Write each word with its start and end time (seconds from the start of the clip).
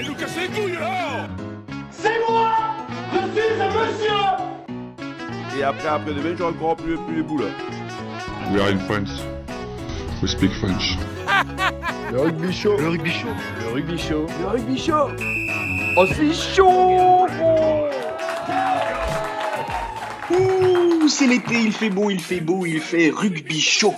Allez 0.00 0.08
nous 0.08 0.14
casser 0.14 0.40
les 0.40 0.48
couilles 0.48 0.78
là 0.80 1.28
C'est 1.90 2.20
moi 2.26 2.52
Je 3.12 3.18
suis 3.38 3.60
un 3.60 3.68
monsieur 3.68 5.58
Et 5.58 5.62
après, 5.62 5.88
après 5.88 6.14
demain, 6.14 6.34
j'aurai 6.38 6.54
encore 6.54 6.76
plus, 6.76 6.96
plus 6.96 7.16
les 7.16 7.22
boules. 7.22 7.44
We 8.50 8.62
are 8.62 8.68
in 8.68 8.78
France. 8.78 9.22
We 10.22 10.30
speak 10.30 10.52
French. 10.52 10.96
Le 12.10 12.18
rugby 12.18 12.50
chaud. 12.50 12.78
Le 12.78 12.88
rugby 12.88 13.10
chaud. 13.10 13.28
Le 13.60 13.74
rugby 13.74 13.98
chaud. 13.98 14.26
Le 14.40 14.46
rugby 14.46 14.78
chaud. 14.78 15.10
Oh, 15.98 16.06
c'est 16.06 16.32
chaud 16.32 17.26
C'est 21.08 21.26
l'été, 21.26 21.54
il 21.54 21.72
fait 21.72 21.90
beau, 21.90 22.08
il 22.10 22.20
fait 22.20 22.40
beau, 22.40 22.64
il 22.64 22.80
fait 22.80 23.10
rugby 23.10 23.60
chaud. 23.60 23.94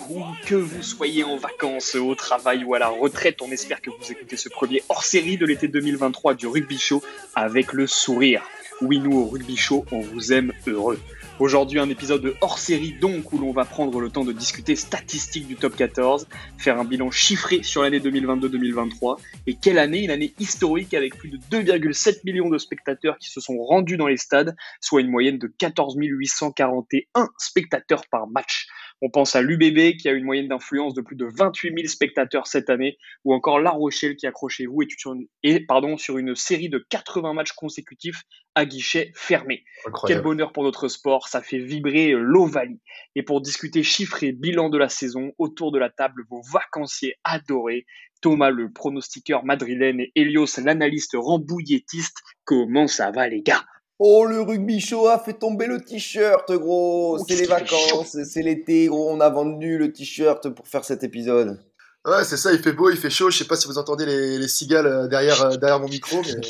Que 0.46 0.54
vous 0.54 0.82
soyez 0.82 1.24
en 1.24 1.36
vacances, 1.36 1.94
au 1.94 2.14
travail 2.14 2.64
ou 2.64 2.74
à 2.74 2.78
la 2.78 2.88
retraite, 2.88 3.42
on 3.42 3.50
espère 3.50 3.80
que 3.80 3.90
vous 3.90 4.10
écoutez 4.10 4.36
ce 4.36 4.48
premier 4.48 4.82
hors-série 4.88 5.36
de 5.36 5.44
l'été 5.44 5.68
2023 5.68 6.34
du 6.34 6.46
rugby 6.46 6.78
chaud 6.78 7.02
avec 7.34 7.72
le 7.72 7.86
sourire. 7.86 8.42
Oui, 8.80 8.98
nous 8.98 9.16
au 9.18 9.26
rugby 9.26 9.56
show, 9.56 9.84
on 9.92 10.00
vous 10.00 10.32
aime 10.32 10.52
heureux. 10.66 10.98
Aujourd'hui, 11.42 11.80
un 11.80 11.90
épisode 11.90 12.36
hors 12.40 12.56
série 12.56 12.92
donc 12.92 13.32
où 13.32 13.38
l'on 13.38 13.50
va 13.50 13.64
prendre 13.64 14.00
le 14.00 14.10
temps 14.10 14.22
de 14.22 14.30
discuter 14.30 14.76
statistiques 14.76 15.48
du 15.48 15.56
top 15.56 15.74
14, 15.74 16.28
faire 16.56 16.78
un 16.78 16.84
bilan 16.84 17.10
chiffré 17.10 17.64
sur 17.64 17.82
l'année 17.82 17.98
2022-2023 17.98 19.18
et 19.48 19.54
quelle 19.54 19.80
année, 19.80 20.04
une 20.04 20.12
année 20.12 20.34
historique 20.38 20.94
avec 20.94 21.16
plus 21.16 21.30
de 21.30 21.38
2,7 21.38 22.20
millions 22.24 22.48
de 22.48 22.58
spectateurs 22.58 23.18
qui 23.18 23.28
se 23.28 23.40
sont 23.40 23.58
rendus 23.58 23.96
dans 23.96 24.06
les 24.06 24.18
stades, 24.18 24.54
soit 24.80 25.00
une 25.00 25.10
moyenne 25.10 25.38
de 25.38 25.48
14 25.48 25.96
841 25.98 27.28
spectateurs 27.38 28.04
par 28.08 28.28
match. 28.28 28.68
On 29.04 29.10
pense 29.10 29.34
à 29.34 29.42
l'UBB 29.42 29.96
qui 29.96 30.08
a 30.08 30.12
une 30.12 30.24
moyenne 30.24 30.46
d'influence 30.46 30.94
de 30.94 31.00
plus 31.00 31.16
de 31.16 31.26
28 31.26 31.74
000 31.74 31.88
spectateurs 31.88 32.46
cette 32.46 32.70
année, 32.70 32.98
ou 33.24 33.34
encore 33.34 33.58
La 33.58 33.70
Rochelle 33.70 34.14
qui, 34.14 34.28
accrochez-vous, 34.28 34.82
est 34.82 34.90
sur 34.96 35.14
une, 35.14 35.26
et, 35.42 35.58
pardon, 35.66 35.98
sur 35.98 36.18
une 36.18 36.36
série 36.36 36.68
de 36.68 36.78
80 36.88 37.34
matchs 37.34 37.52
consécutifs 37.52 38.22
à 38.54 38.64
guichet 38.64 39.10
fermé. 39.16 39.64
Quel 40.06 40.22
bonheur 40.22 40.52
pour 40.52 40.62
notre 40.62 40.86
sport, 40.86 41.26
ça 41.26 41.42
fait 41.42 41.58
vibrer 41.58 42.12
l'Ovalie. 42.12 42.80
Et 43.16 43.24
pour 43.24 43.40
discuter 43.40 43.82
chiffres 43.82 44.22
et 44.22 44.30
bilan 44.30 44.70
de 44.70 44.78
la 44.78 44.88
saison, 44.88 45.32
autour 45.36 45.72
de 45.72 45.80
la 45.80 45.90
table, 45.90 46.22
vos 46.30 46.42
vacanciers 46.52 47.16
adorés, 47.24 47.86
Thomas 48.20 48.50
le 48.50 48.72
pronostiqueur 48.72 49.44
madrilène 49.44 50.00
et 50.00 50.12
Elios 50.14 50.60
l'analyste 50.64 51.16
rambouilletiste. 51.18 52.22
Comment 52.44 52.86
ça 52.86 53.10
va 53.10 53.28
les 53.28 53.42
gars? 53.42 53.64
Oh, 53.98 54.24
le 54.24 54.40
rugby 54.40 54.80
show 54.80 55.06
a 55.06 55.18
fait 55.18 55.34
tomber 55.34 55.66
le 55.66 55.80
t-shirt, 55.80 56.50
gros. 56.52 57.18
Oh, 57.20 57.24
c'est 57.28 57.36
les 57.36 57.46
vacances, 57.46 58.16
c'est 58.24 58.42
l'été, 58.42 58.86
gros. 58.86 59.10
On 59.10 59.20
a 59.20 59.28
vendu 59.30 59.78
le 59.78 59.92
t-shirt 59.92 60.48
pour 60.50 60.66
faire 60.66 60.84
cet 60.84 61.04
épisode. 61.04 61.60
Ouais, 62.04 62.24
c'est 62.24 62.36
ça, 62.36 62.52
il 62.52 62.58
fait 62.58 62.72
beau, 62.72 62.90
il 62.90 62.96
fait 62.96 63.10
chaud. 63.10 63.30
Je 63.30 63.38
sais 63.38 63.44
pas 63.44 63.54
si 63.54 63.68
vous 63.68 63.78
entendez 63.78 64.04
les, 64.04 64.36
les 64.38 64.48
cigales 64.48 64.86
euh, 64.88 65.06
derrière, 65.06 65.40
euh, 65.44 65.56
derrière 65.56 65.78
mon 65.78 65.86
micro, 65.88 66.20
mais 66.22 66.40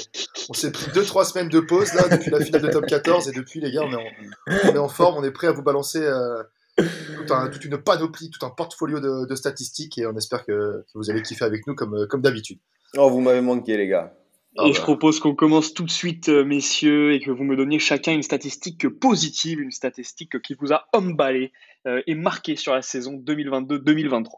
on 0.49 0.55
s'est 0.55 0.71
pris 0.73 0.91
2-3 0.93 1.31
semaines 1.31 1.51
de 1.51 1.61
pause 1.61 1.93
là 1.93 2.09
depuis 2.09 2.31
la 2.31 2.41
finale 2.41 2.63
de 2.63 2.69
top 2.69 2.87
14 2.87 3.29
et 3.29 3.33
depuis, 3.33 3.61
les 3.61 3.71
gars, 3.71 3.83
on 3.83 3.93
est 3.93 3.97
en, 3.97 4.71
on 4.71 4.75
est 4.75 4.79
en 4.79 4.89
forme, 4.89 5.17
on 5.19 5.25
est 5.25 5.31
prêt 5.31 5.49
à 5.49 5.53
vous 5.53 5.63
balancer 5.63 6.01
euh, 6.01 6.43
tout 6.79 7.35
un- 7.35 7.49
toute 7.51 7.67
une 7.67 7.77
panoplie, 7.77 8.31
tout 8.31 8.47
un 8.47 8.51
portfolio 8.51 8.99
de, 8.99 9.27
de 9.27 9.35
statistiques 9.35 9.99
et 9.99 10.07
on 10.07 10.17
espère 10.17 10.47
que, 10.47 10.53
que 10.87 10.93
vous 10.99 11.11
allez 11.11 11.21
kiffer 11.21 11.45
avec 11.45 11.67
nous 11.67 11.75
comme, 11.75 11.97
euh, 11.97 12.07
comme 12.07 12.23
d'habitude. 12.23 12.59
Oh, 12.97 13.11
vous 13.11 13.21
m'avez 13.21 13.43
manqué, 13.43 13.77
les 13.77 13.89
gars. 13.89 14.15
Ah 14.59 14.65
Et 14.67 14.71
bah. 14.71 14.77
je 14.77 14.81
propose 14.83 15.19
qu'on 15.19 15.35
commence 15.35 15.73
tout 15.73 15.85
de 15.85 15.91
suite, 15.91 16.29
euh, 16.29 16.45
messieurs, 16.45 17.13
et 17.15 17.21
que 17.21 17.31
vous 17.31 17.45
me 17.45 17.57
donniez 17.57 17.79
chacun 17.79 18.13
une 18.13 18.23
statistique 18.23 18.89
positive, 18.89 19.61
une 19.61 19.71
statistique 19.71 20.41
qui 20.43 20.55
vous 20.61 20.73
a 20.73 20.87
emballé 20.93 21.53
euh, 21.87 22.03
et 22.07 22.15
marqué 22.15 22.57
sur 22.57 22.75
la 22.75 22.83
saison 22.83 23.15
2022-2023. 23.25 24.29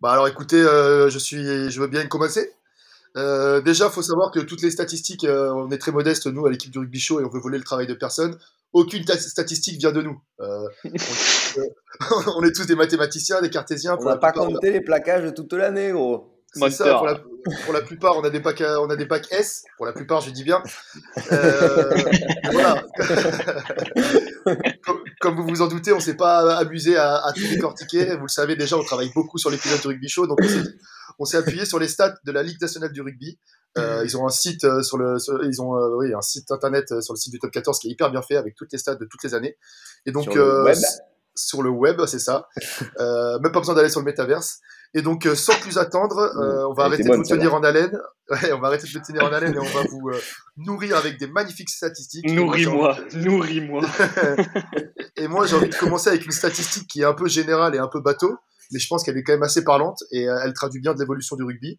Bah 0.00 0.12
alors 0.12 0.28
écoutez, 0.28 0.60
euh, 0.60 1.10
je, 1.10 1.18
suis, 1.18 1.70
je 1.70 1.80
veux 1.80 1.88
bien 1.88 2.06
commencer. 2.06 2.52
Euh, 3.16 3.60
déjà, 3.60 3.90
faut 3.90 4.02
savoir 4.02 4.30
que 4.30 4.38
toutes 4.40 4.62
les 4.62 4.70
statistiques, 4.70 5.24
euh, 5.24 5.52
on 5.52 5.70
est 5.70 5.78
très 5.78 5.92
modeste 5.92 6.26
nous 6.26 6.46
à 6.46 6.50
l'équipe 6.50 6.70
du 6.70 6.78
rugby 6.78 7.00
show 7.00 7.20
et 7.20 7.24
on 7.24 7.28
veut 7.28 7.40
voler 7.40 7.58
le 7.58 7.64
travail 7.64 7.86
de 7.86 7.94
personne. 7.94 8.38
Aucune 8.72 9.04
ta- 9.04 9.18
statistique 9.18 9.78
vient 9.80 9.90
de 9.90 10.02
nous. 10.02 10.20
Euh, 10.40 10.68
on, 10.84 12.22
on 12.36 12.42
est 12.44 12.52
tous 12.54 12.66
des 12.66 12.76
mathématiciens, 12.76 13.40
des 13.42 13.50
cartésiens. 13.50 13.96
On 14.00 14.04
n'a 14.04 14.16
pas 14.16 14.30
compté 14.32 14.70
les 14.70 14.80
plaquages 14.80 15.24
de 15.24 15.30
toute 15.30 15.52
l'année, 15.52 15.90
gros. 15.90 16.39
C'est 16.52 16.60
ça, 16.70 16.84
pour 16.98 17.06
la, 17.06 17.14
pour 17.64 17.72
la 17.72 17.80
plupart, 17.80 18.16
on 18.18 18.24
a 18.24 18.30
des 18.30 18.40
à- 18.64 18.80
on 18.80 18.90
a 18.90 18.96
des 18.96 19.06
bacs 19.06 19.26
S. 19.30 19.62
Pour 19.76 19.86
la 19.86 19.92
plupart, 19.92 20.20
je 20.20 20.30
dis 20.30 20.42
bien. 20.44 20.62
Euh, 21.32 21.94
voilà. 22.52 22.84
comme, 24.84 24.98
comme 25.20 25.36
vous 25.36 25.46
vous 25.46 25.62
en 25.62 25.68
doutez, 25.68 25.92
on 25.92 26.00
s'est 26.00 26.16
pas 26.16 26.56
amusé 26.58 26.96
à, 26.96 27.16
à 27.24 27.32
tout 27.32 27.40
décortiquer. 27.48 28.16
Vous 28.16 28.22
le 28.22 28.28
savez 28.28 28.56
déjà, 28.56 28.76
on 28.76 28.82
travaille 28.84 29.10
beaucoup 29.14 29.38
sur 29.38 29.50
l'épisode 29.50 29.80
du 29.80 29.86
rugby 29.88 30.08
show, 30.08 30.26
donc 30.26 30.38
on 31.18 31.24
s'est 31.24 31.36
appuyé 31.36 31.64
sur 31.64 31.78
les 31.78 31.88
stats 31.88 32.14
de 32.24 32.32
la 32.32 32.42
Ligue 32.42 32.60
nationale 32.60 32.92
du 32.92 33.00
rugby. 33.02 33.38
Euh, 33.78 34.02
ils 34.04 34.16
ont 34.16 34.26
un 34.26 34.30
site 34.30 34.64
euh, 34.64 34.82
sur 34.82 34.98
le, 34.98 35.18
sur- 35.20 35.44
ils 35.44 35.62
ont 35.62 35.76
euh, 35.76 35.96
oui 35.96 36.12
un 36.12 36.20
site 36.22 36.50
internet 36.50 36.90
euh, 36.90 37.00
sur 37.00 37.14
le 37.14 37.18
site 37.18 37.32
du 37.32 37.38
top 37.38 37.52
14 37.52 37.78
qui 37.78 37.86
est 37.86 37.92
hyper 37.92 38.10
bien 38.10 38.20
fait 38.22 38.34
avec 38.34 38.56
toutes 38.56 38.72
les 38.72 38.78
stats 38.78 38.96
de 38.96 39.04
toutes 39.04 39.22
les 39.22 39.32
années. 39.34 39.56
Et 40.06 40.10
donc 40.12 40.24
Sur 40.24 40.34
le 40.34 40.42
euh, 40.42 40.64
web. 40.64 40.76
Sur 41.34 41.62
le 41.62 41.70
web, 41.70 42.00
c'est 42.06 42.18
ça. 42.18 42.48
Euh, 42.98 43.38
même 43.38 43.52
pas 43.52 43.60
besoin 43.60 43.74
d'aller 43.74 43.88
sur 43.88 44.00
le 44.00 44.06
métaverse. 44.06 44.58
Et 44.92 45.02
donc, 45.02 45.24
euh, 45.24 45.34
sans 45.34 45.54
plus 45.60 45.78
attendre, 45.78 46.18
euh, 46.18 46.66
on 46.68 46.74
va 46.74 46.84
arrêter 46.84 47.04
de 47.04 47.14
vous 47.14 47.22
tenir 47.22 47.54
en 47.54 47.62
haleine. 47.62 47.98
Ouais, 48.30 48.52
on 48.52 48.60
va 48.60 48.68
arrêter 48.68 48.86
de 48.86 48.92
vous 48.92 49.04
tenir 49.04 49.24
en 49.24 49.32
haleine 49.32 49.56
et 49.56 49.58
on 49.58 49.64
va 49.64 49.82
vous 49.90 50.08
euh, 50.08 50.20
nourrir 50.56 50.96
avec 50.96 51.18
des 51.18 51.26
magnifiques 51.26 51.68
statistiques. 51.68 52.30
Nourris-moi, 52.30 52.96
nourris-moi. 53.14 53.82
Et 55.16 55.28
moi, 55.28 55.46
j'ai 55.46 55.56
envie 55.56 55.68
de 55.68 55.74
commencer 55.74 56.08
avec 56.08 56.24
une 56.24 56.32
statistique 56.32 56.86
qui 56.86 57.02
est 57.02 57.04
un 57.04 57.12
peu 57.12 57.28
générale 57.28 57.74
et 57.74 57.78
un 57.78 57.88
peu 57.88 58.00
bateau, 58.00 58.38
mais 58.72 58.78
je 58.78 58.86
pense 58.88 59.02
qu'elle 59.02 59.18
est 59.18 59.22
quand 59.22 59.32
même 59.32 59.42
assez 59.42 59.64
parlante 59.64 60.02
et 60.12 60.28
euh, 60.28 60.38
elle 60.42 60.54
traduit 60.54 60.80
bien 60.80 60.94
de 60.94 60.98
l'évolution 60.98 61.36
du 61.36 61.42
rugby. 61.42 61.78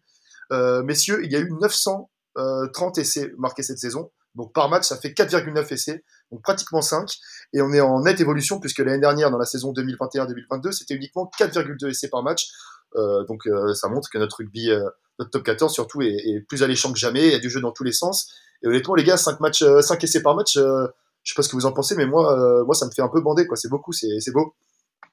Euh, 0.52 0.82
messieurs, 0.82 1.24
il 1.24 1.32
y 1.32 1.36
a 1.36 1.40
eu 1.40 1.50
930 1.60 2.98
essais 2.98 3.32
marqués 3.38 3.62
cette 3.62 3.78
saison. 3.78 4.12
Donc 4.34 4.52
par 4.52 4.68
match, 4.68 4.84
ça 4.84 4.96
fait 4.96 5.08
4,9 5.08 5.72
essais, 5.72 6.04
donc 6.32 6.42
pratiquement 6.42 6.82
5. 6.82 7.08
Et 7.52 7.62
on 7.62 7.72
est 7.72 7.80
en 7.80 8.00
nette 8.02 8.20
évolution 8.20 8.58
puisque 8.58 8.78
l'année 8.78 8.98
dernière, 9.00 9.30
dans 9.30 9.38
la 9.38 9.44
saison 9.44 9.72
2021-2022, 9.72 10.72
c'était 10.72 10.94
uniquement 10.94 11.30
4,2 11.38 11.88
essais 11.90 12.08
par 12.08 12.22
match. 12.22 12.48
Euh, 12.96 13.24
donc 13.24 13.46
euh, 13.46 13.72
ça 13.74 13.88
montre 13.88 14.08
que 14.10 14.18
notre 14.18 14.38
rugby, 14.38 14.70
euh, 14.70 14.82
notre 15.18 15.30
top 15.30 15.44
14 15.44 15.72
surtout, 15.72 16.02
est, 16.02 16.08
est 16.14 16.40
plus 16.40 16.62
alléchant 16.62 16.92
que 16.92 16.98
jamais. 16.98 17.26
Il 17.26 17.32
y 17.32 17.34
a 17.34 17.38
du 17.38 17.50
jeu 17.50 17.60
dans 17.60 17.72
tous 17.72 17.84
les 17.84 17.92
sens. 17.92 18.32
Et 18.62 18.66
honnêtement, 18.68 18.94
les 18.94 19.04
gars, 19.04 19.16
5 19.16 19.40
matchs, 19.40 19.62
euh, 19.62 19.80
5 19.82 20.02
essais 20.02 20.22
par 20.22 20.34
match, 20.34 20.56
euh, 20.56 20.86
je 21.22 21.32
sais 21.32 21.36
pas 21.36 21.42
ce 21.42 21.48
que 21.48 21.56
vous 21.56 21.66
en 21.66 21.72
pensez, 21.72 21.94
mais 21.94 22.06
moi, 22.06 22.32
euh, 22.36 22.64
moi, 22.64 22.74
ça 22.74 22.86
me 22.86 22.90
fait 22.90 23.02
un 23.02 23.08
peu 23.08 23.20
bander, 23.20 23.46
quoi. 23.46 23.56
C'est 23.56 23.68
beaucoup, 23.68 23.92
c'est 23.92 24.20
c'est 24.20 24.32
beau. 24.32 24.54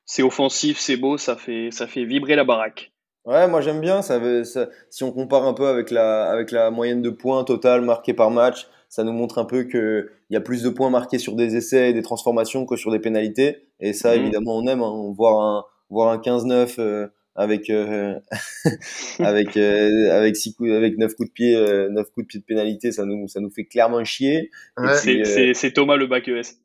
C'est 0.06 0.24
offensif, 0.24 0.80
c'est 0.80 0.98
beau, 0.98 1.18
ça 1.18 1.36
fait, 1.36 1.70
ça 1.72 1.86
fait 1.86 2.04
vibrer 2.04 2.36
la 2.36 2.44
baraque. 2.44 2.92
Ouais, 3.26 3.48
moi 3.48 3.62
j'aime 3.62 3.80
bien. 3.82 4.02
Ça, 4.02 4.20
ça- 4.44 4.70
si 4.90 5.04
on 5.04 5.12
compare 5.12 5.44
un 5.46 5.54
peu 5.54 5.68
avec 5.68 5.92
la, 5.92 6.32
avec 6.32 6.52
la 6.52 6.72
moyenne 6.72 7.02
de 7.04 7.10
points 7.12 7.44
totale 7.44 7.82
marquée 7.82 8.14
par 8.16 8.32
match, 8.32 8.68
ça 8.90 9.04
nous 9.04 9.14
montre 9.14 9.38
un 9.38 9.46
peu 9.46 9.64
qu'il 9.64 10.10
y 10.32 10.36
a 10.36 10.42
plus 10.42 10.64
de 10.64 10.70
points 10.70 10.90
marqués 10.90 11.20
sur 11.20 11.36
des 11.36 11.56
essais 11.56 11.92
et 11.92 11.94
des 11.94 12.02
transformations 12.02 12.66
que 12.66 12.76
sur 12.76 12.92
des 12.92 13.00
pénalités. 13.00 13.68
Et 13.80 13.94
ça, 13.94 14.16
Mhm. 14.16 14.22
évidemment, 14.24 14.58
on 14.58 14.68
aime. 14.68 14.82
Hein, 14.82 15.14
voir 15.16 15.40
un, 15.42 15.64
voir 15.90 16.10
un 16.12 16.18
15-9 16.18 16.76
euh, 16.80 17.08
avec, 17.36 17.70
euh, 17.70 18.20
avec, 19.20 19.56
euh, 19.58 20.12
avec, 20.12 20.36
six 20.36 20.54
coups, 20.54 20.72
avec 20.72 20.98
9 20.98 21.14
coups 21.16 21.30
de 21.30 21.34
pied, 21.34 21.56
euh, 21.56 21.90
9 21.90 22.10
coups 22.12 22.26
de 22.26 22.28
pied 22.28 22.40
de 22.40 22.46
pénalité, 22.46 22.92
ça 22.92 23.06
nous, 23.06 23.28
ça 23.28 23.40
nous 23.40 23.50
fait 23.50 23.66
clairement 23.66 24.04
chier. 24.04 24.52
Ouais. 24.78 24.94
C'est 24.96 25.22
euh, 25.22 25.24
c'est- 25.26 25.54
c'est 25.54 25.72
Thomas 25.72 25.96
le 25.96 26.08
bac 26.08 26.28
ES. 26.28 26.58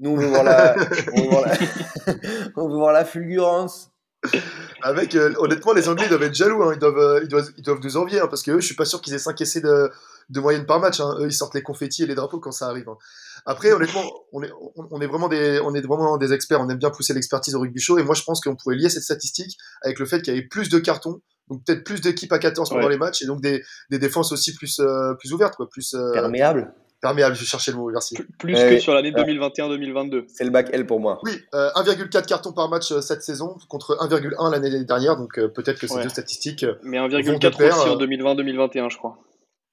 Nous, 0.00 0.10
on 0.10 0.16
veut 0.16 0.26
voir 0.26 0.42
la, 0.44 0.74
on 1.14 1.20
veut 1.22 1.28
voir 1.28 1.42
la, 1.46 1.52
on 2.56 2.68
veut 2.68 2.74
voir 2.76 2.92
la 2.92 3.04
fulgurance. 3.04 3.91
Avec, 4.82 5.14
euh, 5.14 5.32
honnêtement, 5.38 5.72
les 5.72 5.88
Anglais 5.88 6.08
doivent 6.08 6.22
être 6.24 6.34
jaloux, 6.34 6.62
hein. 6.64 6.72
ils, 6.74 6.78
doivent, 6.78 6.98
euh, 6.98 7.20
ils, 7.22 7.28
doivent, 7.28 7.50
ils 7.56 7.62
doivent 7.62 7.80
nous 7.82 7.96
envier, 7.96 8.20
hein, 8.20 8.26
parce 8.28 8.42
que 8.42 8.50
eux, 8.52 8.60
je 8.60 8.66
suis 8.66 8.74
pas 8.74 8.84
sûr 8.84 9.00
qu'ils 9.00 9.14
aient 9.14 9.18
5 9.18 9.40
essais 9.40 9.60
de, 9.60 9.90
de 10.28 10.40
moyenne 10.40 10.66
par 10.66 10.80
match. 10.80 11.00
Hein. 11.00 11.16
Eux, 11.20 11.26
ils 11.26 11.32
sortent 11.32 11.54
les 11.54 11.62
confettis 11.62 12.02
et 12.02 12.06
les 12.06 12.14
drapeaux 12.16 12.40
quand 12.40 12.50
ça 12.52 12.66
arrive. 12.66 12.86
Après, 13.46 13.72
honnêtement, 13.72 14.02
on 14.32 14.42
est, 14.42 14.50
on, 14.76 14.88
on 14.90 15.00
est 15.00 15.06
vraiment 15.06 15.28
des, 15.28 15.60
on 15.64 15.74
est 15.74 15.80
vraiment 15.86 16.16
des 16.18 16.32
experts. 16.32 16.60
On 16.60 16.68
aime 16.68 16.78
bien 16.78 16.90
pousser 16.90 17.14
l'expertise 17.14 17.54
au 17.54 17.60
rugby 17.60 17.80
show. 17.80 17.98
Et 17.98 18.02
moi, 18.02 18.14
je 18.14 18.22
pense 18.24 18.40
qu'on 18.40 18.56
pourrait 18.56 18.76
lier 18.76 18.88
cette 18.88 19.02
statistique 19.04 19.56
avec 19.82 19.98
le 19.98 20.06
fait 20.06 20.20
qu'il 20.22 20.34
y 20.34 20.36
avait 20.36 20.46
plus 20.46 20.68
de 20.68 20.78
cartons, 20.78 21.20
donc 21.48 21.64
peut-être 21.64 21.84
plus 21.84 22.00
d'équipes 22.00 22.32
à 22.32 22.38
14 22.38 22.68
pendant 22.70 22.82
Ouais. 22.84 22.90
les 22.90 22.98
matchs, 22.98 23.22
et 23.22 23.26
donc 23.26 23.40
des, 23.40 23.62
des 23.90 23.98
défenses 23.98 24.32
aussi 24.32 24.54
plus, 24.54 24.80
euh, 24.80 25.14
plus 25.14 25.32
ouvertes, 25.32 25.54
quoi, 25.56 25.68
plus 25.68 25.94
euh, 25.94 26.12
Perméable. 27.02 27.34
Je 27.36 27.44
cherchais 27.44 27.72
le 27.72 27.76
mot, 27.78 27.90
merci. 27.90 28.16
Plus, 28.38 28.54
Ouais. 28.54 28.76
que 28.76 28.78
sur 28.80 28.94
l'année 28.94 29.12
Ah. 29.14 29.22
2021-2022. 29.24 30.24
C'est 30.32 30.44
le 30.44 30.50
bac 30.50 30.68
L 30.72 30.86
pour 30.86 31.00
moi. 31.00 31.18
Oui, 31.24 31.32
euh, 31.54 31.68
1,4 31.74 32.26
cartons 32.26 32.52
par 32.52 32.68
match 32.68 32.92
euh, 32.92 33.00
cette 33.00 33.22
saison 33.22 33.56
contre 33.68 33.96
1,1 34.00 34.50
l'année 34.50 34.84
dernière. 34.84 35.16
Donc 35.16 35.38
euh, 35.38 35.48
peut-être 35.48 35.80
que 35.80 35.86
ces 35.88 35.96
Ouais. 35.96 36.04
deux 36.04 36.08
statistiques. 36.08 36.62
euh, 36.62 36.76
Mais 36.84 36.98
Vont 37.00 37.08
de 37.08 37.16
1,4 37.18 37.58
pair, 37.58 37.76
aussi 37.76 37.88
euh. 37.88 37.92
en 37.92 37.96
2020-2021, 37.96 38.88
je 38.88 38.96
crois. 38.98 39.18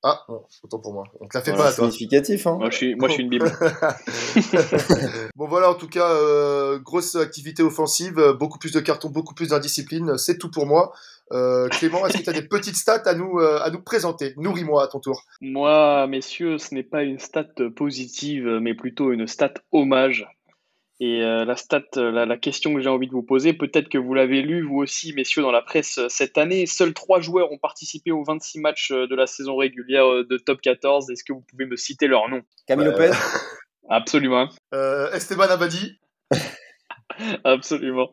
Ah, 0.02 0.24
bon, 0.30 0.42
autant 0.64 0.80
pour 0.80 0.94
moi. 0.94 1.04
On 1.20 1.28
te 1.28 1.38
la 1.38 1.44
fait 1.44 1.52
Voilà, 1.52 1.72
pas, 1.72 1.76
toi. 1.76 1.86
significatif, 1.92 2.48
hein. 2.48 2.56
Moi, 2.58 2.70
je 2.70 2.76
suis, 2.78 2.96
moi, 2.96 3.10
je 3.10 3.16
suis 3.16 3.24
une 3.24 3.30
bible. 3.30 3.52
bon 5.36 5.48
voilà, 5.48 5.70
en 5.70 5.74
tout 5.74 5.90
cas, 5.90 6.10
euh, 6.10 6.80
grosse 6.80 7.16
activité 7.16 7.64
offensive, 7.64 8.18
euh, 8.18 8.34
beaucoup 8.34 8.60
plus 8.60 8.72
de 8.72 8.80
cartons, 8.80 9.10
beaucoup 9.10 9.34
plus 9.34 9.50
d'indiscipline, 9.50 10.18
c'est 10.18 10.38
tout 10.38 10.50
pour 10.50 10.66
moi. 10.66 10.94
Euh, 11.32 11.68
Clément, 11.70 12.06
est-ce 12.08 12.18
que 12.18 12.24
tu 12.24 12.30
as 12.30 12.34
des 12.34 12.48
petites 12.48 12.76
stats 12.76 13.04
à 13.06 13.14
nous, 13.14 13.40
euh, 13.40 13.60
à 13.62 13.70
nous 13.70 13.82
présenter? 13.82 14.34
Nourris-moi 14.38 14.84
à 14.84 14.88
ton 14.88 15.00
tour. 15.00 15.24
Moi, 15.42 16.08
messieurs, 16.08 16.58
ce 16.58 16.74
n'est 16.74 16.84
pas 16.84 17.04
une 17.04 17.20
stat 17.20 17.48
positive, 17.76 18.48
mais 18.62 18.74
plutôt 18.74 19.12
une 19.12 19.28
stat 19.28 19.54
hommage. 19.72 20.28
Et 21.02 21.24
euh, 21.24 21.46
la 21.46 21.56
stat, 21.56 21.84
euh, 21.96 22.12
la, 22.12 22.26
la 22.26 22.36
question 22.36 22.74
que 22.74 22.82
j'ai 22.82 22.90
envie 22.90 23.08
de 23.08 23.14
vous 23.14 23.24
poser, 23.24 23.54
peut-être 23.54 23.88
que 23.88 23.98
vous 23.98 24.14
l'avez 24.14 24.42
lu 24.42 24.64
vous 24.68 24.80
aussi, 24.80 25.14
messieurs, 25.14 25.42
dans 25.42 25.52
la 25.52 25.62
presse 25.62 25.98
euh, 25.98 26.10
cette 26.10 26.38
année. 26.38 26.66
Seuls 26.66 26.94
trois 26.94 27.22
joueurs 27.22 27.54
ont 27.54 27.58
participé 27.58 28.12
aux 28.12 28.24
26 28.26 28.60
matchs 28.60 28.92
euh, 28.92 29.08
de 29.08 29.16
la 29.16 29.26
saison 29.26 29.56
régulière 29.56 30.06
euh, 30.12 30.28
de 30.30 30.38
Top 30.38 30.60
14. 30.60 31.10
Est-ce 31.10 31.24
que 31.24 31.32
vous 31.32 31.40
pouvez 31.50 31.66
me 31.66 31.78
citer 31.78 32.08
leur 32.08 32.28
nom? 32.28 32.42
Camille 32.68 32.88
Ouais. 32.90 33.08
Lopez? 33.08 33.12
Absolument, 33.90 34.50
Euh, 34.74 35.10
Esteban 35.14 35.44
Abadi? 35.50 36.00
absolument. 37.44 38.10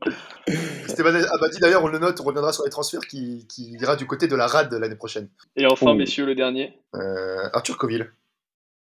Esteban 0.86 1.14
Abadi, 1.32 1.58
d'ailleurs, 1.60 1.84
on 1.84 1.88
le 1.88 1.98
note, 1.98 2.20
on 2.20 2.24
reviendra 2.24 2.52
sur 2.52 2.64
les 2.64 2.70
transferts 2.70 3.06
qui, 3.06 3.46
qui 3.48 3.72
ira 3.80 3.96
du 3.96 4.06
côté 4.06 4.26
de 4.28 4.36
la 4.36 4.46
RAD 4.46 4.72
l'année 4.74 4.96
prochaine. 4.96 5.28
Et 5.56 5.66
enfin, 5.66 5.90
Oh. 5.90 5.94
messieurs, 5.94 6.26
le 6.26 6.34
dernier, 6.34 6.78
Euh, 6.94 7.48
Arthur 7.52 7.76
Coville. 7.78 8.10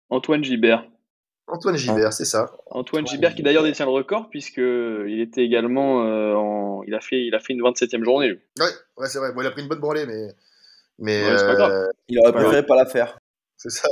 Antoine 0.10 0.44
Gibert. 0.44 0.86
Antoine 1.48 1.78
Gilbert, 1.78 2.12
c'est 2.12 2.26
ça. 2.26 2.56
Antoine 2.72 3.06
Gibert 3.06 3.36
qui 3.36 3.44
d'ailleurs 3.44 3.62
détient 3.64 3.86
le 3.86 3.92
record 3.92 4.30
puisque 4.32 4.58
il 4.58 5.20
était 5.22 5.44
également 5.44 6.04
euh, 6.04 6.34
en... 6.34 6.82
il 6.88 6.96
a 6.96 7.00
fait 7.02 7.24
il 7.24 7.36
a 7.36 7.40
fait 7.40 7.54
une 7.54 7.62
27e 7.62 8.04
journée. 8.04 8.30
lui. 8.30 8.40
Ouais, 8.60 8.66
ouais 8.98 9.08
c'est 9.08 9.20
vrai. 9.20 9.32
Bon, 9.32 9.42
il 9.42 9.48
a 9.48 9.52
pris 9.52 9.62
une 9.62 9.68
bonne 9.68 9.80
branlée, 9.80 10.08
mais. 10.08 10.30
Mais 10.98 11.24
Ouais, 11.24 11.38
c'est 11.38 11.46
pas 11.46 11.56
grave. 11.56 11.72
euh, 11.72 11.88
Il 12.08 12.18
aurait 12.20 12.30
Ouais. 12.32 12.42
préféré 12.42 12.66
pas 12.66 12.76
la 12.76 12.86
faire. 12.88 13.20
C'est 13.58 13.70
ça. 13.70 13.88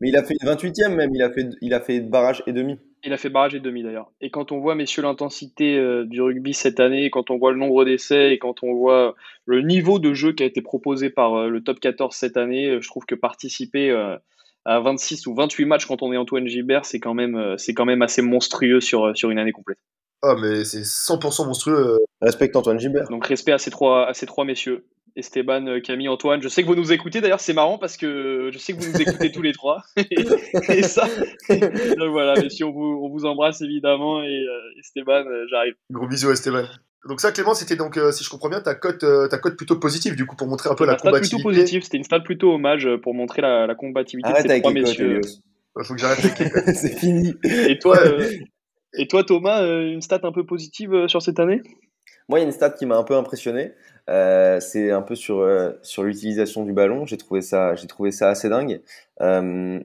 Mais 0.00 0.08
il 0.08 0.16
a 0.16 0.22
fait 0.22 0.34
une 0.40 0.48
28e 0.48 0.94
même, 0.94 1.14
il 1.14 1.22
a 1.22 1.30
fait, 1.30 1.48
il 1.60 1.74
a 1.74 1.80
fait 1.80 2.00
barrage 2.00 2.42
et 2.46 2.52
demi. 2.52 2.78
Il 3.04 3.12
a 3.12 3.16
fait 3.16 3.28
barrage 3.28 3.54
et 3.54 3.60
demi 3.60 3.82
d'ailleurs. 3.82 4.10
Et 4.20 4.30
quand 4.30 4.52
on 4.52 4.58
voit 4.58 4.74
messieurs 4.74 5.02
l'intensité 5.02 5.76
euh, 5.76 6.04
du 6.04 6.20
rugby 6.20 6.54
cette 6.54 6.80
année, 6.80 7.10
quand 7.10 7.30
on 7.30 7.38
voit 7.38 7.52
le 7.52 7.58
nombre 7.58 7.84
d'essais 7.84 8.32
et 8.32 8.38
quand 8.38 8.62
on 8.62 8.74
voit 8.74 9.14
le 9.46 9.62
niveau 9.62 9.98
de 9.98 10.14
jeu 10.14 10.32
qui 10.32 10.42
a 10.42 10.46
été 10.46 10.62
proposé 10.62 11.10
par 11.10 11.34
euh, 11.34 11.48
le 11.48 11.62
top 11.62 11.80
14 11.80 12.14
cette 12.14 12.36
année, 12.36 12.68
euh, 12.68 12.80
je 12.80 12.88
trouve 12.88 13.06
que 13.06 13.14
participer 13.14 13.90
à 14.64 14.80
26 14.80 15.26
ou 15.26 15.34
28 15.34 15.64
matchs 15.64 15.86
quand 15.86 16.02
on 16.02 16.12
est 16.12 16.16
Antoine 16.16 16.46
Gibert, 16.46 16.84
c'est 16.84 17.00
quand 17.00 17.14
même 17.14 17.56
quand 17.74 17.84
même 17.84 18.02
assez 18.02 18.22
monstrueux 18.22 18.80
sur 18.80 19.16
sur 19.16 19.30
une 19.30 19.38
année 19.38 19.52
complète. 19.52 19.78
Ah, 20.22 20.34
mais 20.40 20.64
c'est 20.64 20.82
100% 20.82 21.46
monstrueux. 21.46 21.76
euh, 21.76 21.98
Respecte 22.20 22.56
Antoine 22.56 22.80
Gilbert. 22.80 23.08
Donc 23.08 23.26
respect 23.26 23.52
à 23.52 23.58
ces 23.58 23.70
trois, 23.70 24.06
à 24.08 24.14
ces 24.14 24.26
trois 24.26 24.44
messieurs. 24.44 24.84
Esteban, 25.16 25.66
euh, 25.66 25.80
Camille, 25.80 26.08
Antoine. 26.08 26.40
Je 26.42 26.48
sais 26.48 26.62
que 26.62 26.68
vous 26.68 26.76
nous 26.76 26.92
écoutez. 26.92 27.20
D'ailleurs, 27.20 27.40
c'est 27.40 27.52
marrant 27.52 27.76
parce 27.78 27.96
que 27.96 28.50
je 28.52 28.58
sais 28.58 28.72
que 28.72 28.80
vous 28.82 28.92
nous 28.92 29.00
écoutez 29.02 29.32
tous 29.32 29.42
les 29.42 29.52
trois. 29.52 29.82
et 30.68 30.82
ça, 30.82 31.08
donc 31.48 32.10
voilà, 32.10 32.40
messieurs, 32.40 32.66
on 32.66 32.72
vous, 32.72 33.00
on 33.04 33.08
vous 33.08 33.24
embrasse 33.24 33.60
évidemment. 33.62 34.22
Et 34.22 34.26
euh, 34.44 34.78
Esteban, 34.80 35.24
euh, 35.26 35.44
j'arrive. 35.50 35.74
Gros 35.90 36.06
bisous 36.06 36.28
à 36.28 36.32
Esteban. 36.34 36.64
Donc 37.08 37.20
ça, 37.20 37.32
Clément, 37.32 37.54
c'était 37.54 37.76
donc, 37.76 37.96
euh, 37.96 38.12
si 38.12 38.22
je 38.22 38.28
comprends 38.30 38.48
bien, 38.48 38.60
ta 38.60 38.74
cote, 38.74 39.02
euh, 39.04 39.28
ta 39.28 39.38
cote 39.38 39.56
plutôt 39.56 39.76
positive, 39.76 40.14
du 40.14 40.26
coup, 40.26 40.36
pour 40.36 40.46
montrer 40.46 40.68
un 40.70 40.74
peu 40.74 40.84
la 40.84 40.98
stade 40.98 41.12
plutôt 41.14 41.36
combativité. 41.38 41.42
positif. 41.62 41.84
C'était 41.84 41.96
une 41.96 42.04
stade 42.04 42.24
plutôt 42.24 42.52
hommage 42.54 42.88
pour 43.02 43.14
montrer 43.14 43.40
la, 43.42 43.66
la 43.66 43.74
combativité 43.74 44.28
Arrête 44.28 44.42
de 44.44 44.48
ces 44.48 44.52
avec 44.52 44.62
trois 44.62 44.72
messieurs. 44.72 45.20
Il 45.80 45.84
faut 45.84 45.94
que 45.94 46.00
j'arrête 46.00 46.18
avec 46.24 46.38
les 46.40 46.50
cotes. 46.50 46.74
C'est 46.74 46.96
fini. 46.98 47.34
Et 47.44 47.78
toi, 47.78 47.98
euh, 48.04 48.28
et 48.94 49.06
toi, 49.06 49.24
Thomas, 49.24 49.62
euh, 49.62 49.92
une 49.92 50.02
stat 50.02 50.20
un 50.22 50.32
peu 50.32 50.44
positive 50.44 50.94
euh, 50.94 51.08
sur 51.08 51.22
cette 51.22 51.40
année? 51.40 51.62
Moi, 52.28 52.38
il 52.38 52.42
y 52.42 52.44
a 52.44 52.46
une 52.46 52.52
stat 52.52 52.70
qui 52.70 52.86
m'a 52.86 52.96
un 52.96 53.04
peu 53.04 53.16
impressionné. 53.16 53.72
Euh, 54.08 54.60
c'est 54.60 54.90
un 54.90 55.02
peu 55.02 55.14
sur, 55.14 55.46
sur 55.82 56.02
l'utilisation 56.02 56.64
du 56.64 56.72
ballon. 56.72 57.06
J'ai 57.06 57.16
trouvé 57.16 57.40
ça, 57.40 57.74
j'ai 57.74 57.86
trouvé 57.86 58.10
ça 58.10 58.28
assez 58.28 58.48
dingue. 58.48 58.82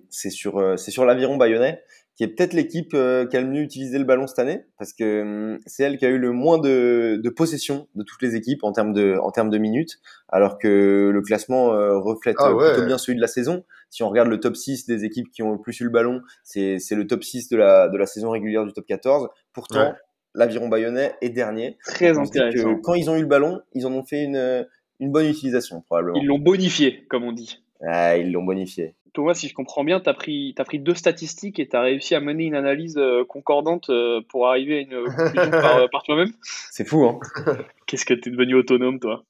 C'est 0.09 0.29
sur, 0.29 0.77
c'est 0.77 0.91
sur 0.91 1.05
l'aviron 1.05 1.38
bayonnais, 1.38 1.81
qui 2.15 2.24
est 2.24 2.27
peut-être 2.27 2.54
l'équipe 2.54 2.94
euh, 2.94 3.25
qui 3.25 3.38
a 3.38 3.42
le 3.42 3.48
mieux 3.48 3.62
utilisé 3.62 3.98
le 3.98 4.04
ballon 4.04 4.27
cette 4.27 4.38
année, 4.39 4.65
parce 4.77 4.94
que 4.94 5.21
hum, 5.24 5.60
c'est 5.65 5.83
elle 5.83 5.98
qui 5.98 6.06
a 6.06 6.10
eu 6.10 6.18
le 6.19 6.31
moins 6.31 6.60
de, 6.60 7.19
de 7.24 7.30
possession 7.30 7.88
de 7.95 8.04
toutes 8.04 8.21
les 8.21 8.36
équipes 8.36 8.63
en 8.63 8.71
termes 8.71 8.94
de, 8.94 9.18
en 9.21 9.31
termes 9.31 9.50
de 9.50 9.57
minutes, 9.57 10.00
alors 10.30 10.60
que 10.60 11.10
le 11.13 11.21
classement 11.21 11.74
euh, 11.74 11.98
reflète 11.98 12.36
Ah 12.39 12.50
euh, 12.50 12.54
ouais. 12.54 12.71
plutôt 12.74 12.86
bien 12.86 12.98
celui 12.98 13.15
de 13.15 13.21
la 13.21 13.27
saison. 13.27 13.63
Si 13.89 14.04
on 14.04 14.10
regarde 14.10 14.30
le 14.30 14.39
top 14.39 14.56
6 14.56 14.86
des 14.86 15.06
équipes 15.06 15.31
qui 15.31 15.42
ont 15.44 15.51
le 15.54 15.60
plus 15.60 15.80
eu 15.80 15.86
le 15.86 15.89
ballon, 15.89 16.21
c'est, 16.44 16.77
c'est 16.80 16.95
le 16.95 17.07
top 17.07 17.24
6 17.24 17.50
de 17.50 17.57
la, 17.57 17.89
de 17.89 17.98
la 17.98 18.06
saison 18.06 18.30
régulière 18.31 18.65
du 18.65 18.74
top 18.74 18.86
14. 18.86 19.30
Pourtant, 19.54 19.80
Ouais. 19.80 19.94
l'aviron 20.36 20.68
bayonnais 20.68 21.13
est 21.21 21.30
dernier. 21.30 21.77
Très 21.86 22.12
que 22.12 22.18
intéressant. 22.18 22.75
quand 22.83 22.94
ils 22.95 23.10
ont 23.10 23.15
eu 23.15 23.21
le 23.21 23.27
ballon, 23.27 23.62
ils 23.74 23.86
en 23.88 23.92
ont 23.92 24.04
fait 24.04 24.24
une, 24.24 24.68
une 25.00 25.12
bonne 25.12 25.27
utilisation, 25.27 25.81
probablement. 25.81 26.18
Ils 26.19 26.25
l'ont 26.27 26.39
bonifié, 26.39 27.06
comme 27.10 27.24
on 27.24 27.31
dit. 27.33 27.63
Ah, 27.86 28.18
ils 28.18 28.31
l'ont 28.31 28.44
bonifié. 28.44 28.95
Thomas, 29.13 29.36
si 29.36 29.48
je 29.48 29.54
comprends 29.54 29.83
bien, 29.83 30.00
tu 30.00 30.10
as 30.10 30.13
pris, 30.13 30.54
t'as 30.57 30.63
pris 30.63 30.80
deux 30.80 30.95
statistiques 30.95 31.60
et 31.60 31.68
tu 31.68 31.75
as 31.75 31.81
réussi 31.81 32.15
à 32.15 32.19
mener 32.19 32.45
une 32.45 32.56
analyse 32.56 32.98
euh, 32.98 33.24
concordante 33.24 33.89
euh, 33.89 34.21
pour 34.30 34.48
arriver 34.48 34.77
à 34.77 34.81
une 34.81 35.06
conclusion 35.06 35.51
par, 35.51 35.77
euh, 35.77 35.88
par 35.92 36.04
toi-même? 36.04 36.31
C'est 36.71 36.86
fou, 36.88 37.06
hein 37.06 37.19
Qu'est-ce 37.86 38.06
que 38.06 38.13
tu 38.13 38.30
es 38.30 38.31
devenu 38.31 38.56
autonome, 38.56 39.00
toi? 39.00 39.24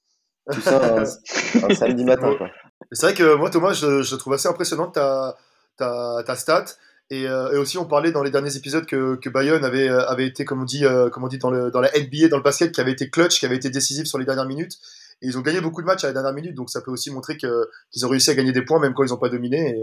Tout 0.52 0.62
ça 0.62 0.96
un, 1.00 1.04
un 1.04 1.74
samedi 1.76 2.06
matin, 2.06 2.34
quoi. 2.38 2.50
C'est 2.92 3.08
vrai 3.08 3.16
que 3.16 3.36
moi, 3.36 3.50
Thomas, 3.50 3.74
je, 3.74 4.02
je 4.02 4.16
trouve 4.16 4.34
assez 4.34 4.48
impressionnante 4.48 4.94
ta, 4.94 5.36
ta, 5.78 6.24
ta 6.26 6.36
stat. 6.36 6.66
Et, 7.10 7.28
euh, 7.28 7.52
et 7.54 7.58
aussi, 7.58 7.78
on 7.78 7.86
parlait 7.86 8.12
dans 8.12 8.24
les 8.24 8.32
derniers 8.32 8.56
épisodes 8.56 8.86
que, 8.86 9.16
que 9.16 9.30
Bayonne 9.30 9.64
avait, 9.64 9.90
avait 9.90 10.26
été, 10.26 10.46
comme 10.46 10.62
on 10.62 10.66
dit, 10.66 10.86
euh, 10.86 11.10
comme 11.10 11.24
on 11.24 11.28
dit 11.28 11.38
dans, 11.38 11.52
le, 11.52 11.70
dans 11.70 11.82
la 11.82 11.90
NBA, 11.90 12.30
dans 12.30 12.38
le 12.38 12.44
basket, 12.44 12.72
qui 12.72 12.82
avait 12.82 12.92
été 12.92 13.10
clutch, 13.10 13.40
qui 13.40 13.46
avait 13.46 13.56
été 13.56 13.70
décisif 13.70 14.06
sur 14.06 14.18
les 14.18 14.26
dernières 14.26 14.48
minutes. 14.48 14.80
Et 15.22 15.28
ils 15.28 15.38
ont 15.38 15.42
gagné 15.42 15.62
beaucoup 15.62 15.82
de 15.82 15.86
matchs 15.88 16.04
à 16.04 16.08
la 16.08 16.14
dernière 16.14 16.34
minute, 16.34 16.56
donc 16.56 16.70
ça 16.70 16.82
peut 16.82 16.92
aussi 16.92 17.12
montrer 17.12 17.38
que- 17.38 17.70
qu'ils 17.92 18.06
ont 18.06 18.10
réussi 18.10 18.30
à 18.32 18.36
gagner 18.36 18.52
des 18.52 18.64
points, 18.64 18.80
même 18.80 18.94
quand 18.94 19.04
ils 19.04 19.10
n'ont 19.12 19.18
pas 19.18 19.30
dominé. 19.30 19.76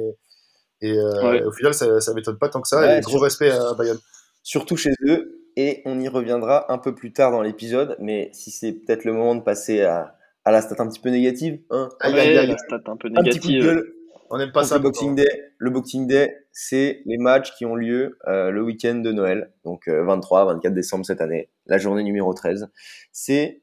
Et, 0.82 0.88
et, 0.90 0.98
euh, 0.98 1.30
Ouais. 1.30 1.42
au 1.44 1.52
final, 1.52 1.74
ça, 1.74 2.00
ça 2.00 2.14
m'étonne 2.14 2.38
pas 2.38 2.48
tant 2.48 2.60
que 2.60 2.68
ça. 2.68 2.80
Ouais, 2.80 2.98
et 2.98 3.00
gros 3.00 3.12
sur- 3.12 3.22
respect 3.22 3.50
à 3.50 3.74
Bayonne. 3.74 3.98
Surtout 4.42 4.76
chez 4.76 4.92
eux, 5.06 5.38
et 5.56 5.82
on 5.84 6.00
y 6.00 6.08
reviendra 6.08 6.72
un 6.72 6.78
peu 6.78 6.94
plus 6.94 7.12
tard 7.12 7.30
dans 7.32 7.42
l'épisode, 7.42 7.96
mais 7.98 8.30
si 8.32 8.50
c'est 8.50 8.72
peut-être 8.72 9.04
le 9.04 9.12
moment 9.12 9.34
de 9.34 9.42
passer 9.42 9.82
à, 9.82 10.16
à 10.44 10.50
la 10.52 10.62
stat 10.62 10.76
un 10.78 10.88
petit 10.88 11.00
peu 11.00 11.10
négative, 11.10 11.60
hein, 11.70 11.88
Aïe, 12.00 12.14
Ouais, 12.14 12.20
aïe, 12.20 12.38
aïe. 12.38 12.46
la 12.48 12.56
stat 12.58 12.76
un 12.86 12.96
peu 12.96 13.08
un 13.14 13.22
petit 13.22 13.38
coup 13.40 13.48
de 13.48 13.52
négative. 13.52 13.62
gueule 13.62 13.92
On 14.30 14.38
n'aime 14.38 14.52
pas 14.52 14.62
ça. 14.64 14.76
le 14.76 14.82
Boxing 14.82 15.14
Day. 15.16 15.28
Le 15.58 15.70
Boxing 15.70 16.06
Day, 16.06 16.46
c'est 16.52 17.02
les 17.04 17.18
matchs 17.18 17.52
qui 17.58 17.66
ont 17.66 17.74
lieu 17.74 18.16
euh, 18.28 18.50
le 18.50 18.62
week-end 18.62 18.94
de 18.94 19.10
Noël, 19.12 19.52
donc 19.64 19.88
euh, 19.88 20.02
23-24 20.04 20.72
décembre 20.72 21.04
cette 21.04 21.20
année, 21.20 21.50
la 21.66 21.76
journée 21.78 22.04
numéro 22.04 22.32
13. 22.32 22.68
C'est 23.12 23.60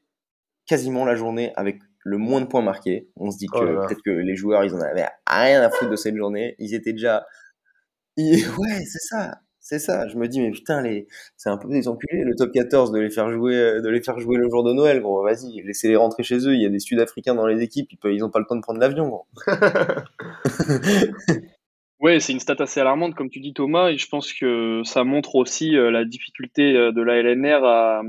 quasiment 0.68 1.06
la 1.06 1.16
journée 1.16 1.54
avec 1.56 1.80
le 2.04 2.18
moins 2.18 2.42
de 2.42 2.46
points 2.46 2.62
marqués. 2.62 3.10
On 3.16 3.32
se 3.32 3.38
dit 3.38 3.48
que 3.48 3.58
Oh 3.58 3.64
là. 3.66 3.86
peut-être 3.88 4.02
que 4.04 4.12
les 4.12 4.36
joueurs, 4.36 4.64
ils 4.64 4.74
en 4.74 4.80
avaient 4.82 5.08
rien 5.28 5.62
à 5.62 5.70
foutre 5.70 5.92
de 5.92 5.96
cette 5.96 6.16
journée. 6.16 6.56
Ils 6.60 6.74
étaient 6.76 6.94
déjà... 6.94 7.26
Ils- 8.18 8.46
Ouais, 8.60 8.84
c'est 8.86 9.00
ça. 9.00 9.40
C'est 9.60 9.80
ça. 9.80 10.08
Je 10.08 10.16
me 10.18 10.28
dis, 10.28 10.40
mais 10.40 10.52
putain, 10.52 10.82
les... 10.82 11.08
c'est 11.36 11.50
un 11.50 11.58
peu 11.58 11.68
des 11.68 11.88
enculés, 11.90 12.24
le 12.24 12.36
top 12.36 12.52
14, 12.54 12.92
de 12.92 13.00
les 13.00 13.10
faire 13.10 13.30
jouer, 13.32 13.82
de 13.82 13.90
les 13.90 14.02
faire 14.02 14.18
jouer 14.20 14.38
le 14.38 14.50
jour 14.50 14.64
de 14.64 14.72
Noël. 14.72 15.02
Gros, 15.02 15.24
vas-y, 15.24 15.62
laissez-les 15.64 15.98
rentrer 15.98 16.24
chez 16.24 16.38
eux. 16.48 16.54
Il 16.54 16.62
y 16.62 16.66
a 16.66 16.70
des 16.70 16.80
Sud-Africains 16.80 17.36
dans 17.36 17.48
les 17.48 17.62
équipes. 17.62 17.92
Ils, 17.92 17.98
peuvent... 17.98 18.14
ils 18.14 18.24
ont 18.24 18.30
pas 18.30 18.40
le 18.40 18.46
temps 18.46 18.56
de 18.56 18.62
prendre 18.62 18.80
l'avion, 18.80 19.08
gros. 19.08 19.26
Ouais, 22.00 22.20
c'est 22.20 22.32
une 22.32 22.40
stat 22.40 22.56
assez 22.60 22.80
alarmante, 22.80 23.16
comme 23.16 23.30
tu 23.30 23.40
dis 23.40 23.54
Thomas, 23.54 23.90
et 23.90 23.98
je 23.98 24.08
pense 24.08 24.32
que 24.32 24.82
ça 24.84 25.04
montre 25.04 25.36
aussi 25.36 25.76
euh, 25.76 25.90
la 25.90 26.06
difficulté 26.06 26.76
euh, 26.76 26.92
de 26.92 27.02
la 27.02 27.22
LNR 27.24 27.66
à, 27.66 28.02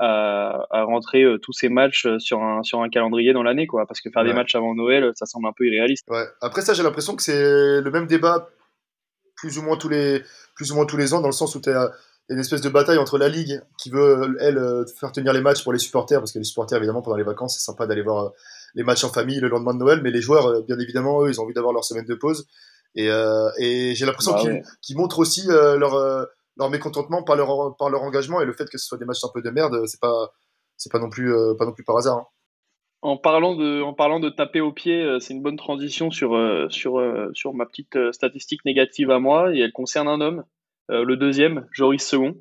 à, 0.00 0.66
à 0.70 0.82
rentrer 0.82 1.22
euh, 1.22 1.38
tous 1.38 1.52
ces 1.52 1.68
matchs 1.68 2.06
euh, 2.06 2.18
sur 2.18 2.42
un, 2.42 2.62
sur 2.62 2.80
un 2.82 2.88
calendrier 2.88 3.32
dans 3.32 3.42
l'année, 3.42 3.66
quoi. 3.66 3.86
Parce 3.86 4.00
que 4.00 4.10
faire 4.10 4.24
des 4.24 4.32
matchs 4.32 4.54
avant 4.54 4.74
Noël, 4.74 5.12
ça 5.14 5.26
semble 5.26 5.46
un 5.46 5.52
peu 5.56 5.66
irréaliste. 5.66 6.06
Ouais. 6.08 6.24
Après 6.40 6.62
ça, 6.62 6.72
j'ai 6.74 6.82
l'impression 6.82 7.14
que 7.14 7.22
c'est 7.22 7.80
le 7.80 7.90
même 7.90 8.06
débat 8.06 8.48
plus 9.36 9.58
ou 9.58 9.62
moins 9.62 9.76
tous 9.76 9.88
les 9.88 10.22
plus 10.56 10.72
ou 10.72 10.74
moins 10.74 10.86
tous 10.86 10.96
les 10.96 11.14
ans, 11.14 11.20
dans 11.20 11.28
le 11.28 11.32
sens 11.32 11.54
où 11.54 11.60
tu 11.60 11.70
as 11.70 11.90
une 12.28 12.38
espèce 12.38 12.60
de 12.60 12.68
bataille 12.68 12.98
entre 12.98 13.18
la 13.18 13.28
ligue 13.28 13.60
qui 13.76 13.90
veut 13.90 14.36
elle 14.40 14.58
euh, 14.58 14.84
faire 14.86 15.10
tenir 15.12 15.32
les 15.32 15.40
matchs 15.40 15.62
pour 15.64 15.72
les 15.72 15.78
supporters, 15.78 16.20
parce 16.20 16.32
que 16.32 16.38
les 16.38 16.44
supporters 16.44 16.78
évidemment 16.78 17.02
pendant 17.02 17.16
les 17.16 17.24
vacances 17.24 17.54
c'est 17.58 17.64
sympa 17.64 17.86
d'aller 17.86 18.02
voir 18.02 18.30
les 18.74 18.84
matchs 18.84 19.02
en 19.02 19.08
famille 19.08 19.40
le 19.40 19.48
lendemain 19.48 19.74
de 19.74 19.78
Noël, 19.80 20.00
mais 20.02 20.10
les 20.10 20.20
joueurs 20.20 20.62
bien 20.62 20.78
évidemment 20.78 21.24
eux 21.24 21.30
ils 21.30 21.40
ont 21.40 21.44
envie 21.44 21.54
d'avoir 21.54 21.72
leur 21.72 21.84
semaine 21.84 22.04
de 22.04 22.14
pause 22.14 22.46
et, 22.94 23.10
euh, 23.10 23.48
et 23.58 23.94
j'ai 23.96 24.06
l'impression 24.06 24.32
Bah 24.32 24.40
qu'ils 24.80 24.96
ouais. 24.96 25.02
montrent 25.02 25.18
aussi 25.18 25.50
euh, 25.50 25.76
leur 25.76 25.94
leur 26.60 26.70
mécontentement 26.70 27.24
par 27.24 27.36
leur 27.36 27.76
par 27.76 27.90
leur 27.90 28.02
engagement 28.02 28.40
et 28.40 28.44
le 28.44 28.52
fait 28.52 28.66
que 28.70 28.78
ce 28.78 28.86
soit 28.86 28.98
des 28.98 29.04
matchs 29.04 29.24
un 29.24 29.30
peu 29.32 29.42
de 29.42 29.50
merde, 29.50 29.86
c'est 29.86 30.00
pas 30.00 30.30
c'est 30.76 30.92
pas 30.92 30.98
non 30.98 31.10
plus 31.10 31.32
euh, 31.34 31.54
pas 31.58 31.66
non 31.66 31.72
plus 31.72 31.84
par 31.84 31.96
hasard. 31.96 32.18
hein. 32.18 32.26
En 33.02 33.16
parlant 33.16 33.54
de, 33.56 33.80
en 33.80 33.94
parlant 33.94 34.20
de 34.20 34.28
taper 34.28 34.60
au 34.60 34.72
pied, 34.72 35.02
euh, 35.02 35.18
c'est 35.20 35.32
une 35.32 35.42
bonne 35.42 35.56
transition 35.56 36.10
sur, 36.10 36.36
euh, 36.36 36.68
sur, 36.68 37.02
sur 37.32 37.54
ma 37.54 37.64
petite 37.64 38.12
statistique 38.12 38.62
négative 38.66 39.10
à 39.10 39.18
moi, 39.18 39.54
et 39.54 39.60
elle 39.60 39.72
concerne 39.72 40.06
un 40.06 40.20
homme, 40.20 40.44
le 40.90 41.14
deuxième, 41.16 41.66
Joris 41.72 42.06
Second. 42.06 42.36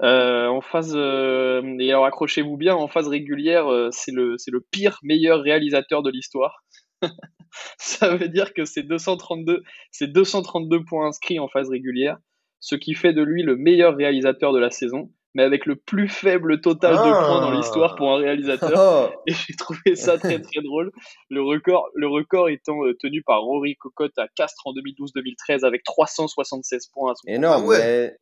En 0.00 0.60
phase, 0.60 0.94
et 0.94 1.90
alors 1.90 2.04
accrochez-vous 2.04 2.56
bien, 2.56 2.76
en 2.76 2.86
phase 2.86 3.08
régulière, 3.08 3.66
c'est 3.90 4.12
le, 4.12 4.36
le 4.46 4.60
pire 4.70 5.00
meilleur 5.02 5.40
réalisateur 5.40 6.04
de 6.04 6.10
l'histoire. 6.10 6.62
Ça 7.78 8.14
veut 8.14 8.28
dire 8.28 8.54
que 8.54 8.64
c'est 8.64 8.84
232, 8.84 9.62
c'est 9.90 10.06
232 10.06 10.84
points 10.84 11.08
inscrits 11.08 11.40
en 11.40 11.48
phase 11.48 11.68
régulière, 11.70 12.18
ce 12.60 12.74
qui 12.74 12.94
fait 12.94 13.12
de 13.12 13.22
lui 13.22 13.42
le 13.42 13.56
meilleur 13.56 13.96
réalisateur 13.96 14.52
de 14.52 14.58
la 14.58 14.70
saison, 14.70 15.10
mais 15.34 15.42
avec 15.42 15.66
le 15.66 15.76
plus 15.76 16.08
faible 16.08 16.60
total 16.60 16.94
de 16.94 16.98
Ah. 16.98 17.24
points 17.26 17.40
dans 17.40 17.50
l'histoire 17.52 17.94
pour 17.96 18.10
un 18.12 18.16
réalisateur 18.16 19.12
et 19.26 19.32
j'ai 19.32 19.54
trouvé 19.54 19.94
ça 19.94 20.18
très 20.18 20.40
très 20.42 20.60
drôle. 20.62 20.90
Le 21.30 21.42
record, 21.42 21.88
le 21.94 22.08
record 22.08 22.48
étant 22.48 22.84
euh, 22.84 22.94
tenu 22.94 23.22
par 23.22 23.42
Rory 23.42 23.76
Cocotte 23.76 24.18
à 24.18 24.26
Castres 24.34 24.66
en 24.66 24.72
2012-2013 24.72 25.64
avec 25.64 25.84
376 25.84 26.88
points 26.88 27.12
à 27.12 27.14
son 27.14 27.28
énorme. 27.28 27.66
Ouais. 27.66 28.16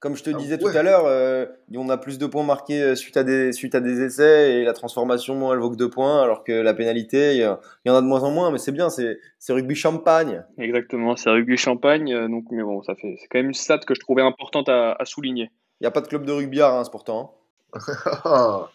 Comme 0.00 0.16
je 0.16 0.22
te 0.22 0.30
Ah 0.30 0.38
disais 0.38 0.54
ouais. 0.54 0.58
tout 0.72 0.76
à 0.76 0.82
l'heure, 0.82 1.04
euh, 1.04 1.44
on 1.74 1.88
a 1.90 1.98
plus 1.98 2.18
de 2.18 2.26
points 2.26 2.42
marqués 2.42 2.82
euh, 2.82 2.94
suite 2.94 3.18
à 3.18 3.22
des, 3.22 3.52
suite 3.52 3.74
à 3.74 3.80
des 3.80 4.00
essais 4.00 4.54
et 4.54 4.64
la 4.64 4.72
transformation, 4.72 5.52
elle 5.52 5.58
vaut 5.58 5.70
que 5.70 5.76
deux 5.76 5.90
points, 5.90 6.22
alors 6.22 6.42
que 6.42 6.52
la 6.52 6.72
pénalité, 6.72 7.34
il 7.34 7.40
y, 7.40 7.90
en 7.90 7.94
a 7.94 8.00
de 8.00 8.06
moins 8.06 8.22
en 8.22 8.30
moins, 8.30 8.50
mais 8.50 8.58
c'est 8.58 8.72
bien, 8.72 8.88
c'est 8.88 9.18
rugby 9.50 9.74
champagne. 9.74 10.42
Exactement, 10.58 11.16
c'est 11.16 11.28
rugby 11.28 11.58
champagne, 11.58 12.12
euh, 12.14 12.28
donc 12.28 12.44
mais 12.50 12.62
bon, 12.62 12.82
ça 12.82 12.94
fait 12.94 13.16
c'est 13.20 13.28
quand 13.28 13.38
même 13.38 13.48
une 13.48 13.54
stat 13.54 13.78
que 13.78 13.94
je 13.94 14.00
trouvais 14.00 14.22
importante 14.22 14.70
à, 14.70 14.92
à 14.92 15.04
souligner. 15.04 15.50
Il 15.80 15.84
n'y 15.84 15.86
a 15.86 15.90
pas 15.90 16.00
de 16.00 16.08
club 16.08 16.24
de 16.24 16.32
rugby 16.32 16.60
à 16.62 16.70
Reims 16.70 16.88
pourtant. 16.90 17.36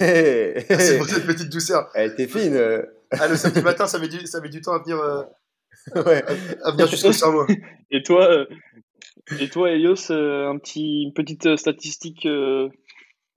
Elle 0.00 0.64
Merci 0.68 0.96
pour 0.98 1.06
cette 1.06 1.26
petite 1.26 1.48
douceur. 1.48 1.88
était 1.94 2.26
fine. 2.26 2.58
Ah, 3.12 3.28
le 3.28 3.36
samedi 3.36 3.62
matin, 3.62 3.86
ça 3.86 3.98
met 4.00 4.08
du, 4.08 4.26
ça 4.26 4.40
met 4.40 4.48
du 4.48 4.60
temps 4.60 4.72
à 4.72 4.78
venir, 4.80 4.98
euh, 4.98 5.22
Ouais. 6.04 6.24
à 6.64 6.72
venir 6.72 6.86
jusqu'au 6.88 7.12
cerveau. 7.12 7.46
Et 7.90 8.02
toi, 8.02 8.46
et 9.38 9.48
toi, 9.48 9.70
Elios, 9.70 10.10
euh, 10.10 10.48
un 10.48 10.58
petit, 10.58 11.02
une 11.02 11.12
petite 11.12 11.46
euh, 11.46 11.56
statistique 11.56 12.26
euh, 12.26 12.68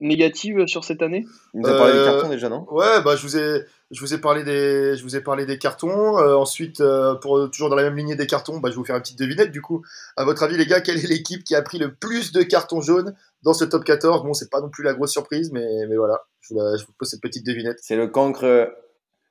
négative 0.00 0.66
sur 0.66 0.84
cette 0.84 1.02
année? 1.02 1.24
Il 1.54 1.60
nous 1.60 1.68
a 1.68 1.76
parlé 1.76 1.92
Euh, 1.94 1.98
du 1.98 2.04
carton 2.10 2.28
déjà, 2.28 2.48
non? 2.48 2.66
Ouais, 2.70 3.02
bah, 3.04 3.16
je 3.16 3.22
vous 3.22 3.36
ai, 3.36 3.62
je 3.90 4.00
vous 4.00 4.12
ai 4.14 4.18
parlé 4.18 4.42
des, 4.44 4.96
je 4.96 5.02
vous 5.02 5.16
ai 5.16 5.20
parlé 5.20 5.46
des 5.46 5.56
cartons. 5.58 6.18
Euh, 6.18 6.34
ensuite, 6.34 6.80
euh, 6.80 7.14
pour 7.14 7.50
toujours 7.50 7.70
dans 7.70 7.76
la 7.76 7.84
même 7.84 7.96
lignée 7.96 8.16
des 8.16 8.26
cartons, 8.26 8.58
bah, 8.58 8.68
je 8.70 8.74
vais 8.74 8.78
vous 8.80 8.84
faire 8.84 8.96
une 8.96 9.02
petite 9.02 9.18
devinette. 9.18 9.50
Du 9.52 9.62
coup, 9.62 9.84
à 10.16 10.24
votre 10.24 10.42
avis, 10.42 10.56
les 10.56 10.66
gars, 10.66 10.80
quelle 10.80 10.98
est 10.98 11.08
l'équipe 11.08 11.44
qui 11.44 11.54
a 11.54 11.62
pris 11.62 11.78
le 11.78 11.94
plus 11.94 12.32
de 12.32 12.42
cartons 12.42 12.80
jaunes 12.80 13.14
dans 13.42 13.54
ce 13.54 13.64
top 13.64 13.84
14 13.84 14.24
Bon, 14.24 14.34
c'est 14.34 14.50
pas 14.50 14.60
non 14.60 14.68
plus 14.70 14.82
la 14.84 14.94
grosse 14.94 15.12
surprise, 15.12 15.52
mais, 15.52 15.86
mais 15.88 15.96
voilà, 15.96 16.20
je 16.40 16.52
vous, 16.54 16.60
la- 16.60 16.76
je 16.76 16.84
vous 16.84 16.92
pose 16.98 17.08
cette 17.08 17.22
petite 17.22 17.46
devinette. 17.46 17.78
C'est 17.80 17.96
le 17.96 18.08
cancre. 18.08 18.70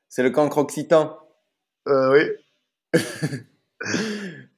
C'est 0.10 0.24
le 0.24 0.30
cancre 0.30 0.58
occitan. 0.60 1.18
Euh, 1.88 2.14
oui, 2.14 3.00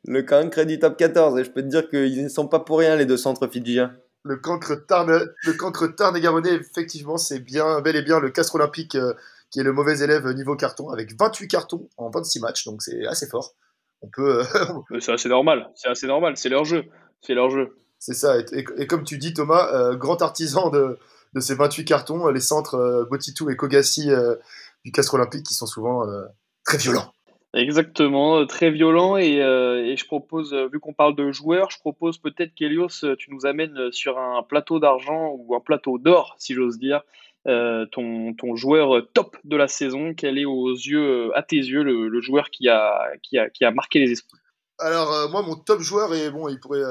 Le 0.08 0.22
cancre 0.24 0.64
du 0.64 0.80
top 0.80 0.98
14. 0.98 1.40
Et 1.40 1.44
je 1.44 1.52
peux 1.52 1.62
te 1.62 1.68
dire 1.68 1.90
qu'ils 1.90 2.24
ne 2.24 2.30
sont 2.30 2.48
pas 2.48 2.60
pour 2.60 2.80
rien, 2.80 2.96
les 2.96 3.06
deux 3.06 3.18
centres 3.18 3.48
fidjiens. 3.48 3.96
le 4.24 4.38
cancre 4.38 4.76
Tarn, 4.88 5.10
le 5.44 5.54
cancre 5.54 5.88
Tarn 5.88 6.16
et 6.18 6.22
Garonnais, 6.22 6.54
effectivement, 6.56 7.18
c'est 7.18 7.40
bien, 7.40 7.82
bel 7.82 7.96
et 7.96 8.02
bien 8.02 8.20
le 8.20 8.30
Castre 8.32 8.56
Olympique 8.56 8.96
euh, 8.96 9.14
qui 9.52 9.60
est 9.60 9.64
le 9.64 9.72
mauvais 9.74 10.00
élève 10.00 10.28
niveau 10.32 10.56
carton 10.56 10.90
avec 10.90 11.18
28 11.20 11.48
cartons 11.48 11.88
en 11.98 12.10
26 12.10 12.40
matchs, 12.40 12.66
donc 12.66 12.82
c'est 12.82 13.06
assez 13.06 13.28
fort. 13.28 13.54
On 14.02 14.08
peut, 14.10 14.40
euh, 14.42 14.44
Euh, 14.92 15.00
C'est 15.00 15.12
assez 15.14 15.30
normal, 15.30 15.70
c'est 15.76 15.88
assez 15.90 16.08
normal, 16.08 16.38
c'est 16.38 16.50
leur 16.50 16.66
jeu, 16.66 16.84
c'est 17.22 17.34
leur 17.36 17.50
jeu. 17.52 17.78
C'est 18.00 18.14
ça. 18.16 18.38
Et, 18.40 18.46
et- 18.52 18.66
et 18.78 18.88
comme 18.88 19.04
tu 19.04 19.18
dis, 19.18 19.34
Thomas, 19.34 19.70
euh, 19.74 19.96
grand 19.96 20.22
artisan 20.22 20.70
de, 20.70 20.98
de 21.34 21.40
ces 21.40 21.56
28 21.56 21.86
cartons, 21.86 22.28
les 22.28 22.40
centres 22.42 22.76
euh, 22.76 23.06
Botitou 23.06 23.50
et 23.50 23.56
Kogassi 23.56 24.12
euh, 24.12 24.36
du 24.84 24.92
Castre 24.92 25.14
Olympique 25.16 25.46
qui 25.46 25.54
sont 25.54 25.66
souvent 25.68 26.08
euh, 26.08 26.24
très 26.66 26.78
violents. 26.78 27.14
Exactement, 27.56 28.40
euh, 28.40 28.46
très 28.46 28.70
violent 28.70 29.16
et, 29.16 29.42
euh, 29.42 29.86
et 29.86 29.96
je 29.96 30.06
propose, 30.06 30.54
euh, 30.54 30.68
vu 30.68 30.82
qu'on 30.82 30.92
parle 30.92 31.16
de 31.16 31.32
joueurs, 31.32 31.72
je 31.72 31.80
propose 31.80 32.18
peut-être 32.18 32.54
qu'Elios, 32.54 32.90
tu 33.18 33.32
nous 33.32 33.46
amènes 33.46 33.94
sur 33.94 34.20
un 34.20 34.44
plateau 34.44 34.80
d'argent 34.80 35.32
ou 35.38 35.56
un 35.56 35.62
plateau 35.62 35.98
d'or, 35.98 36.36
si 36.38 36.54
j'ose 36.54 36.78
dire, 36.78 37.02
ton, 37.46 38.34
ton 38.34 38.56
joueur 38.56 39.08
top 39.14 39.38
de 39.46 39.56
la 39.56 39.70
saison. 39.70 40.14
Quel 40.14 40.38
est 40.38 40.46
aux 40.46 40.74
yeux, 40.74 41.32
à 41.38 41.44
tes 41.44 41.56
yeux, 41.56 41.84
le, 41.84 42.22
joueur 42.22 42.50
qui 42.50 42.68
a, 42.68 43.08
qui, 43.24 43.38
a, 43.38 43.50
qui 43.50 43.64
a 43.64 43.72
marqué 43.72 44.00
les 44.00 44.12
esprits? 44.12 44.40
Alors, 44.80 45.30
moi, 45.30 45.42
mon 45.42 45.56
top 45.56 45.80
joueur, 45.80 46.14
et 46.14 46.32
bon, 46.32 46.50
il 46.50 46.60
pourrait, 46.60 46.82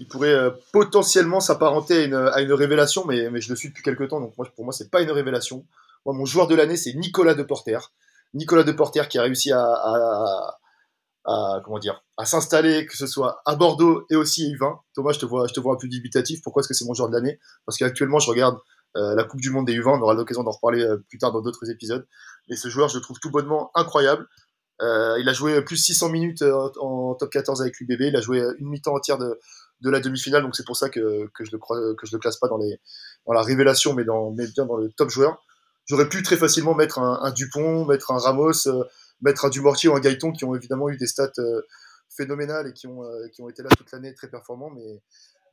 il 0.00 0.08
pourrait 0.08 0.52
potentiellement 0.72 1.38
s'apparenter 1.38 1.98
à 1.98 2.04
une, 2.04 2.14
à 2.14 2.40
une 2.40 2.52
révélation, 2.52 3.04
mais, 3.06 3.30
mais 3.30 3.40
je 3.40 3.50
le 3.50 3.56
suis 3.56 3.68
depuis 3.68 3.84
quelques 3.84 4.08
temps, 4.08 4.20
donc 4.20 4.34
pour 4.34 4.64
moi, 4.64 4.72
c'est 4.72 4.90
pas 4.90 5.02
une 5.02 5.12
révélation. 5.12 5.64
Moi, 6.04 6.14
mon 6.14 6.24
joueur 6.24 6.48
de 6.48 6.56
l'année, 6.56 6.76
c'est 6.76 6.94
Nicolas 6.94 7.34
Deporter. 7.34 7.92
Nicolas 8.34 8.64
Deporter 8.64 9.08
qui 9.08 9.18
a 9.18 9.22
réussi 9.22 9.52
à, 9.52 10.58
comment 11.64 11.78
dire, 11.78 12.04
à 12.16 12.24
s'installer, 12.24 12.86
que 12.86 12.96
ce 12.96 13.06
soit 13.06 13.40
à 13.46 13.54
Bordeaux 13.56 14.04
et 14.10 14.16
aussi 14.16 14.46
à 14.46 14.48
U20. 14.48 14.78
Thomas, 14.94 15.12
je 15.12 15.20
te 15.20 15.26
vois, 15.26 15.46
je 15.46 15.54
te 15.54 15.60
vois 15.60 15.74
un 15.74 15.76
peu 15.76 15.88
dubitatif. 15.88 16.42
Pourquoi 16.42 16.60
est-ce 16.60 16.68
que 16.68 16.74
c'est 16.74 16.84
mon 16.84 16.94
joueur 16.94 17.08
de 17.08 17.14
l'année? 17.14 17.38
Parce 17.64 17.78
qu'actuellement, 17.78 18.18
je 18.18 18.28
regarde 18.28 18.58
euh, 18.96 19.14
la 19.14 19.24
Coupe 19.24 19.40
du 19.40 19.50
Monde 19.50 19.66
des 19.66 19.74
U20. 19.74 19.98
On 19.98 20.02
aura 20.02 20.14
l'occasion 20.14 20.42
d'en 20.42 20.52
reparler 20.52 20.82
euh, 20.82 20.98
plus 21.08 21.18
tard 21.18 21.32
dans 21.32 21.40
d'autres 21.40 21.70
épisodes. 21.70 22.06
Mais 22.48 22.56
ce 22.56 22.68
joueur, 22.68 22.88
je 22.88 22.96
le 22.96 23.02
trouve 23.02 23.18
tout 23.18 23.30
bonnement 23.30 23.70
incroyable. 23.74 24.26
Euh, 24.82 25.16
il 25.20 25.28
a 25.28 25.32
joué 25.32 25.62
plus 25.62 25.76
600 25.76 26.08
minutes 26.10 26.42
en 26.80 27.14
top 27.14 27.30
14 27.30 27.62
avec 27.62 27.78
l'UBB. 27.78 28.02
Il 28.02 28.16
a 28.16 28.20
joué 28.20 28.44
une 28.58 28.68
mi-temps 28.68 28.94
entière 28.94 29.18
de, 29.18 29.38
de 29.80 29.90
la 29.90 30.00
demi-finale. 30.00 30.42
Donc 30.42 30.56
c'est 30.56 30.66
pour 30.66 30.76
ça 30.76 30.88
que, 30.90 31.28
que 31.34 31.44
je 31.44 31.52
le 31.52 31.58
crois, 31.58 31.78
que 31.94 32.06
je 32.06 32.14
le 32.14 32.18
classe 32.18 32.36
pas 32.36 32.48
dans 32.48 32.58
les 32.58 32.80
dans 33.26 33.32
la 33.32 33.42
révélation, 33.42 33.94
mais 33.94 34.04
dans 34.04 34.32
mais 34.32 34.46
bien 34.48 34.66
dans 34.66 34.76
le 34.76 34.90
top 34.90 35.10
joueur. 35.10 35.38
J'aurais 35.86 36.08
pu 36.08 36.22
très 36.22 36.36
facilement 36.36 36.74
mettre 36.74 36.98
un, 36.98 37.20
un 37.22 37.30
Dupont, 37.30 37.84
mettre 37.84 38.10
un 38.10 38.18
Ramos, 38.18 38.66
euh, 38.66 38.84
mettre 39.24 39.44
un 39.44 39.50
Dumortier 39.50 39.88
ou 39.88 39.96
un 39.96 40.00
Gaëton 40.00 40.32
qui 40.32 40.44
ont 40.44 40.54
évidemment 40.54 40.88
eu 40.88 40.96
des 40.96 41.06
stats 41.06 41.32
euh, 41.38 41.62
phénoménales 42.08 42.68
et 42.68 42.72
qui 42.72 42.86
ont 42.86 43.02
euh, 43.02 43.28
qui 43.32 43.42
ont 43.42 43.48
été 43.48 43.62
là 43.62 43.68
toute 43.76 43.90
l'année 43.92 44.14
très 44.14 44.28
performants. 44.28 44.70
Mais 44.70 45.02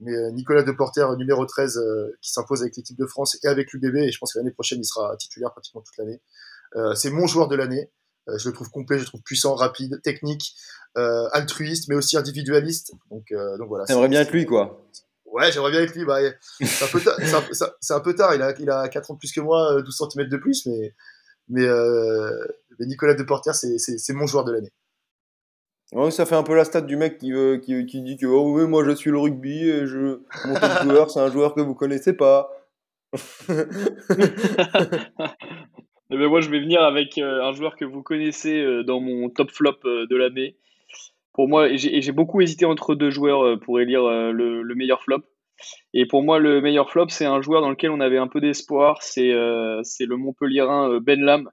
mais 0.03 0.31
Nicolas 0.31 0.63
Deporter, 0.63 1.15
numéro 1.15 1.45
13, 1.45 1.77
euh, 1.77 2.17
qui 2.21 2.31
s'impose 2.31 2.61
avec 2.61 2.75
l'équipe 2.75 2.97
de 2.97 3.05
France 3.05 3.38
et 3.43 3.47
avec 3.47 3.71
l'UBB, 3.71 3.97
et 3.97 4.11
je 4.11 4.17
pense 4.17 4.33
que 4.33 4.39
l'année 4.39 4.51
prochaine, 4.51 4.79
il 4.79 4.85
sera 4.85 5.15
titulaire 5.15 5.51
pratiquement 5.51 5.81
toute 5.81 5.95
l'année. 5.97 6.19
C'est 6.95 7.11
mon 7.11 7.27
joueur 7.27 7.47
de 7.47 7.55
l'année. 7.55 7.91
Je 8.27 8.50
le 8.50 8.55
trouve 8.55 8.71
complet, 8.71 8.97
je 8.97 9.03
le 9.03 9.07
trouve 9.07 9.21
puissant, 9.21 9.53
rapide, 9.53 10.01
technique, 10.01 10.55
altruiste, 10.95 11.88
mais 11.88 11.93
aussi 11.93 12.17
individualiste. 12.17 12.93
Donc, 13.11 13.31
donc 13.59 13.67
voilà. 13.67 13.85
T'aimerais 13.85 14.07
bien 14.07 14.21
être 14.21 14.31
lui, 14.31 14.47
quoi. 14.47 14.83
Ouais, 15.31 15.51
j'aimerais 15.51 15.71
bien 15.71 15.81
être 15.81 15.95
lui. 15.95 16.05
Bah, 16.05 16.17
c'est 16.59 16.83
un, 16.83 16.88
peu 16.88 17.00
tard- 17.01 17.17
c'est 17.79 17.93
un, 17.93 18.00
peu 18.01 18.13
tard. 18.13 18.35
Il 18.35 18.41
a, 18.41 18.53
il 18.59 18.69
a 18.69 18.88
4 18.89 19.11
ans 19.11 19.13
de 19.15 19.19
plus 19.19 19.31
que 19.31 19.39
moi, 19.41 19.73
euh, 19.77 19.81
12 19.81 19.97
cm 20.13 20.27
de 20.27 20.38
plus, 20.38 20.65
mais, 20.65 20.93
mais, 21.50 21.63
euh, 21.65 22.45
mais 22.79 22.85
Nicolas 22.85 23.13
Deporter, 23.13 23.53
c'est 23.55 24.13
mon 24.13 24.27
joueur 24.27 24.43
de 24.43 24.51
l'année. 24.51 24.71
Ouais, 25.93 26.11
ça 26.11 26.25
fait 26.25 26.35
un 26.35 26.43
peu 26.43 26.55
la 26.55 26.63
stat 26.63 26.81
du 26.81 26.95
mec 26.95 27.17
qui, 27.17 27.31
veut- 27.33 27.57
qui, 27.57 27.85
qui 27.85 28.01
dit 28.01 28.15
que 28.17 28.25
oh, 28.25 28.53
oui, 28.57 28.65
moi 28.65 28.85
je 28.85 28.91
suis 28.91 29.11
le 29.11 29.17
rugby 29.19 29.67
et 29.69 29.88
je, 29.88 30.19
mon 30.45 30.53
top 30.53 30.71
joueur, 30.83 31.11
c'est 31.11 31.19
un 31.19 31.29
joueur 31.29 31.53
que 31.53 31.59
vous 31.61 31.75
connaissez 31.75 32.13
pas. 32.13 32.50
Eh 36.13 36.17
ben, 36.17 36.27
moi, 36.27 36.41
je 36.41 36.50
vais 36.50 36.59
venir 36.59 36.81
avec 36.83 37.17
euh, 37.17 37.41
un 37.41 37.53
joueur 37.53 37.77
que 37.77 37.85
vous 37.85 38.03
connaissez 38.03 38.61
euh, 38.61 38.83
dans 38.83 39.00
mon 39.00 39.29
top 39.29 39.50
flop 39.50 39.77
euh, 39.85 40.05
de 40.07 40.15
l'année. 40.17 40.57
Pour 41.33 41.47
moi, 41.47 41.69
j'ai 41.75 42.11
beaucoup 42.11 42.41
hésité 42.41 42.65
entre 42.65 42.93
deux 42.95 43.09
joueurs 43.09 43.43
euh, 43.45 43.57
pour 43.57 43.79
élire 43.79 44.03
euh, 44.03 44.31
le, 44.31 44.61
le 44.63 44.75
meilleur 44.75 45.01
flop. 45.01 45.21
Et 45.93 46.05
pour 46.05 46.23
moi, 46.23 46.39
le 46.39 46.59
meilleur 46.61 46.89
flop, 46.89 47.09
c'est 47.09 47.25
un 47.25 47.41
joueur 47.41 47.61
dans 47.61 47.69
lequel 47.69 47.91
on 47.91 48.00
avait 48.00 48.17
un 48.17 48.27
peu 48.27 48.41
d'espoir. 48.41 49.01
C'est 49.01 49.31
euh, 49.31 49.81
le 50.00 50.15
Montpellierin 50.17 50.89
euh, 50.91 51.00
Ben 51.00 51.21
Lam, 51.21 51.50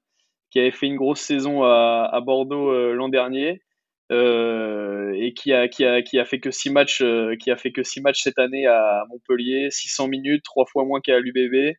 qui 0.51 0.61
avait 0.61 0.71
fait 0.71 0.87
une 0.87 0.97
grosse 0.97 1.21
saison 1.21 1.63
à, 1.63 2.09
à 2.13 2.21
Bordeaux 2.21 2.71
euh, 2.71 2.95
l'an 2.95 3.09
dernier. 3.09 3.63
euh, 4.11 5.13
et 5.15 5.35
qui 5.35 5.53
a, 5.53 5.69
qui, 5.69 5.85
a, 5.85 6.01
qui 6.03 6.19
a 6.19 6.25
fait 6.25 6.41
que 6.41 6.51
six 6.51 6.71
matchs 6.71 7.03
qui 7.41 7.51
a 7.51 7.57
fait 7.57 7.73
que 7.73 7.83
six 7.83 8.01
matchs 8.01 8.23
cette 8.23 8.39
année 8.39 8.67
à 8.67 9.05
Montpellier 9.11 9.69
600 9.71 10.09
minutes 10.09 10.43
trois 10.45 10.65
fois 10.67 10.85
moins 10.85 11.01
qu'à 11.01 11.19
l'UBB 11.21 11.75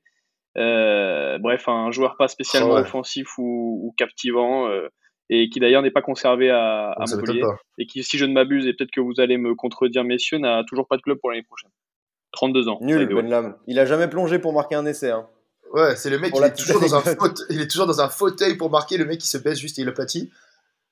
bref, 0.56 1.68
un 1.68 1.92
joueur 1.92 2.18
pas 2.18 2.28
spécialement 2.28 2.72
Oh 2.72 2.76
ouais. 2.76 2.82
offensif 2.82 3.38
ou, 3.40 3.80
ou 3.84 3.94
captivant, 3.98 4.70
et 5.30 5.50
qui 5.50 5.60
d'ailleurs 5.60 5.82
n'est 5.82 5.92
pas 5.92 6.02
conservé 6.02 6.50
à, 6.50 6.92
à 6.92 7.06
Montpellier, 7.10 7.44
et 7.78 7.86
qui, 7.86 8.04
si 8.04 8.18
je 8.18 8.26
ne 8.26 8.34
m'abuse, 8.34 8.66
et 8.68 8.74
peut-être 8.74 8.92
que 8.92 9.02
vous 9.02 9.20
allez 9.20 9.38
me 9.38 9.56
contredire, 9.56 10.04
messieurs, 10.04 10.38
n'a 10.40 10.64
toujours 10.68 10.88
pas 10.88 10.98
de 10.98 11.02
club 11.02 11.18
pour 11.20 11.30
l'année 11.30 11.44
prochaine. 11.44 11.72
32 12.32 12.68
ans. 12.70 12.78
Nul, 12.82 13.06
by 13.08 13.12
the 13.12 13.16
way. 13.16 13.22
Ben 13.24 13.30
Lam. 13.30 13.56
Il 13.68 13.80
a 13.80 13.86
jamais 13.86 14.08
plongé 14.08 14.40
pour 14.40 14.54
marquer 14.54 14.76
un 14.76 14.86
essai. 14.86 15.12
Hein. 15.12 15.28
Ouais, 15.74 15.96
c'est 15.96 16.10
le 16.10 16.18
mec, 16.20 16.32
il 16.36 16.42
la 16.42 16.48
est, 16.48 16.56
toujours 16.56 16.82
dans 16.82 16.96
un 16.96 17.02
petite 17.02 17.20
faute- 17.20 17.42
il 17.50 17.62
est 17.62 17.68
toujours 17.68 17.86
dans 17.88 18.02
un 18.02 18.10
fauteuil 18.10 18.56
pour 18.58 18.70
marquer. 18.72 18.98
Le 18.98 19.06
mec, 19.06 19.24
il 19.24 19.28
se 19.28 19.38
baisse 19.38 19.60
juste 19.60 19.78
et 19.80 19.84
il 19.84 19.88
aplatit. 19.90 20.32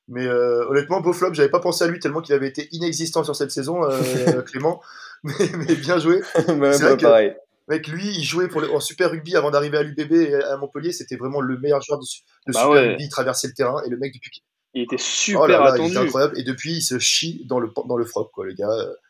Mais 0.08 0.26
euh, 0.26 0.66
honnêtement, 0.70 1.02
beau 1.02 1.14
flop, 1.14 1.34
j'avais 1.34 1.50
pas 1.50 1.60
pensé 1.60 1.84
à 1.84 1.88
lui 1.88 2.00
tellement 2.00 2.22
qu'il 2.22 2.34
avait 2.34 2.48
été 2.48 2.70
inexistant 2.72 3.24
sur 3.24 3.36
cette 3.36 3.52
saison, 3.52 3.84
euh, 3.84 4.42
Clément. 4.46 4.82
Mais, 5.24 5.34
mais 5.58 5.76
bien 5.76 5.98
joué. 5.98 6.22
C'est 6.36 6.58
bah, 6.60 6.72
vrai 6.72 6.96
que- 6.98 7.02
pareil. 7.02 7.36
Mec, 7.68 7.88
lui, 7.88 8.08
il 8.08 8.24
jouait 8.24 8.48
pour 8.48 8.62
le, 8.62 8.72
en 8.72 8.80
Super 8.80 9.12
Rugby 9.12 9.36
avant 9.36 9.52
d'arriver 9.52 9.78
à 9.78 9.84
l'UBB 9.84 10.12
et 10.14 10.34
à 10.36 10.56
Montpellier. 10.58 10.92
C'était 10.94 11.18
vraiment 11.18 11.42
le 11.42 11.58
meilleur 11.58 11.82
joueur 11.82 12.00
de, 12.00 12.06
Bah 12.48 12.54
Super 12.60 12.70
ouais. 12.70 12.88
Rugby. 12.90 13.04
Il 13.06 13.10
traversait 13.10 13.48
le 13.48 13.54
terrain 13.54 13.82
et 13.86 13.90
le 13.90 13.98
mec, 13.98 14.14
depuis 14.14 14.32
qu'il- 14.32 14.44
Il 14.74 14.84
était 14.84 14.98
super 14.98 15.42
Oh 15.42 15.48
là 15.48 15.60
là, 15.60 15.76
il 15.78 15.88
était 15.88 15.98
incroyable. 15.98 16.40
Et 16.40 16.44
depuis, 16.44 16.76
il 16.78 16.82
se 16.82 16.98
chie 17.00 17.46
dans 17.48 17.60
le, 17.60 17.70
dans 17.88 17.98
le 17.98 18.06
froc, 18.06 18.32
quoi, 18.34 18.46
le 18.46 18.54
gars. 18.54 18.70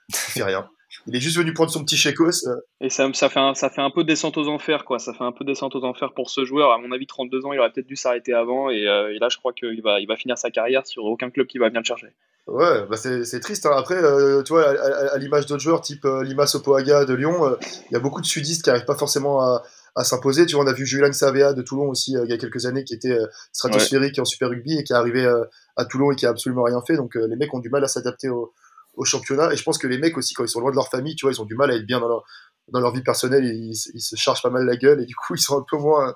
il 0.10 0.16
fait 0.16 0.44
rien. 0.44 0.68
Il 1.08 1.16
est 1.16 1.20
juste 1.22 1.38
venu 1.38 1.54
prendre 1.54 1.72
son 1.72 1.84
petit 1.84 1.96
chécos. 1.98 2.46
euh, 2.48 2.56
Et 2.82 2.90
ça, 2.90 3.10
ça, 3.14 3.30
fait 3.30 3.40
un, 3.40 3.54
ça 3.54 3.70
fait 3.70 3.82
un 3.82 3.90
peu 3.90 4.04
descente 4.04 4.38
aux 4.38 4.48
enfers, 4.48 4.84
quoi. 4.86 5.00
Ça 5.00 5.14
fait 5.14 5.24
un 5.24 5.32
peu 5.32 5.46
descente 5.46 5.76
aux 5.76 5.84
enfers 5.86 6.14
pour 6.14 6.30
ce 6.30 6.44
joueur. 6.46 6.72
À 6.72 6.78
mon 6.78 6.92
avis, 6.92 7.08
32 7.08 7.46
ans, 7.46 7.54
il 7.54 7.60
aurait 7.60 7.72
peut-être 7.72 7.88
dû 7.88 7.96
s'arrêter 7.96 8.34
avant. 8.34 8.70
Et, 8.70 8.88
euh, 8.88 9.14
et 9.14 9.20
là, 9.20 9.30
je 9.30 9.38
crois 9.38 9.54
qu'il 9.54 9.82
va, 9.82 10.00
il 10.00 10.08
va 10.08 10.16
finir 10.18 10.38
sa 10.38 10.52
carrière 10.52 10.86
sur 10.86 11.06
aucun 11.06 11.30
club 11.30 11.48
qui 11.48 11.58
va 11.60 11.68
venir 11.70 11.82
le 11.82 11.86
chercher. 11.86 12.08
Ouais, 12.48 12.86
bah 12.90 12.96
c'est 12.96 13.40
triste. 13.42 13.66
hein. 13.66 13.72
Après, 13.76 13.96
euh, 14.02 14.42
tu 14.44 14.54
vois, 14.54 14.70
à, 14.70 14.72
à- 14.72 15.14
à 15.16 15.18
l'image 15.18 15.46
d'autres 15.48 15.62
joueurs, 15.62 15.82
type 15.82 16.06
euh, 16.06 16.24
Lima 16.24 16.48
Sopoaga 16.48 17.04
de 17.06 17.14
Lyon, 17.14 17.58
il 17.90 17.94
y 17.94 17.96
a 17.98 18.00
beaucoup 18.00 18.22
de 18.22 18.26
sudistes 18.26 18.64
qui 18.64 18.70
n'arrivent 18.70 18.86
pas 18.86 18.96
forcément 18.96 19.42
à, 19.42 19.64
à 19.96 20.04
s'imposer. 20.06 20.46
Tu 20.46 20.56
vois, 20.56 20.64
on 20.64 20.68
a 20.68 20.74
vu 20.74 20.86
Julian 20.86 21.12
Savea 21.12 21.52
de 21.54 21.62
Toulon 21.62 21.90
aussi 21.90 22.16
euh, 22.16 22.24
il 22.24 22.30
y 22.30 22.34
a 22.34 22.38
quelques 22.38 22.66
années, 22.66 22.86
qui 22.86 22.94
était 22.94 23.12
euh, 23.20 23.26
stratosphérique 23.52 24.18
en 24.20 24.26
Super 24.26 24.50
Rugby 24.50 24.78
et 24.78 24.84
qui 24.86 24.94
est 24.94 24.96
arrivé 24.96 25.26
euh, 25.26 25.44
à 25.76 25.84
Toulon 25.86 26.12
et 26.12 26.16
qui 26.16 26.26
a 26.26 26.30
absolument 26.30 26.64
rien 26.64 26.82
fait. 26.88 26.96
Donc 26.96 27.16
les 27.16 27.36
mecs 27.36 27.54
ont 27.54 27.60
du 27.60 27.70
mal 27.70 27.84
à 27.84 27.88
s'adapter 27.90 28.30
au, 28.30 28.54
au 28.98 29.06
championnat. 29.06 29.54
Et 29.54 29.56
je 29.56 29.64
pense 29.64 29.78
que 29.78 29.88
les 29.88 29.98
mecs 29.98 30.18
aussi, 30.18 30.34
quand 30.34 30.44
ils 30.44 30.50
sont 30.50 30.60
loin 30.60 30.72
de 30.72 30.76
leur 30.76 30.90
famille, 30.90 31.16
tu 31.16 31.26
vois, 31.26 31.32
ils 31.34 31.42
ont 31.42 31.46
du 31.46 31.56
mal 31.56 31.72
à 31.72 31.76
être 31.76 31.86
bien 31.86 32.00
dans 32.02 32.10
leur, 32.10 32.24
dans 32.68 32.82
leur 32.82 32.94
vie 32.94 33.02
personnelle. 33.04 33.46
Et 33.46 33.54
ils, 33.54 33.76
se- 33.76 33.90
ils 33.94 34.02
se 34.02 34.16
chargent 34.18 34.42
pas 34.42 34.50
mal 34.50 34.66
la 34.66 34.76
gueule 34.76 35.02
et 35.02 35.06
du 35.06 35.16
coup, 35.16 35.36
ils 35.36 35.40
sont 35.42 35.58
un 35.60 35.66
peu 35.70 35.78
moins, 35.78 36.14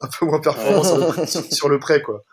un 0.00 0.08
peu 0.08 0.26
moins 0.26 0.40
performants 0.40 0.82
sur 0.82 0.96
le, 0.98 1.26
sur 1.54 1.68
le 1.68 1.78
prêt, 1.78 2.02
quoi. 2.02 2.24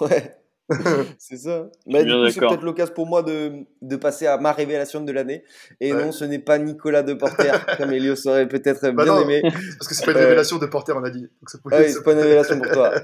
Ouais. 0.00 0.36
c'est 1.18 1.36
ça. 1.36 1.68
Bah, 1.86 2.00
du 2.02 2.06
bien 2.06 2.24
coup, 2.24 2.30
c'est 2.30 2.40
peut-être 2.40 2.62
l'occasion 2.62 2.92
pour 2.94 3.06
moi 3.06 3.22
de, 3.22 3.52
de 3.82 3.96
passer 3.96 4.26
à 4.26 4.36
ma 4.38 4.52
révélation 4.52 5.00
de 5.00 5.12
l'année. 5.12 5.44
Et 5.80 5.92
Ouais. 5.92 6.04
non, 6.04 6.10
ce 6.12 6.24
n'est 6.24 6.38
pas 6.40 6.58
Nicolas 6.58 7.02
Deporter, 7.02 7.64
comme 7.78 7.92
Elios 7.92 8.26
aurait 8.26 8.48
peut-être 8.48 8.90
Bah 8.90 9.04
bien 9.04 9.14
non. 9.14 9.22
aimé. 9.22 9.42
Parce 9.42 9.86
que 9.88 9.94
c'est 9.94 10.04
pas 10.04 10.10
une 10.12 10.18
Euh, 10.18 10.22
révélation 10.22 10.58
de 10.58 10.66
Porter, 10.66 10.92
on 10.96 11.04
a 11.04 11.10
dit. 11.10 11.22
Donc 11.22 11.48
ça 11.50 11.58
pouvait- 11.58 11.76
Ah 11.76 11.80
oui, 11.86 11.90
c'est 11.92 12.02
pas 12.02 12.12
une 12.12 12.18
révélation 12.20 12.58
pour 12.58 12.72
toi. 12.72 12.92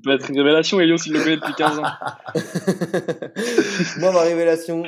Ça 0.00 0.02
peut 0.04 0.14
être 0.14 0.30
une 0.30 0.38
révélation, 0.38 0.80
Elios, 0.80 0.96
il 1.06 1.12
le 1.12 1.20
connaît 1.22 1.36
depuis 1.36 1.52
15 1.54 1.78
ans. 1.78 1.82
Moi, 3.98 4.12
ma 4.12 4.20
révélation, 4.22 4.82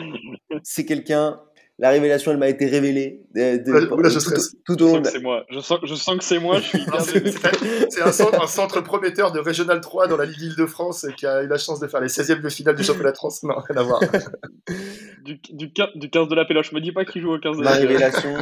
c'est 0.63 0.85
quelqu'un. 0.87 1.39
La 1.83 1.91
révélation, 1.91 2.31
elle 2.31 2.39
m'a 2.39 2.49
été 2.49 2.67
révélée. 2.67 3.23
de- 3.35 3.57
de- 3.57 3.73
Oula, 3.73 3.93
oula, 3.95 4.09
je 4.09 4.19
tout, 4.21 4.77
Je 4.79 4.85
au 4.85 4.87
long. 4.87 4.93
sens 4.95 4.99
de- 4.99 5.03
que 5.03 5.11
c'est 5.11 5.21
moi. 5.21 5.45
Je 5.51 5.59
sens, 5.61 5.79
je 5.83 5.95
sens 5.97 6.17
que 6.17 6.23
c'est 6.25 6.39
moi. 6.39 6.61
Je 6.61 6.79
C'est 7.91 8.03
un 8.03 8.13
centre, 8.13 8.41
un 8.41 8.47
centre 8.47 8.81
prometteur 8.83 9.33
de 9.33 9.41
Régional 9.41 9.81
3 9.81 10.07
dans 10.07 10.17
la 10.17 10.25
Ligue 10.25 10.43
Île-de-France 10.43 11.07
qui 11.17 11.27
a 11.27 11.43
eu 11.43 11.49
la 11.49 11.59
chance 11.59 11.81
de 11.81 11.89
faire 11.89 12.01
les 12.01 12.09
16e 12.09 12.41
de 12.41 12.49
finale 12.49 12.77
du 12.77 12.85
championnat 12.85 13.11
de 13.11 13.17
France. 13.17 13.43
Non, 13.43 13.55
rien 13.69 13.77
à 13.79 13.83
voir. 13.83 14.01
du, 15.25 15.41
du, 15.51 15.69
quin- 15.73 15.91
du 15.97 16.09
15 16.09 16.29
de 16.29 16.35
la 16.37 16.45
péloche. 16.45 16.73
Me 16.73 16.81
dis 16.81 16.93
pas 16.93 17.05
qu'il 17.05 17.21
joue 17.21 17.35
au 17.35 17.39
15 17.41 17.57
de 17.59 17.63
la 17.65 17.73
péloche. 17.73 17.89
révélation, 17.89 18.35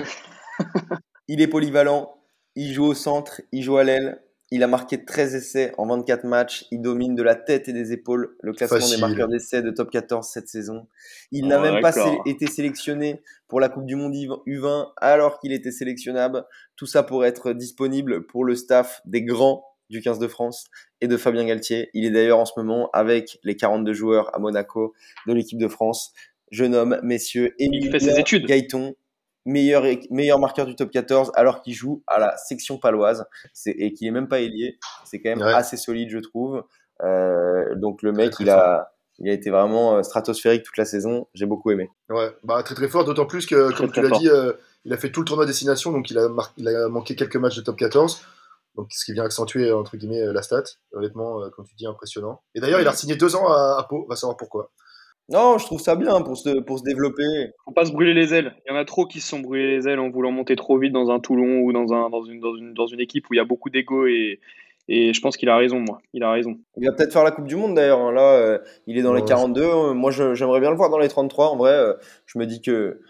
il 1.29 1.41
est 1.41 1.47
polyvalent, 1.49 2.15
il 2.57 2.73
joue 2.75 2.85
au 2.85 2.95
centre, 2.95 3.41
il 3.53 3.63
joue 3.63 3.79
à 3.79 3.85
l'aile, 3.85 4.21
il 4.51 4.63
a 4.63 4.67
marqué 4.67 5.05
13 5.05 5.35
essais 5.35 5.73
en 5.79 5.87
24 5.87 6.25
matchs, 6.25 6.67
il 6.71 6.81
domine 6.83 7.15
de 7.15 7.23
la 7.23 7.37
tête 7.37 7.69
et 7.69 7.73
des 7.73 7.93
épaules 7.93 8.37
le 8.41 8.53
classement 8.53 8.79
Facile. 8.79 8.97
des 8.97 9.01
marqueurs 9.01 9.29
d'essais 9.29 9.63
de 9.63 9.71
top 9.71 9.91
14 9.91 10.29
cette 10.29 10.49
saison. 10.49 10.89
Il 11.31 11.47
n'a 11.47 11.59
Oh, 11.59 11.63
même 11.63 11.81
pas 11.81 11.93
été 12.27 12.47
sélectionné 12.47 13.23
pour 13.47 13.61
la 13.61 13.69
Coupe 13.69 13.87
du 13.87 13.95
Monde 13.95 14.15
U20 14.15 14.89
alors 14.97 15.39
qu'il 15.39 15.53
était 15.53 15.71
sélectionnable. 15.71 16.45
Tout 16.77 16.87
ça 16.87 17.03
pour 17.03 17.25
être 17.25 17.53
disponible 17.53 18.27
pour 18.27 18.45
le 18.45 18.57
staff 18.57 19.01
des 19.05 19.23
grands 19.23 19.65
du 19.89 20.01
15 20.01 20.19
de 20.19 20.29
France 20.29 20.67
et 21.01 21.09
de 21.09 21.17
Fabien 21.17 21.45
Galtier. 21.45 21.91
Il 21.95 22.05
est 22.05 22.11
d'ailleurs 22.11 22.39
en 22.39 22.45
ce 22.45 22.53
moment 22.57 22.91
avec 22.93 23.39
les 23.45 23.57
42 23.57 23.93
joueurs 23.93 24.35
à 24.35 24.39
Monaco 24.39 24.95
de 25.27 25.33
l'équipe 25.33 25.59
de 25.59 25.69
France. 25.69 26.13
Je 26.51 26.65
nomme 26.65 26.99
messieurs 27.03 27.55
Émile. 27.59 27.91
Gaëton, 28.47 28.95
meilleur, 29.45 29.85
meilleur 30.11 30.39
marqueur 30.39 30.67
du 30.67 30.77
top 30.77 30.91
14 30.91 31.33
alors 31.35 31.63
qu'il 31.63 31.75
joue 31.75 32.03
à 32.07 32.19
la 32.19 32.37
section 32.37 32.79
paloise 32.79 33.25
et 33.67 33.93
qu'il 33.93 34.07
est 34.07 34.11
même 34.13 34.29
pas 34.29 34.41
ailier. 34.41 34.79
C'est 35.05 35.21
quand 35.21 35.31
même 35.31 35.41
Ouais. 35.43 35.53
assez 35.55 35.77
solide, 35.77 36.11
je 36.11 36.19
trouve. 36.19 36.63
Euh, 37.03 37.75
donc 37.77 38.03
le 38.03 38.13
mec, 38.13 38.33
très 38.33 38.45
il 38.45 38.51
a, 38.51 38.93
il 39.19 39.29
a 39.29 39.33
été 39.33 39.51
vraiment 39.51 39.97
euh, 39.97 40.03
stratosphérique 40.03 40.63
toute 40.65 40.77
la 40.77 40.85
saison. 40.85 41.29
J'ai 41.35 41.47
beaucoup 41.47 41.71
aimé. 41.71 41.91
Ouais, 42.11 42.31
bah, 42.45 42.63
très 42.63 42.75
très 42.75 42.89
fort, 42.89 43.05
d'autant 43.05 43.27
plus 43.27 43.47
que, 43.47 43.73
comme 43.77 43.91
très 43.91 44.03
tu 44.03 44.09
l'as 44.09 44.19
dit, 44.19 44.29
euh, 44.29 44.53
il 44.85 44.93
a 44.93 44.97
fait 44.97 45.11
tout 45.11 45.21
le 45.21 45.27
tournoi 45.27 45.47
destination, 45.47 45.93
donc 45.93 46.11
il 46.11 46.19
a, 46.19 46.29
il 46.57 46.69
a 46.69 46.89
manqué 46.89 47.17
quelques 47.17 47.37
matchs 47.37 47.57
de 47.57 47.63
top 47.63 47.77
14. 47.77 48.23
Donc, 48.77 48.87
ce 48.93 49.05
qui 49.05 49.13
vient 49.13 49.25
accentuer, 49.25 49.73
entre 49.73 49.97
guillemets, 49.97 50.25
la 50.33 50.43
stat. 50.43 50.63
Honnêtement, 50.93 51.43
euh, 51.43 51.51
comme 51.51 51.67
tu 51.67 51.75
dis, 51.75 51.87
impressionnant. 51.87 52.41
Et 52.55 52.61
d'ailleurs, 52.61 52.81
il 52.81 52.87
a 52.89 52.93
signé 52.93 53.17
deux 53.17 53.35
ans 53.35 53.49
à, 53.49 53.77
à 53.79 53.87
Pau, 53.89 54.05
on 54.07 54.09
va 54.09 54.15
savoir 54.17 54.37
pourquoi. 54.37 54.71
Non, 55.31 55.59
je 55.59 55.65
trouve 55.65 55.81
ça 55.81 55.95
bien 55.97 56.21
pour 56.23 56.37
se, 56.37 56.59
pour 56.61 56.79
se 56.79 56.85
développer. 56.85 57.23
Faut 57.65 57.71
pas 57.73 57.85
se 57.85 57.93
brûler 57.93 58.15
les 58.15 58.35
ailes. 58.35 58.55
Il 58.67 58.73
y 58.73 58.75
en 58.75 58.79
a 58.79 58.85
trop 58.85 59.07
qui 59.07 59.21
se 59.21 59.29
sont 59.29 59.39
brûlés 59.41 59.77
les 59.77 59.89
ailes 59.89 60.01
en 60.01 60.11
voulant 60.11 60.33
monter 60.33 60.57
trop 60.57 60.77
vite 60.79 60.93
dans 60.93 61.11
un 61.11 61.21
Toulon 61.21 61.61
ou 61.61 61.73
dans, 61.73 61.93
un, 61.93 62.11
dans, 62.11 62.25
une, 62.25 62.41
dans, 62.41 62.57
une, 62.57 62.75
dans 62.75 62.87
une 62.87 63.01
équipe 63.01 63.31
où 63.31 63.35
il 63.35 63.37
y 63.37 63.41
a 63.41 63.45
beaucoup 63.45 63.71
d'ego 63.71 64.07
et, 64.07 64.41
et 64.89 65.15
je 65.15 65.21
pense 65.21 65.37
qu'il 65.37 65.49
a 65.49 65.57
raison, 65.57 65.79
moi. 65.79 66.01
Il 66.13 66.25
a 66.25 66.33
raison. 66.33 66.59
Il 66.77 66.85
va 66.89 66.93
peut-être 66.95 67.13
faire 67.13 67.23
la 67.23 67.31
Coupe 67.31 67.47
du 67.47 67.55
Monde 67.55 67.75
d'ailleurs. 67.77 68.01
hein. 68.01 68.11
Là, 68.13 68.33
euh, 68.35 68.59
il 68.89 68.99
est 68.99 69.03
dans 69.03 69.15
les 69.15 69.21
Ouais. 69.23 69.29
42. 69.29 69.63
Euh, 69.63 69.95
Moi, 69.95 70.11
j'aimerais 70.11 70.59
bien 70.59 70.71
le 70.71 70.77
voir 70.77 70.91
dans 70.91 70.99
les 70.99 71.07
33. 71.09 71.51
En 71.51 71.57
vrai, 71.57 71.71
euh, 71.73 71.95
je 72.27 72.39
me 72.41 72.45
dis 72.47 72.61
que 72.61 73.01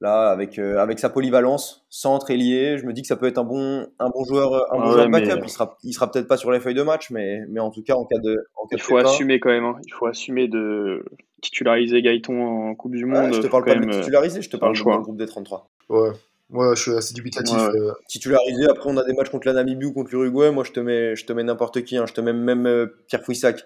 là, 0.00 0.28
avec, 0.30 0.58
euh, 0.58 0.78
avec 0.78 0.98
sa 0.98 1.08
polyvalence, 1.08 1.86
centre 1.88 2.30
ailier, 2.30 2.76
je 2.78 2.84
me 2.86 2.92
dis 2.92 3.00
que 3.02 3.08
ça 3.08 3.16
peut 3.16 3.26
être 3.26 3.38
un 3.38 3.44
bon, 3.44 3.86
un 3.98 4.08
bon 4.10 4.24
joueur, 4.24 4.52
euh, 4.52 4.60
un 4.72 4.76
bon 4.78 4.86
Ouais, 4.88 4.92
joueur 4.92 5.06
de 5.06 5.10
mais- 5.10 5.20
backup. 5.26 5.40
Il 5.44 5.48
sera, 5.50 5.76
il 5.82 5.92
sera 5.92 6.10
peut-être 6.10 6.28
pas 6.28 6.36
sur 6.36 6.50
les 6.50 6.60
feuilles 6.60 6.74
de 6.74 6.82
match, 6.82 7.10
mais, 7.10 7.40
mais 7.48 7.60
en 7.60 7.70
tout 7.70 7.82
cas, 7.82 7.94
en 7.94 8.04
cas 8.04 8.18
de, 8.18 8.46
en 8.56 8.66
cas 8.66 8.76
Il 8.76 8.78
de 8.78 8.82
faut 8.82 8.96
assumer 8.98 9.40
quand 9.40 9.50
même. 9.50 9.64
hein. 9.64 9.76
Il 9.86 9.92
faut 9.92 10.06
assumer 10.06 10.48
de 10.48 11.04
titulariser 11.42 12.02
Gaëton 12.02 12.40
en 12.70 12.74
Coupe 12.74 12.94
du 12.94 13.04
Ouais, 13.04 13.10
Monde. 13.10 13.34
je 13.34 13.40
te 13.40 13.46
parle 13.46 13.64
quand 13.64 13.70
pas 13.72 13.76
de 13.76 13.80
même, 13.80 13.90
euh, 13.90 14.00
titulariser, 14.00 14.42
je 14.42 14.50
te 14.50 14.56
parle 14.56 14.74
de- 14.74 14.78
le 14.78 14.98
groupe 15.02 15.16
des 15.16 15.26
33. 15.26 15.68
Ouais, 15.88 16.10
moi, 16.48 16.74
je 16.76 16.82
suis 16.82 16.92
assez 16.92 17.12
dubitatif. 17.12 17.56
Ouais. 17.56 17.74
euh, 17.74 17.92
Titularisé, 18.08 18.66
après 18.68 18.88
on 18.88 18.96
a 18.96 19.04
des 19.04 19.12
matchs 19.14 19.30
contre 19.30 19.48
la 19.48 19.54
Namibie 19.54 19.86
ou 19.86 19.92
contre 19.92 20.10
l'Uruguay, 20.12 20.52
moi 20.52 20.62
je 20.62 20.70
te 20.70 20.78
mets, 20.78 21.16
je 21.16 21.26
te 21.26 21.32
mets 21.32 21.42
n'importe 21.42 21.82
qui, 21.82 21.96
hein. 21.96 22.04
je 22.06 22.12
te 22.12 22.20
mets 22.20 22.32
même 22.32 22.66
euh, 22.66 22.86
Pierre 23.08 23.22
Fouissac, 23.24 23.64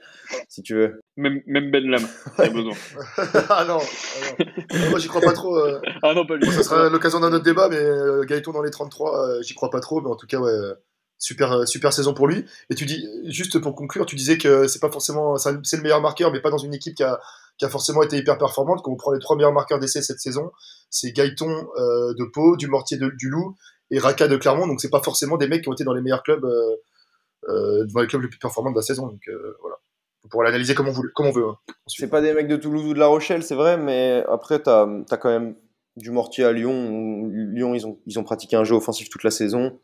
si 0.49 0.63
tu 0.63 0.75
veux. 0.75 1.01
Même, 1.17 1.43
même 1.47 1.71
Ben 1.71 1.87
Lam, 1.87 2.07
a 2.39 2.49
besoin. 2.49 2.73
ah 3.51 3.65
non, 3.69 3.79
ah 3.79 4.45
non. 4.79 4.91
moi, 4.91 4.99
j'y 4.99 5.09
crois 5.09 5.21
pas 5.21 5.33
trop. 5.35 5.59
euh, 5.59 5.79
Ah 6.03 6.15
non, 6.15 6.25
pas 6.25 6.37
lui. 6.37 6.51
Ça 6.51 6.63
sera 6.63 6.89
l'occasion 6.89 7.21
d'un 7.21 7.33
autre 7.33 7.45
débat, 7.45 7.69
mais 7.69 7.77
euh, 7.77 8.25
Gaëton 8.25 8.53
dans 8.53 8.63
les 8.63 8.71
33, 8.71 9.29
euh, 9.29 9.43
j'y 9.43 9.55
crois 9.55 9.69
pas 9.71 9.81
trop, 9.81 10.01
mais 10.01 10.09
en 10.09 10.17
tout 10.17 10.27
cas, 10.27 10.39
ouais, 10.39 10.51
super, 11.19 11.69
super 11.69 11.93
saison 11.93 12.15
pour 12.15 12.29
lui. 12.29 12.47
Et 12.71 12.75
tu 12.75 12.87
dis, 12.87 13.07
juste 13.27 13.59
pour 13.59 13.75
conclure, 13.75 14.07
tu 14.07 14.17
disais 14.17 14.39
que 14.39 14.67
c'est 14.69 14.81
pas 14.81 14.91
forcément, 14.91 15.37
c'est 15.37 15.77
le 15.77 15.83
meilleur 15.83 16.01
marqueur, 16.01 16.33
mais 16.33 16.41
pas 16.41 16.51
dans 16.51 16.57
une 16.57 16.73
équipe 16.73 16.95
qui 16.95 17.03
a, 17.03 17.21
qui 17.61 17.67
a 17.67 17.69
forcément 17.69 18.03
été 18.03 18.17
hyper 18.17 18.39
performante. 18.39 18.81
Quand 18.83 18.91
on 18.91 18.97
prend 18.97 19.13
les 19.13 19.21
trois 19.21 19.37
meilleurs 19.37 19.53
marqueurs 19.53 19.79
d'essai 19.79 20.01
cette 20.01 20.19
saison, 20.19 20.51
c'est 20.89 21.13
Gaëton 21.13 21.69
euh, 21.77 22.15
de 22.15 22.25
Pau, 22.25 22.57
du 22.57 22.69
Mortier 22.69 22.97
de, 22.97 23.11
du 23.11 23.29
Loup 23.29 23.55
et 23.91 23.99
Raka 23.99 24.29
de 24.29 24.37
Clermont. 24.39 24.67
Donc 24.67 24.81
c'est 24.81 24.89
pas 24.89 25.03
forcément 25.03 25.37
des 25.37 25.47
mecs 25.47 25.63
qui 25.63 25.69
ont 25.69 25.75
été 25.75 25.85
dans 25.85 25.93
les 25.93 26.01
meilleurs 26.01 26.23
clubs, 26.23 26.43
euh, 26.43 26.77
euh, 27.51 27.85
dans 27.93 28.01
les 28.01 28.07
clubs 28.07 28.23
les 28.23 28.29
plus 28.29 28.39
performants 28.39 28.71
de 28.71 28.77
la 28.77 28.83
saison. 28.83 29.07
Donc 29.07 29.21
euh, 29.29 29.59
voilà. 29.61 29.77
On 30.25 30.29
pourra 30.29 30.45
l'analyser 30.45 30.75
comme 30.75 30.89
on, 30.89 30.93
veut, 30.93 31.11
comme 31.15 31.27
on 31.27 31.33
veut. 31.33 31.45
hein. 31.49 31.59
C'est 31.87 32.09
pas 32.09 32.23
des 32.23 32.33
mecs 32.33 32.49
de 32.49 32.57
Toulouse 32.57 32.87
ou 32.87 32.95
de 32.95 32.99
La 32.99 33.09
Rochelle, 33.09 33.43
c'est 33.43 33.55
vrai, 33.55 33.77
mais 33.77 34.25
après 34.27 34.63
t'as 34.63 34.89
as 35.11 35.17
quand 35.19 35.29
même 35.29 35.55
du 35.97 36.11
mortier 36.11 36.45
à 36.45 36.53
Lyon. 36.53 37.29
Lyon, 37.31 37.75
ils 37.75 37.87
ont, 37.87 37.99
ils 38.07 38.19
ont 38.19 38.25
pratiqué 38.25 38.57
un 38.57 38.65
jeu 38.65 38.75
offensif 38.75 39.11
toute 39.11 39.23
la 39.23 39.31
saison, 39.31 39.79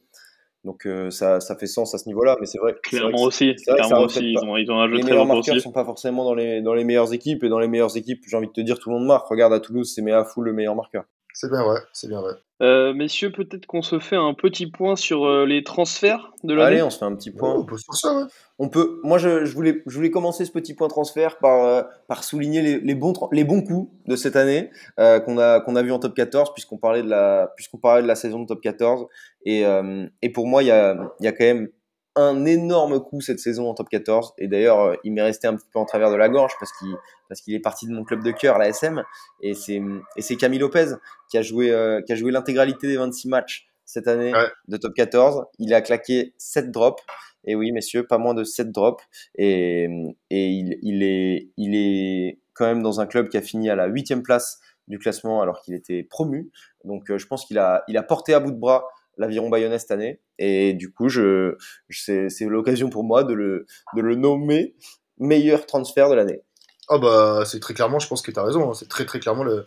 donc 0.66 0.84
euh, 0.84 1.10
ça, 1.10 1.40
ça 1.40 1.56
fait 1.56 1.68
sens 1.68 1.94
à 1.94 1.98
ce 1.98 2.08
niveau-là, 2.08 2.36
mais 2.40 2.46
c'est 2.46 2.58
vrai. 2.58 2.74
Clairement 2.82 3.22
que 3.22 3.26
aussi. 3.28 3.54
vrai 3.66 3.76
Clairement 3.76 4.02
aussi. 4.02 4.32
Ils 4.32 4.38
ont, 4.38 4.56
ils 4.56 4.70
ont 4.70 4.80
un 4.80 4.88
jeu 4.88 4.96
les 4.96 5.00
très 5.00 5.10
meilleurs 5.10 5.24
marqueurs 5.24 5.54
offensif. 5.54 5.62
sont 5.62 5.72
pas 5.72 5.84
forcément 5.84 6.24
dans 6.24 6.34
les, 6.34 6.60
dans 6.60 6.74
les 6.74 6.84
meilleures 6.84 7.14
équipes, 7.14 7.44
et 7.44 7.48
dans 7.48 7.60
les 7.60 7.68
meilleures 7.68 7.96
équipes, 7.96 8.24
j'ai 8.26 8.36
envie 8.36 8.48
de 8.48 8.52
te 8.52 8.60
dire, 8.60 8.78
tout 8.78 8.90
le 8.90 8.96
monde 8.96 9.06
marque. 9.06 9.28
Regarde 9.28 9.52
à 9.52 9.60
Toulouse, 9.60 9.90
c'est 9.94 10.02
Méafou 10.02 10.42
le 10.42 10.52
meilleur 10.52 10.74
marqueur. 10.74 11.04
C'est 11.32 11.50
bien 11.50 11.62
vrai, 11.62 11.78
c'est 11.92 12.08
bien 12.08 12.20
vrai. 12.20 12.32
Euh, 12.62 12.94
messieurs, 12.94 13.30
peut-être 13.30 13.66
qu'on 13.66 13.82
se 13.82 13.98
fait 13.98 14.16
un 14.16 14.32
petit 14.32 14.66
point 14.66 14.96
sur 14.96 15.26
euh, 15.26 15.44
les 15.44 15.62
transferts 15.62 16.32
de 16.42 16.54
Allez, 16.54 16.76
l'année. 16.76 16.82
on 16.82 16.90
se 16.90 16.98
fait 16.98 17.04
un 17.04 17.14
petit 17.14 17.30
point. 17.30 17.52
Oh, 17.54 17.60
on 17.60 17.64
peut 17.64 17.76
sur 17.76 17.94
ça, 17.94 18.14
ouais. 18.16 18.22
On 18.58 18.70
peut, 18.70 18.98
moi, 19.04 19.18
je, 19.18 19.44
je 19.44 19.54
voulais, 19.54 19.82
je 19.86 19.94
voulais 19.94 20.10
commencer 20.10 20.46
ce 20.46 20.52
petit 20.52 20.72
point 20.72 20.88
transfert 20.88 21.36
par, 21.38 21.64
euh, 21.66 21.82
par 22.08 22.24
souligner 22.24 22.62
les, 22.62 22.80
les, 22.80 22.94
bons, 22.94 23.12
les 23.30 23.44
bons 23.44 23.60
coups 23.62 23.90
de 24.06 24.16
cette 24.16 24.36
année 24.36 24.70
euh, 24.98 25.20
qu'on 25.20 25.36
a, 25.38 25.60
qu'on 25.60 25.76
a 25.76 25.82
vu 25.82 25.92
en 25.92 25.98
top 25.98 26.14
14, 26.14 26.54
puisqu'on 26.54 26.78
parlait, 26.78 27.02
de 27.02 27.10
la, 27.10 27.52
puisqu'on 27.56 27.76
parlait 27.78 28.02
de 28.02 28.08
la 28.08 28.14
saison 28.14 28.40
de 28.40 28.46
top 28.46 28.62
14. 28.62 29.06
Et, 29.44 29.66
euh, 29.66 30.06
et 30.22 30.30
pour 30.30 30.46
moi, 30.46 30.62
il 30.62 30.66
y 30.66 30.70
a, 30.70 30.96
il 31.20 31.24
y 31.24 31.28
a 31.28 31.32
quand 31.32 31.44
même 31.44 31.68
un 32.16 32.44
énorme 32.46 33.00
coup 33.00 33.20
cette 33.20 33.38
saison 33.38 33.68
en 33.68 33.74
top 33.74 33.88
14. 33.88 34.34
Et 34.38 34.48
d'ailleurs, 34.48 34.80
euh, 34.80 34.94
il 35.04 35.12
m'est 35.12 35.22
resté 35.22 35.46
un 35.46 35.54
petit 35.54 35.66
peu 35.72 35.78
en 35.78 35.84
travers 35.84 36.10
de 36.10 36.16
la 36.16 36.28
gorge 36.28 36.52
parce 36.58 36.72
qu'il, 36.78 36.94
parce 37.28 37.40
qu'il 37.40 37.54
est 37.54 37.60
parti 37.60 37.86
de 37.86 37.92
mon 37.92 38.04
club 38.04 38.22
de 38.22 38.30
cœur, 38.30 38.58
la 38.58 38.68
SM. 38.68 39.02
Et 39.42 39.54
c'est, 39.54 39.80
et 40.16 40.22
c'est 40.22 40.36
Camille 40.36 40.58
Lopez 40.58 40.94
qui 41.30 41.38
a 41.38 41.42
joué, 41.42 41.70
euh, 41.70 42.00
qui 42.02 42.12
a 42.12 42.16
joué 42.16 42.32
l'intégralité 42.32 42.86
des 42.88 42.96
26 42.96 43.28
matchs 43.28 43.68
cette 43.84 44.08
année 44.08 44.32
Ouais. 44.32 44.48
de 44.68 44.76
top 44.78 44.94
14. 44.94 45.44
Il 45.58 45.72
a 45.74 45.80
claqué 45.82 46.34
7 46.38 46.70
drops. 46.70 47.02
Et 47.44 47.54
oui, 47.54 47.70
messieurs, 47.70 48.06
pas 48.06 48.18
moins 48.18 48.34
de 48.34 48.42
7 48.44 48.72
drops. 48.72 49.04
Et, 49.36 49.84
et 50.30 50.46
il, 50.48 50.78
il, 50.82 51.02
est, 51.04 51.50
il 51.56 51.76
est 51.76 52.38
quand 52.54 52.64
même 52.66 52.82
dans 52.82 53.00
un 53.00 53.06
club 53.06 53.28
qui 53.28 53.36
a 53.36 53.42
fini 53.42 53.70
à 53.70 53.76
la 53.76 53.86
huitième 53.86 54.22
place 54.22 54.58
du 54.88 54.98
classement 54.98 55.42
alors 55.42 55.60
qu'il 55.60 55.74
était 55.74 56.02
promu. 56.02 56.50
Donc 56.84 57.10
euh, 57.10 57.18
je 57.18 57.26
pense 57.26 57.44
qu'il 57.44 57.58
a, 57.58 57.84
il 57.88 57.96
a 57.98 58.02
porté 58.02 58.34
à 58.34 58.40
bout 58.40 58.52
de 58.52 58.56
bras 58.56 58.86
l'aviron 59.16 59.48
bayonnais 59.50 59.78
cette 59.78 59.90
année. 59.90 60.20
Et 60.38 60.72
du 60.74 60.92
coup, 60.92 61.08
je, 61.08 61.54
je- 61.88 62.00
c'est, 62.02 62.28
c'est 62.28 62.44
l'occasion 62.46 62.90
pour 62.90 63.04
moi 63.04 63.24
de 63.24 63.32
le, 63.34 63.66
de 63.96 64.00
le 64.02 64.14
nommer 64.16 64.74
meilleur 65.18 65.66
transfert 65.66 66.08
de 66.10 66.14
l'année. 66.14 66.42
Ah 66.88 66.98
bah 66.98 67.42
c'est 67.46 67.58
très 67.60 67.74
clairement, 67.74 67.98
je 67.98 68.06
pense 68.08 68.22
que 68.22 68.30
tu 68.30 68.38
as 68.38 68.44
raison, 68.44 68.70
hein, 68.70 68.74
c'est 68.74 68.88
très 68.88 69.04
très 69.06 69.18
clairement 69.18 69.42
le, 69.42 69.64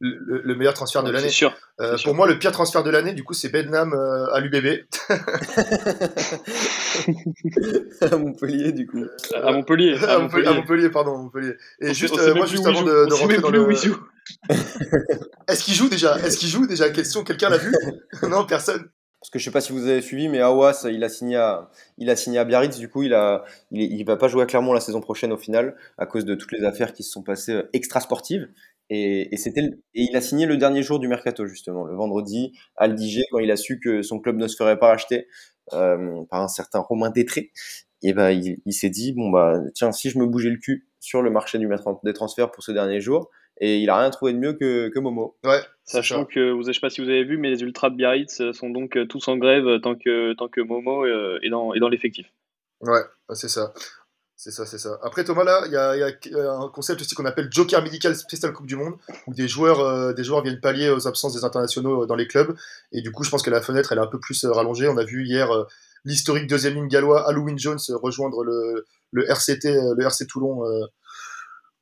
le, 0.00 0.40
le 0.42 0.54
meilleur 0.54 0.72
transfert 0.74 1.02
de 1.02 1.08
C'est 1.08 1.12
l'année. 1.12 1.28
sûr. 1.28 1.52
Euh, 1.80 1.92
c'est 1.92 1.98
sûr. 1.98 2.08
pour 2.10 2.14
moi, 2.16 2.26
le 2.26 2.38
pire 2.38 2.50
transfert 2.52 2.82
de 2.82 2.90
l'année, 2.90 3.12
du 3.12 3.24
coup, 3.24 3.34
c'est 3.34 3.50
Benham 3.50 3.92
euh, 3.92 4.26
à 4.32 4.40
l'UBB. 4.40 4.84
à 8.00 8.16
Montpellier, 8.16 8.72
du 8.72 8.86
coup. 8.86 9.04
À 9.34 9.52
Montpellier. 9.52 9.96
à, 10.02 10.18
Montpellier, 10.18 10.20
Montpellier. 10.20 10.46
à 10.48 10.52
Montpellier, 10.54 10.90
pardon, 10.90 11.18
Montpellier. 11.18 11.54
Et 11.80 11.90
On 11.90 11.92
juste, 11.92 12.14
on 12.14 12.18
euh, 12.18 12.34
moi, 12.34 12.44
plus 12.46 12.52
juste 12.52 12.66
avant 12.66 12.82
de, 12.82 13.06
de 13.06 13.14
rentrer 13.14 13.38
dans 13.38 13.50
le. 13.50 13.74
Est-ce 15.48 15.64
qu'il 15.64 15.74
joue 15.74 15.88
déjà? 15.88 16.18
Est-ce 16.18 16.38
qu'il 16.38 16.48
joue 16.48 16.66
déjà? 16.66 16.90
Quelqu'un 16.90 17.48
l'a 17.48 17.58
vu? 17.58 17.72
Non, 18.28 18.44
personne. 18.46 18.88
Parce 19.20 19.30
que 19.30 19.38
je 19.38 19.44
sais 19.44 19.50
pas 19.52 19.60
si 19.60 19.72
vous 19.72 19.86
avez 19.86 20.02
suivi, 20.02 20.28
mais 20.28 20.40
Awas, 20.40 20.84
il 20.90 21.04
a 21.04 21.08
signé 21.08 21.36
à, 21.36 21.70
il 21.96 22.10
a 22.10 22.16
signé 22.16 22.38
à 22.38 22.44
Biarritz. 22.44 22.76
Du 22.78 22.88
coup, 22.88 23.04
il 23.04 23.14
a, 23.14 23.44
il, 23.70 24.04
va 24.04 24.16
pas 24.16 24.26
jouer 24.26 24.42
à 24.42 24.46
Clermont 24.46 24.72
la 24.72 24.80
saison 24.80 25.00
prochaine 25.00 25.32
au 25.32 25.36
final, 25.36 25.76
à 25.96 26.06
cause 26.06 26.24
de 26.24 26.34
toutes 26.34 26.50
les 26.50 26.64
affaires 26.64 26.92
qui 26.92 27.04
se 27.04 27.12
sont 27.12 27.22
passées 27.22 27.52
euh, 27.52 27.70
extra 27.72 28.00
sportives. 28.00 28.48
Et, 28.90 29.32
et 29.32 29.36
c'était, 29.36 29.60
et 29.94 30.02
il 30.10 30.16
a 30.16 30.20
signé 30.20 30.44
le 30.44 30.56
dernier 30.56 30.82
jour 30.82 30.98
du 30.98 31.06
mercato 31.06 31.46
justement, 31.46 31.84
le 31.84 31.94
vendredi 31.94 32.52
à 32.76 32.88
l'Aldiger, 32.88 33.22
quand 33.30 33.38
il 33.38 33.50
a 33.52 33.56
su 33.56 33.78
que 33.78 34.02
son 34.02 34.18
club 34.18 34.36
ne 34.36 34.48
se 34.48 34.56
ferait 34.56 34.78
pas 34.78 34.88
racheter 34.88 35.28
euh, 35.72 36.24
par 36.28 36.42
un 36.42 36.48
certain 36.48 36.80
Romain 36.80 37.10
Détré. 37.10 37.52
Et 38.02 38.12
ben, 38.14 38.30
il, 38.30 38.72
s'est 38.72 38.90
dit 38.90 39.12
bon 39.12 39.30
bah 39.30 39.60
tiens, 39.74 39.92
si 39.92 40.10
je 40.10 40.18
me 40.18 40.26
bougeais 40.26 40.50
le 40.50 40.58
cul 40.58 40.88
sur 40.98 41.22
le 41.22 41.30
marché 41.30 41.58
du 41.58 41.68
des 42.02 42.12
transferts 42.12 42.50
pour 42.50 42.64
ce 42.64 42.72
dernier 42.72 43.00
jour, 43.00 43.30
et 43.60 43.78
il 43.78 43.90
a 43.90 43.98
rien 43.98 44.10
trouvé 44.10 44.32
de 44.32 44.38
mieux 44.38 44.52
que, 44.54 44.88
que 44.88 44.98
Momo. 44.98 45.36
Ouais, 45.44 45.60
Sachant 45.84 46.24
que, 46.24 46.52
vous, 46.52 46.64
je 46.64 46.72
sais 46.72 46.80
pas 46.80 46.90
si 46.90 47.00
vous 47.00 47.08
avez 47.08 47.24
vu, 47.24 47.38
mais 47.38 47.50
les 47.50 47.60
Ultras 47.62 47.90
de 47.90 47.96
Biarritz 47.96 48.40
euh, 48.40 48.52
sont 48.52 48.70
donc 48.70 48.96
euh, 48.96 49.06
tous 49.06 49.28
en 49.28 49.36
grève 49.36 49.66
euh, 49.66 49.78
tant 49.78 49.94
que, 49.94 50.34
tant 50.34 50.48
que 50.48 50.60
Momo 50.60 51.04
euh, 51.04 51.38
est 51.42 51.50
dans, 51.50 51.74
est 51.74 51.80
dans 51.80 51.88
l'effectif. 51.88 52.26
Ouais, 52.80 53.02
c'est 53.34 53.48
ça. 53.48 53.72
C'est 54.44 54.50
ça, 54.50 54.66
c'est 54.66 54.78
ça. 54.78 54.98
Après, 55.04 55.22
Thomas, 55.22 55.44
là, 55.44 55.62
il 55.66 55.72
y 55.72 55.76
a, 55.76 55.94
il 55.96 56.32
y 56.32 56.34
a 56.34 56.52
un 56.52 56.68
concept 56.68 57.00
aussi 57.00 57.14
qu'on 57.14 57.26
appelle 57.26 57.46
Joker 57.48 57.80
médical 57.80 58.16
spécial 58.16 58.52
Coupe 58.52 58.66
du 58.66 58.74
Monde, 58.74 58.94
où 59.28 59.34
des 59.34 59.46
joueurs, 59.46 59.78
euh, 59.78 60.12
des 60.14 60.24
joueurs 60.24 60.42
viennent 60.42 60.58
pallier 60.58 60.90
aux 60.90 61.06
absences 61.06 61.32
des 61.32 61.44
internationaux 61.44 62.02
euh, 62.02 62.06
dans 62.06 62.16
les 62.16 62.26
clubs. 62.26 62.52
Et 62.90 63.02
du 63.02 63.12
coup, 63.12 63.22
je 63.22 63.30
pense 63.30 63.44
que 63.44 63.50
la 63.50 63.62
fenêtre, 63.62 63.92
elle 63.92 63.98
est 63.98 64.02
un 64.02 64.08
peu 64.08 64.18
plus 64.18 64.42
euh, 64.42 64.50
rallongée. 64.50 64.88
On 64.88 64.96
a 64.96 65.04
vu 65.04 65.24
hier 65.24 65.48
euh, 65.52 65.62
l'historique 66.04 66.48
deuxième 66.48 66.74
ligne 66.74 66.88
gallois, 66.88 67.28
Halloween 67.28 67.56
Jones, 67.56 67.78
rejoindre 67.90 68.42
le, 68.42 68.84
le 69.12 69.30
RCT, 69.30 69.66
euh, 69.66 69.94
le 69.96 70.04
RC 70.04 70.26
Toulon, 70.26 70.66
euh, 70.66 70.86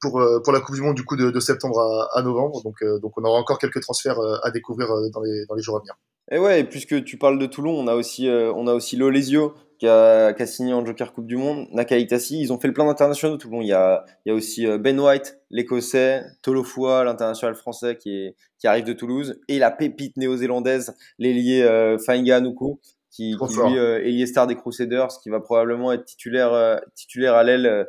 pour, 0.01 0.21
euh, 0.21 0.41
pour 0.43 0.53
la 0.53 0.61
Coupe 0.61 0.75
du 0.75 0.83
Monde 0.83 0.95
du 0.95 1.05
coup 1.05 1.17
de, 1.17 1.31
de 1.31 1.41
septembre 1.41 1.79
à, 1.81 2.19
à 2.19 2.23
novembre. 2.23 2.63
Donc, 2.63 2.83
euh, 2.83 2.99
donc 2.99 3.13
on 3.17 3.25
aura 3.25 3.39
encore 3.39 3.59
quelques 3.59 3.81
transferts 3.81 4.19
euh, 4.19 4.37
à 4.43 4.51
découvrir 4.51 4.89
dans, 5.13 5.21
les, 5.21 5.47
dans 5.47 5.55
les 5.55 5.63
jours 5.63 5.77
à 5.77 5.81
venir. 5.81 5.95
Et 6.33 6.39
ouais, 6.39 6.61
et 6.61 6.65
puisque 6.65 7.05
tu 7.05 7.19
parles 7.19 7.39
de 7.39 7.47
Toulon, 7.47 7.79
on 7.79 7.89
a 7.89 7.95
aussi, 7.95 8.29
euh, 8.29 8.53
on 8.55 8.67
a 8.67 8.75
aussi 8.75 8.97
Lolesio 8.97 9.55
qui 9.79 9.89
a, 9.89 10.33
qui 10.33 10.43
a 10.43 10.47
signé 10.47 10.75
en 10.75 10.85
Joker 10.85 11.13
Coupe 11.13 11.27
du 11.27 11.37
Monde, 11.37 11.67
Nakaitasi. 11.73 12.39
Ils 12.41 12.53
ont 12.53 12.61
fait 12.61 12.69
le 12.69 12.75
plein 12.75 12.85
d'internationaux 12.85 13.37
Toulon. 13.39 13.63
Il 13.63 13.69
y 13.69 13.73
a, 13.73 14.05
il 14.25 14.29
y 14.29 14.33
a 14.33 14.35
aussi 14.35 14.67
Ben 14.79 15.01
White, 15.01 15.41
l'Écossais, 15.51 16.23
Tolofua, 16.43 17.03
l'international 17.05 17.55
français 17.55 17.97
qui, 17.97 18.11
est, 18.11 18.37
qui 18.59 18.67
arrive 18.67 18.85
de 18.85 18.93
Toulouse, 18.93 19.41
et 19.49 19.59
la 19.59 19.71
pépite 19.71 20.17
néo-zélandaise, 20.19 20.95
l'ailier 21.19 21.63
euh, 21.63 21.97
Fainga 21.99 22.41
Nuku, 22.41 22.79
qui, 23.11 23.35
qui 23.37 23.55
lui 23.55 23.79
euh, 23.79 24.05
ailier 24.05 24.27
star 24.27 24.47
des 24.47 24.55
Crusaders, 24.55 25.09
qui 25.23 25.31
va 25.31 25.41
probablement 25.41 25.93
être 25.93 26.05
titulaire, 26.05 26.53
euh, 26.53 26.77
titulaire 26.95 27.35
à 27.35 27.43
l'aile 27.43 27.67
euh, 27.67 27.85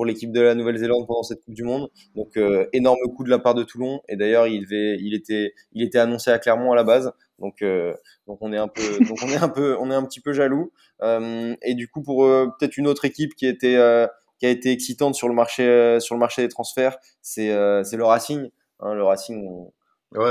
pour 0.00 0.06
l'équipe 0.06 0.32
de 0.32 0.40
la 0.40 0.54
Nouvelle-Zélande 0.54 1.06
pendant 1.06 1.22
cette 1.22 1.44
Coupe 1.44 1.52
du 1.52 1.62
Monde. 1.62 1.90
Donc 2.16 2.38
euh, 2.38 2.66
énorme 2.72 2.96
coup 3.14 3.22
de 3.22 3.28
la 3.28 3.38
part 3.38 3.52
de 3.54 3.62
Toulon. 3.64 4.00
Et 4.08 4.16
d'ailleurs, 4.16 4.46
il, 4.46 4.66
il 4.70 5.12
était, 5.12 5.52
il 5.74 5.82
était 5.82 5.98
annoncé 5.98 6.30
à 6.30 6.38
Clermont 6.38 6.72
à 6.72 6.74
la 6.74 6.84
base. 6.84 7.12
Donc, 7.38 7.60
euh, 7.60 7.92
donc 8.26 8.38
on 8.40 8.50
est 8.50 8.56
un 8.56 8.68
peu, 8.68 8.80
donc 9.06 9.18
on 9.22 9.28
est 9.28 9.36
un 9.36 9.50
peu, 9.50 9.76
on 9.78 9.90
est 9.90 9.94
un 9.94 10.02
petit 10.06 10.20
peu 10.22 10.32
jaloux. 10.32 10.72
Euh, 11.02 11.54
et 11.60 11.74
du 11.74 11.86
coup, 11.86 12.00
pour 12.02 12.24
euh, 12.24 12.48
peut-être 12.58 12.78
une 12.78 12.86
autre 12.86 13.04
équipe 13.04 13.34
qui 13.34 13.46
était, 13.46 13.76
euh, 13.76 14.06
qui 14.38 14.46
a 14.46 14.48
été 14.48 14.72
excitante 14.72 15.14
sur 15.14 15.28
le 15.28 15.34
marché, 15.34 15.66
euh, 15.68 16.00
sur 16.00 16.14
le 16.14 16.18
marché 16.20 16.40
des 16.40 16.48
transferts, 16.48 16.96
c'est, 17.20 17.50
euh, 17.50 17.84
c'est 17.84 17.98
le 17.98 18.06
Racing. 18.06 18.48
Hein, 18.78 18.94
le 18.94 19.04
Racing, 19.04 19.46
on, 19.46 19.70
Ouais, 20.18 20.22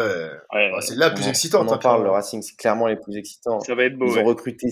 Ouais, 0.52 0.72
Ah, 0.76 0.82
c'est 0.82 0.96
la 0.96 1.12
plus 1.12 1.28
excitante. 1.28 1.68
On 1.68 1.72
en 1.72 1.76
hein, 1.76 1.78
parle. 1.78 2.04
Le. 2.06 2.10
Racing, 2.10 2.42
c'est 2.42 2.58
clairement 2.58 2.88
les 2.88 2.96
plus 2.96 3.16
excitants. 3.18 3.60
ça 3.60 3.76
va 3.76 3.84
être 3.84 3.96
beau. 3.96 4.08
Ils 4.08 4.16
ouais. 4.16 4.24
ont 4.24 4.26
recruté, 4.26 4.68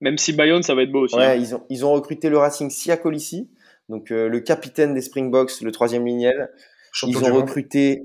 Même 0.00 0.16
si 0.16 0.32
Bayonne, 0.32 0.62
ça 0.62 0.74
va 0.74 0.82
être 0.84 0.90
beau 0.90 1.00
aussi. 1.04 1.16
ouais, 1.16 1.24
hein. 1.26 1.34
ils 1.34 1.54
ont, 1.54 1.64
ils 1.68 1.84
ont 1.84 1.92
recruté 1.92 2.30
le 2.30 2.38
Racing 2.38 2.70
Siakolissi, 2.70 3.50
donc 3.92 4.10
euh, 4.10 4.28
le 4.28 4.40
capitaine 4.40 4.94
des 4.94 5.02
Springboks, 5.02 5.60
le 5.60 5.70
troisième 5.70 6.04
lignel. 6.06 6.50
Champion 6.92 7.20
Ils 7.20 7.30
ont 7.32 7.34
recruté 7.36 8.02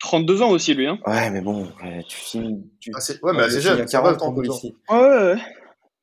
32 0.00 0.42
ans 0.42 0.50
aussi, 0.50 0.74
lui. 0.74 0.86
Hein. 0.86 0.98
Ouais, 1.06 1.30
mais 1.30 1.40
bon, 1.40 1.64
ouais, 1.82 2.02
tu 2.08 2.18
signes. 2.20 2.62
Tu... 2.80 2.90
Ah, 2.94 3.00
c'est- 3.00 3.22
ouais, 3.22 3.32
mais 3.34 3.48
signes 3.50 3.60
jeune. 3.60 3.80
à 3.82 3.86
ça 3.86 4.00
va, 4.00 4.08
40 4.16 4.22
ans, 4.22 4.32
32 4.32 4.50
ans. 4.50 4.58
Colissi. 4.58 4.74
Ouais, 4.88 4.98
ouais. 5.34 5.36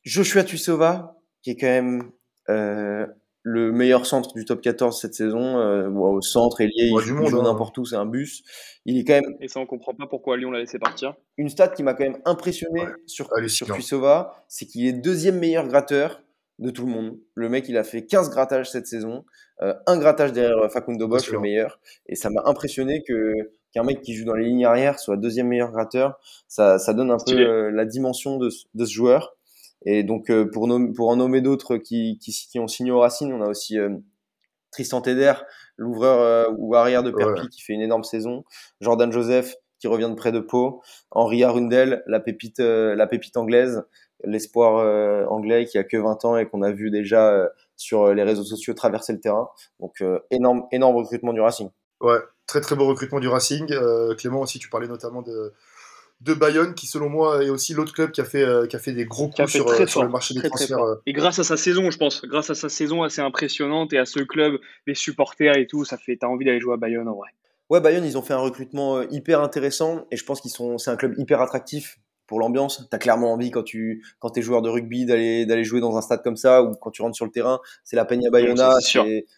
Joshua 0.03 0.43
Tuisova, 0.43 1.15
qui 1.43 1.49
est 1.51 1.55
quand 1.57 1.67
même 1.67 2.11
euh, 2.49 3.05
le 3.43 3.71
meilleur 3.71 4.05
centre 4.05 4.33
du 4.35 4.45
top 4.45 4.61
14 4.61 4.99
cette 4.99 5.13
saison. 5.15 5.57
Euh, 5.59 5.89
bon, 5.89 6.11
au 6.13 6.21
centre, 6.21 6.61
ailier, 6.61 6.91
Ouais, 6.91 7.01
il 7.01 7.13
du 7.13 7.29
joue, 7.29 7.39
hein. 7.39 7.43
n'importe 7.43 7.77
où, 7.77 7.85
c'est 7.85 7.95
un 7.95 8.05
bus. 8.05 8.43
Il 8.85 8.97
est 8.97 9.03
quand 9.03 9.13
même 9.13 9.35
Et 9.41 9.47
ça, 9.47 9.59
on 9.59 9.65
comprend 9.65 9.93
pas 9.93 10.07
pourquoi 10.07 10.37
Lyon 10.37 10.51
l'a 10.51 10.59
laissé 10.59 10.79
partir. 10.79 11.13
une 11.37 11.49
stat 11.49 11.69
qui 11.69 11.83
m'a 11.83 11.93
quand 11.93 12.03
même 12.05 12.19
impressionné 12.25 12.81
Ouais, 12.81 12.91
sur, 13.05 13.27
hallucinant. 13.35 13.67
sur 13.67 13.75
Tuisova, 13.75 14.45
c'est 14.47 14.65
qu'il 14.65 14.85
est 14.87 14.93
deuxième 14.93 15.39
meilleur 15.39 15.67
gratteur 15.67 16.21
de 16.59 16.69
tout 16.71 16.85
le 16.85 16.91
monde. 16.91 17.17
Le 17.35 17.49
mec, 17.49 17.67
il 17.69 17.77
a 17.77 17.83
fait 17.83 18.05
15 18.05 18.29
grattages 18.29 18.69
cette 18.71 18.87
saison, 18.87 19.25
euh, 19.61 19.73
un 19.85 19.97
grattage 19.97 20.33
derrière 20.33 20.71
Facundo 20.71 21.07
Bosch, 21.07 21.27
le 21.31 21.39
meilleur. 21.41 21.79
Et 22.07 22.15
ça 22.15 22.29
m'a 22.29 22.41
impressionné 22.45 23.03
que 23.03 23.33
qu'un 23.73 23.83
mec 23.83 24.01
qui 24.01 24.15
joue 24.15 24.25
dans 24.25 24.33
les 24.35 24.45
lignes 24.45 24.65
arrière 24.65 24.97
soit 24.99 25.17
deuxième 25.17 25.47
meilleur 25.49 25.71
gratteur. 25.71 26.17
Ça, 26.47 26.79
ça 26.79 26.93
donne 26.93 27.11
un 27.11 27.17
peu 27.17 27.31
euh, 27.47 27.71
la 27.71 27.85
dimension 27.85 28.37
de, 28.37 28.49
ce- 28.49 28.65
de 28.73 28.85
ce 28.85 28.91
joueur. 28.93 29.35
Et 29.85 30.03
donc, 30.03 30.29
euh, 30.31 30.49
pour, 30.49 30.67
nom- 30.67 30.91
pour 30.93 31.09
en 31.09 31.17
nommer 31.17 31.41
d'autres 31.41 31.77
qui, 31.77 32.17
qui, 32.19 32.31
qui 32.31 32.59
ont 32.59 32.67
signé 32.67 32.91
au 32.91 32.99
Racing, 32.99 33.31
on 33.33 33.41
a 33.41 33.47
aussi 33.47 33.77
euh, 33.77 33.89
Tristan 34.71 35.01
Teder, 35.01 35.33
l'ouvreur 35.77 36.19
euh, 36.21 36.53
ou 36.57 36.75
arrière 36.75 37.03
de 37.03 37.11
Perpi, 37.11 37.47
qui 37.49 37.61
fait 37.61 37.73
une 37.73 37.81
énorme 37.81 38.03
saison. 38.03 38.43
Jordan 38.81 39.11
Joseph, 39.11 39.55
qui 39.79 39.87
revient 39.87 40.09
de 40.09 40.15
près 40.15 40.31
de 40.31 40.39
Pau. 40.39 40.81
Henri 41.11 41.43
Arundel, 41.43 42.03
la 42.07 42.19
pépite, 42.19 42.59
euh, 42.59 42.95
la 42.95 43.05
pépite 43.05 43.37
anglaise, 43.37 43.83
l'espoir 44.23 44.77
euh, 44.77 45.25
anglais 45.25 45.65
qui 45.65 45.77
a 45.77 45.83
que 45.83 45.97
20 45.97 46.25
ans 46.25 46.37
et 46.37 46.45
qu'on 46.45 46.61
a 46.61 46.71
vu 46.71 46.89
déjà 46.89 47.31
euh, 47.31 47.47
sur 47.75 48.03
euh, 48.03 48.13
les 48.13 48.23
réseaux 48.23 48.43
sociaux 48.43 48.73
traverser 48.73 49.13
le 49.13 49.19
terrain. 49.19 49.49
Donc, 49.79 50.01
euh, 50.01 50.19
énorme, 50.31 50.65
énorme 50.71 50.95
recrutement 50.95 51.33
du 51.33 51.41
Racing. 51.41 51.69
Ouais, 52.01 52.19
très 52.45 52.61
très 52.61 52.75
beau 52.75 52.87
recrutement 52.87 53.19
du 53.19 53.27
Racing. 53.27 53.71
Euh, 53.71 54.15
Clément 54.15 54.41
aussi, 54.41 54.59
tu 54.59 54.69
parlais 54.69 54.87
notamment 54.87 55.21
de, 55.21 55.53
de 56.21 56.33
Bayonne, 56.33 56.73
qui 56.73 56.87
selon 56.87 57.09
moi 57.09 57.43
est 57.43 57.49
aussi 57.49 57.73
l'autre 57.73 57.93
club 57.93 58.11
qui 58.11 58.21
a 58.21 58.25
fait, 58.25 58.43
euh, 58.43 58.65
qui 58.65 58.75
a 58.75 58.79
fait 58.79 58.93
des 58.93 59.05
gros 59.05 59.29
coups 59.29 59.51
sur, 59.51 59.67
euh, 59.67 59.85
sur 59.85 60.03
le 60.03 60.09
marché 60.09 60.33
des 60.33 60.41
très, 60.41 60.49
transferts. 60.49 60.79
Et 61.05 61.13
grâce 61.13 61.39
à 61.39 61.43
sa 61.43 61.57
saison, 61.57 61.91
je 61.91 61.97
pense, 61.97 62.23
grâce 62.25 62.49
à 62.49 62.55
sa 62.55 62.69
saison 62.69 63.03
assez 63.03 63.21
impressionnante 63.21 63.93
et 63.93 63.99
à 63.99 64.05
ce 64.05 64.19
club, 64.19 64.59
les 64.85 64.95
supporters 64.95 65.57
et 65.57 65.67
tout, 65.67 65.85
ça 65.85 65.97
fait, 65.97 66.17
t'as 66.17 66.27
envie 66.27 66.45
d'aller 66.45 66.59
jouer 66.59 66.73
à 66.73 66.77
Bayonne 66.77 67.07
en 67.07 67.15
vrai. 67.15 67.29
Ouais, 67.69 67.81
Bayonne, 67.81 68.05
ils 68.05 68.17
ont 68.17 68.21
fait 68.21 68.33
un 68.33 68.39
recrutement 68.39 69.01
hyper 69.03 69.41
intéressant 69.41 70.05
et 70.09 70.17
je 70.17 70.23
pense 70.23 70.39
qu'ils 70.39 70.51
sont, 70.51 70.77
c'est 70.77 70.89
un 70.89 70.95
club 70.95 71.15
hyper 71.17 71.41
attractif 71.41 71.99
pour 72.27 72.39
l'ambiance. 72.39 72.87
T'as 72.91 72.97
clairement 72.97 73.33
envie 73.33 73.51
quand 73.51 73.63
tu, 73.63 74.05
quand 74.19 74.29
t'es 74.29 74.41
joueur 74.41 74.61
de 74.61 74.69
rugby 74.69 75.05
d'aller, 75.05 75.45
d'aller 75.45 75.63
jouer 75.63 75.79
dans 75.79 75.97
un 75.97 76.01
stade 76.01 76.21
comme 76.23 76.35
ça 76.35 76.61
ou 76.61 76.73
quand 76.75 76.91
tu 76.91 77.01
rentres 77.01 77.15
sur 77.15 77.25
le 77.25 77.31
terrain. 77.31 77.59
C'est 77.83 77.95
la 77.95 78.05
Peña 78.05 78.29
Bayona. 78.29 78.69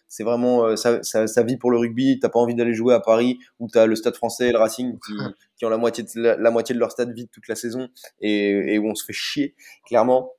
C'est 0.08 0.24
vraiment, 0.24 0.64
euh, 0.64 0.76
ça, 0.76 1.02
ça, 1.02 1.26
ça 1.26 1.42
vit 1.42 1.56
pour 1.56 1.70
le 1.70 1.78
rugby. 1.78 2.18
T'as 2.20 2.28
pas 2.28 2.40
envie 2.40 2.54
d'aller 2.54 2.74
jouer 2.74 2.94
à 2.94 3.00
Paris 3.00 3.38
où 3.58 3.68
t'as 3.68 3.86
le 3.86 3.94
stade 3.94 4.16
français 4.16 4.48
et 4.48 4.52
le 4.52 4.58
Racing 4.58 4.98
qui, 5.06 5.12
qui 5.56 5.64
ont 5.64 5.70
la 5.70 5.78
moitié 5.78 6.04
de, 6.04 6.10
la, 6.16 6.36
la 6.36 6.50
moitié 6.50 6.74
de 6.74 6.80
leur 6.80 6.90
stade 6.90 7.12
vide 7.12 7.28
toute 7.32 7.48
la 7.48 7.54
saison 7.54 7.88
et, 8.20 8.74
et 8.74 8.78
où 8.78 8.86
on 8.86 8.94
se 8.94 9.04
fait 9.04 9.12
chier, 9.12 9.54
clairement. 9.86 10.32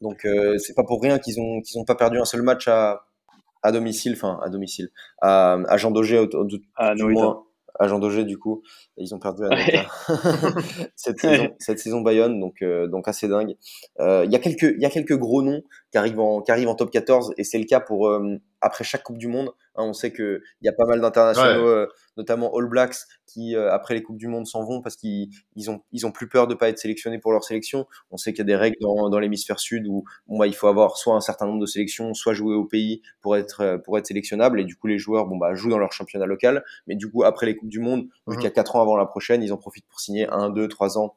Donc, 0.00 0.24
euh, 0.24 0.56
c'est 0.58 0.74
pas 0.74 0.84
pour 0.84 1.02
rien 1.02 1.18
qu'ils 1.18 1.40
ont, 1.40 1.60
qu'ils 1.60 1.78
ont 1.78 1.84
pas 1.84 1.94
perdu 1.94 2.18
un 2.18 2.24
seul 2.24 2.42
match 2.42 2.68
à, 2.68 3.04
à 3.62 3.72
domicile, 3.72 4.14
enfin, 4.14 4.40
à 4.42 4.48
domicile, 4.48 4.88
à, 5.20 5.58
à 5.68 5.76
Jean 5.76 5.90
Daugé, 5.90 6.26
moins 6.96 7.44
à 7.78 7.88
Jean 7.88 7.98
Daugé 7.98 8.24
du 8.24 8.38
coup 8.38 8.62
ils 8.96 9.14
ont 9.14 9.18
perdu 9.18 9.44
à 9.44 9.48
Ouais. 9.50 9.86
Cette 10.96 11.20
saison 11.20 11.48
cette 11.58 11.78
saison 11.78 12.00
Bayonne 12.00 12.40
donc 12.40 12.62
euh, 12.62 12.86
donc 12.86 13.08
assez 13.08 13.28
dingue. 13.28 13.56
Euh, 14.00 14.24
il 14.24 14.32
y 14.32 14.36
a 14.36 14.38
quelques 14.38 14.74
il 14.76 14.80
y 14.80 14.86
a 14.86 14.90
quelques 14.90 15.16
gros 15.16 15.42
noms 15.42 15.62
qui 15.90 15.98
arrivent 15.98 16.20
en 16.20 16.40
qui 16.40 16.50
arrivent 16.50 16.68
en 16.68 16.74
top 16.74 16.90
14 16.90 17.34
et 17.36 17.44
c'est 17.44 17.58
le 17.58 17.64
cas 17.64 17.80
pour 17.80 18.08
euh, 18.08 18.36
après 18.60 18.84
chaque 18.84 19.02
Coupe 19.02 19.18
du 19.18 19.28
Monde 19.28 19.52
Hein, 19.76 19.84
on 19.84 19.92
sait 19.92 20.10
que 20.10 20.42
il 20.60 20.66
y 20.66 20.68
a 20.68 20.72
pas 20.72 20.84
mal 20.84 21.00
d'internationaux 21.00 21.68
euh, 21.68 21.86
notamment 22.16 22.52
All 22.56 22.66
Blacks 22.66 22.96
qui 23.26 23.54
euh, 23.54 23.72
après 23.72 23.94
les 23.94 24.02
Coupes 24.02 24.16
du 24.16 24.26
Monde 24.26 24.46
s'en 24.46 24.64
vont 24.64 24.82
parce 24.82 24.96
qu'ils 24.96 25.28
ils 25.54 25.70
ont 25.70 25.82
ils 25.92 26.06
ont 26.06 26.10
plus 26.10 26.28
peur 26.28 26.48
de 26.48 26.54
pas 26.54 26.68
être 26.68 26.78
sélectionnés 26.78 27.18
pour 27.18 27.30
leur 27.30 27.44
sélection. 27.44 27.86
On 28.10 28.16
sait 28.16 28.32
qu'il 28.32 28.40
y 28.40 28.42
a 28.42 28.44
des 28.44 28.56
règles 28.56 28.76
dans, 28.80 29.08
dans 29.08 29.20
l'hémisphère 29.20 29.60
sud 29.60 29.86
où 29.86 30.04
bon, 30.26 30.38
bah, 30.38 30.48
il 30.48 30.54
faut 30.54 30.66
avoir 30.66 30.96
soit 30.96 31.14
un 31.14 31.20
certain 31.20 31.46
nombre 31.46 31.60
de 31.60 31.66
sélections 31.66 32.14
soit 32.14 32.34
jouer 32.34 32.56
au 32.56 32.64
pays 32.64 33.00
pour 33.20 33.36
être 33.36 33.60
euh, 33.60 33.78
pour 33.78 33.96
être 33.96 34.06
sélectionnable. 34.06 34.60
Et 34.60 34.64
du 34.64 34.74
coup 34.74 34.88
les 34.88 34.98
joueurs 34.98 35.26
bon 35.26 35.36
bah 35.36 35.54
jouent 35.54 35.70
dans 35.70 35.78
leur 35.78 35.92
championnat 35.92 36.26
local. 36.26 36.64
Mais 36.88 36.96
du 36.96 37.08
coup 37.08 37.22
après 37.22 37.46
les 37.46 37.54
coupes 37.56 37.68
du 37.68 37.80
monde 37.80 38.02
vu 38.02 38.08
Mhm. 38.26 38.34
qu'il 38.36 38.44
y 38.44 38.48
a 38.48 38.50
quatre 38.50 38.74
ans 38.74 38.82
avant 38.82 38.96
la 38.96 39.06
prochaine 39.06 39.42
ils 39.42 39.52
en 39.52 39.56
profitent 39.56 39.86
pour 39.88 40.00
signer 40.00 40.26
un 40.30 40.50
deux 40.50 40.66
trois 40.66 40.98
ans 40.98 41.14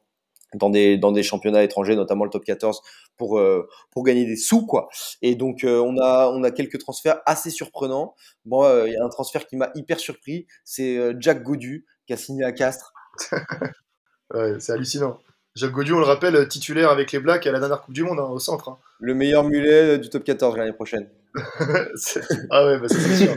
dans 0.56 0.70
des 0.70 0.98
dans 0.98 1.12
des 1.12 1.24
championnats 1.24 1.64
étrangers 1.64 1.96
notamment 1.96 2.24
le 2.24 2.30
top 2.30 2.44
14 2.44 2.82
pour 3.18 3.40
euh, 3.40 3.68
pour 3.92 4.04
gagner 4.04 4.26
des 4.26 4.36
sous 4.36 4.66
quoi 4.66 4.90
et 5.22 5.36
donc 5.36 5.64
euh, 5.64 5.80
on 5.80 5.98
a 5.98 6.28
on 6.34 6.44
a 6.44 6.52
quelques 6.52 6.80
transferts 6.80 7.22
assez 7.26 7.50
surprenants 7.50 8.16
bon 8.46 8.64
euh, 8.64 8.88
il 8.88 8.94
y 8.94 8.98
a 8.98 9.04
un 9.04 9.10
transfert 9.10 9.46
qui 9.48 9.56
m'a 9.56 9.72
hyper 9.76 10.00
surpris 10.00 10.48
c'est 10.64 11.00
Jack 11.20 11.44
Godu 11.44 11.86
qui 12.08 12.14
a 12.14 12.18
signé 12.18 12.44
à 12.44 12.52
Castres 12.52 12.94
Ouais, 14.34 14.56
c'est 14.60 14.72
hallucinant. 14.72 15.20
Jacques 15.56 15.72
Gaudu, 15.74 15.94
on 15.94 16.00
le 16.00 16.06
rappelle, 16.06 16.48
titulaire 16.48 16.90
avec 16.90 17.12
les 17.12 17.20
Blacks 17.20 17.46
à 17.46 17.52
la 17.52 17.60
dernière 17.60 17.82
Coupe 17.82 17.94
du 17.94 18.04
Monde 18.04 18.20
hein, 18.20 18.24
au 18.24 18.40
centre. 18.40 18.70
hein. 18.70 18.80
le 19.00 19.14
meilleur 19.14 19.44
mulet 19.44 20.00
du 20.00 20.10
top 20.10 20.24
14 20.24 20.58
l'année 20.58 20.74
prochaine 20.74 21.08
ah 22.50 22.66
ouais, 22.66 22.80
bah, 22.80 22.88
c'est 22.90 23.16
sûr. 23.26 23.36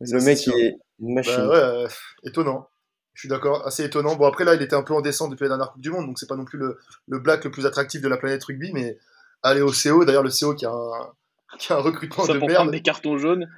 le 0.00 0.20
mec 0.24 0.38
sûr. 0.38 0.54
il 0.56 0.64
est 0.66 0.76
une 1.00 1.14
machine 1.14 1.46
Bah 1.46 1.82
ouais, 1.82 1.88
étonnant. 2.22 2.66
Je 3.14 3.20
suis 3.20 3.28
d'accord, 3.28 3.66
assez 3.66 3.84
étonnant. 3.84 4.16
Bon, 4.16 4.26
après, 4.26 4.44
là, 4.44 4.54
il 4.54 4.62
était 4.62 4.74
un 4.74 4.82
peu 4.82 4.92
en 4.92 5.00
descente 5.00 5.30
depuis 5.30 5.44
la 5.44 5.50
dernière 5.50 5.70
Coupe 5.70 5.80
du 5.80 5.90
Monde, 5.90 6.06
donc 6.06 6.18
c'est 6.18 6.28
pas 6.28 6.36
non 6.36 6.44
plus 6.44 6.58
le, 6.58 6.78
le 7.08 7.18
black 7.18 7.44
le 7.44 7.50
plus 7.50 7.64
attractif 7.64 8.00
de 8.00 8.08
la 8.08 8.16
planète 8.16 8.42
rugby, 8.44 8.72
mais 8.72 8.98
aller 9.42 9.60
au 9.60 9.70
CO, 9.70 10.04
d'ailleurs, 10.04 10.24
le 10.24 10.30
CO 10.30 10.54
qui 10.54 10.66
a 10.66 10.70
un, 10.70 11.12
qui 11.58 11.72
a 11.72 11.76
un 11.76 11.80
recrutement 11.80 12.24
Ça 12.24 12.34
de 12.34 12.38
pour 12.38 12.48
merde, 12.48 12.58
prendre 12.58 12.72
des 12.72 12.82
cartons 12.82 13.16
jaunes. 13.16 13.48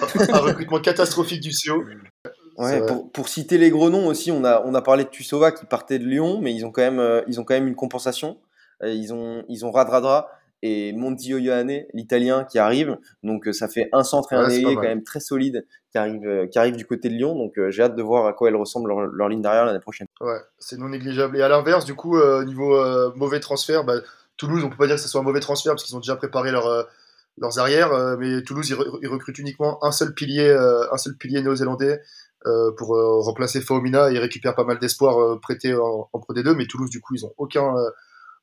un 0.32 0.38
recrutement 0.38 0.80
catastrophique 0.80 1.40
du 1.40 1.50
CO. 1.50 1.84
Ouais, 2.56 2.80
pour 3.12 3.28
citer 3.28 3.58
les 3.58 3.70
gros 3.70 3.90
noms 3.90 4.06
aussi, 4.06 4.30
on 4.30 4.44
a, 4.44 4.62
on 4.64 4.74
a 4.74 4.82
parlé 4.82 5.04
de 5.04 5.08
Tussova 5.08 5.50
qui 5.50 5.66
partait 5.66 5.98
de 5.98 6.04
Lyon, 6.04 6.40
mais 6.40 6.54
ils 6.54 6.64
ont 6.64 6.70
quand 6.70 6.82
même, 6.82 7.00
euh, 7.00 7.22
ils 7.26 7.40
ont 7.40 7.44
quand 7.44 7.54
même 7.54 7.66
une 7.66 7.74
compensation. 7.74 8.38
Euh, 8.82 8.92
ils 8.92 9.12
ont, 9.12 9.44
ils 9.48 9.64
ont 9.64 9.72
Radradra 9.72 10.30
et 10.66 10.94
Monti 10.94 11.28
Ioane, 11.28 11.82
l'italien, 11.92 12.44
qui 12.44 12.58
arrive. 12.58 12.96
Donc 13.22 13.46
euh, 13.46 13.52
ça 13.52 13.68
fait 13.68 13.90
un 13.92 14.02
centre 14.02 14.32
et 14.32 14.36
un 14.36 14.48
ailier 14.48 14.74
quand 14.76 14.80
même 14.80 15.04
très 15.04 15.20
solide 15.20 15.66
qui 15.92 15.98
arrive, 15.98 16.26
euh, 16.26 16.46
qui 16.46 16.58
arrive 16.58 16.74
du 16.74 16.86
côté 16.86 17.10
de 17.10 17.14
Lyon. 17.14 17.34
Donc 17.36 17.58
euh, 17.58 17.70
j'ai 17.70 17.82
hâte 17.82 17.96
de 17.96 18.02
voir 18.02 18.24
à 18.26 18.32
quoi 18.32 18.48
elle 18.48 18.56
ressemble 18.56 18.88
leur, 18.88 19.00
leur 19.02 19.28
ligne 19.28 19.42
derrière 19.42 19.66
l'année 19.66 19.78
prochaine. 19.78 20.06
Ouais, 20.22 20.38
c'est 20.58 20.78
non 20.78 20.88
négligeable. 20.88 21.36
Et 21.36 21.42
à 21.42 21.48
l'inverse, 21.50 21.84
du 21.84 21.94
coup, 21.94 22.16
euh, 22.16 22.46
niveau 22.46 22.76
euh, 22.76 23.12
mauvais 23.14 23.40
transfert, 23.40 23.84
bah, 23.84 23.96
Toulouse, 24.38 24.64
on 24.64 24.70
peut 24.70 24.76
pas 24.78 24.86
dire 24.86 24.96
que 24.96 25.02
ce 25.02 25.08
soit 25.08 25.20
un 25.20 25.24
mauvais 25.24 25.40
transfert 25.40 25.72
parce 25.74 25.84
qu'ils 25.84 25.96
ont 25.96 26.00
déjà 26.00 26.16
préparé 26.16 26.50
leur, 26.50 26.66
euh, 26.66 26.82
leurs 27.36 27.58
arrières, 27.58 28.16
mais 28.18 28.42
Toulouse, 28.42 28.66
ils, 28.70 28.74
re- 28.74 28.98
ils 29.02 29.08
recrutent 29.08 29.38
uniquement 29.38 29.84
un 29.84 29.92
seul 29.92 30.14
pilier, 30.14 30.48
un 30.90 30.96
seul 30.96 31.14
pilier 31.16 31.42
néo-zélandais 31.42 32.00
pour 32.78 32.96
remplacer 33.24 33.60
Faomina. 33.60 34.10
Ils 34.10 34.18
récupèrent 34.18 34.54
pas 34.54 34.64
mal 34.64 34.78
d'espoirs 34.78 35.18
euh, 35.20 35.38
prêtés 35.40 35.74
en, 35.74 36.08
en 36.12 36.18
Pro 36.20 36.32
D2, 36.32 36.54
mais 36.54 36.66
Toulouse, 36.66 36.88
du 36.90 37.00
coup, 37.02 37.14
ils 37.16 37.26
ont 37.26 37.32
aucun 37.36 37.74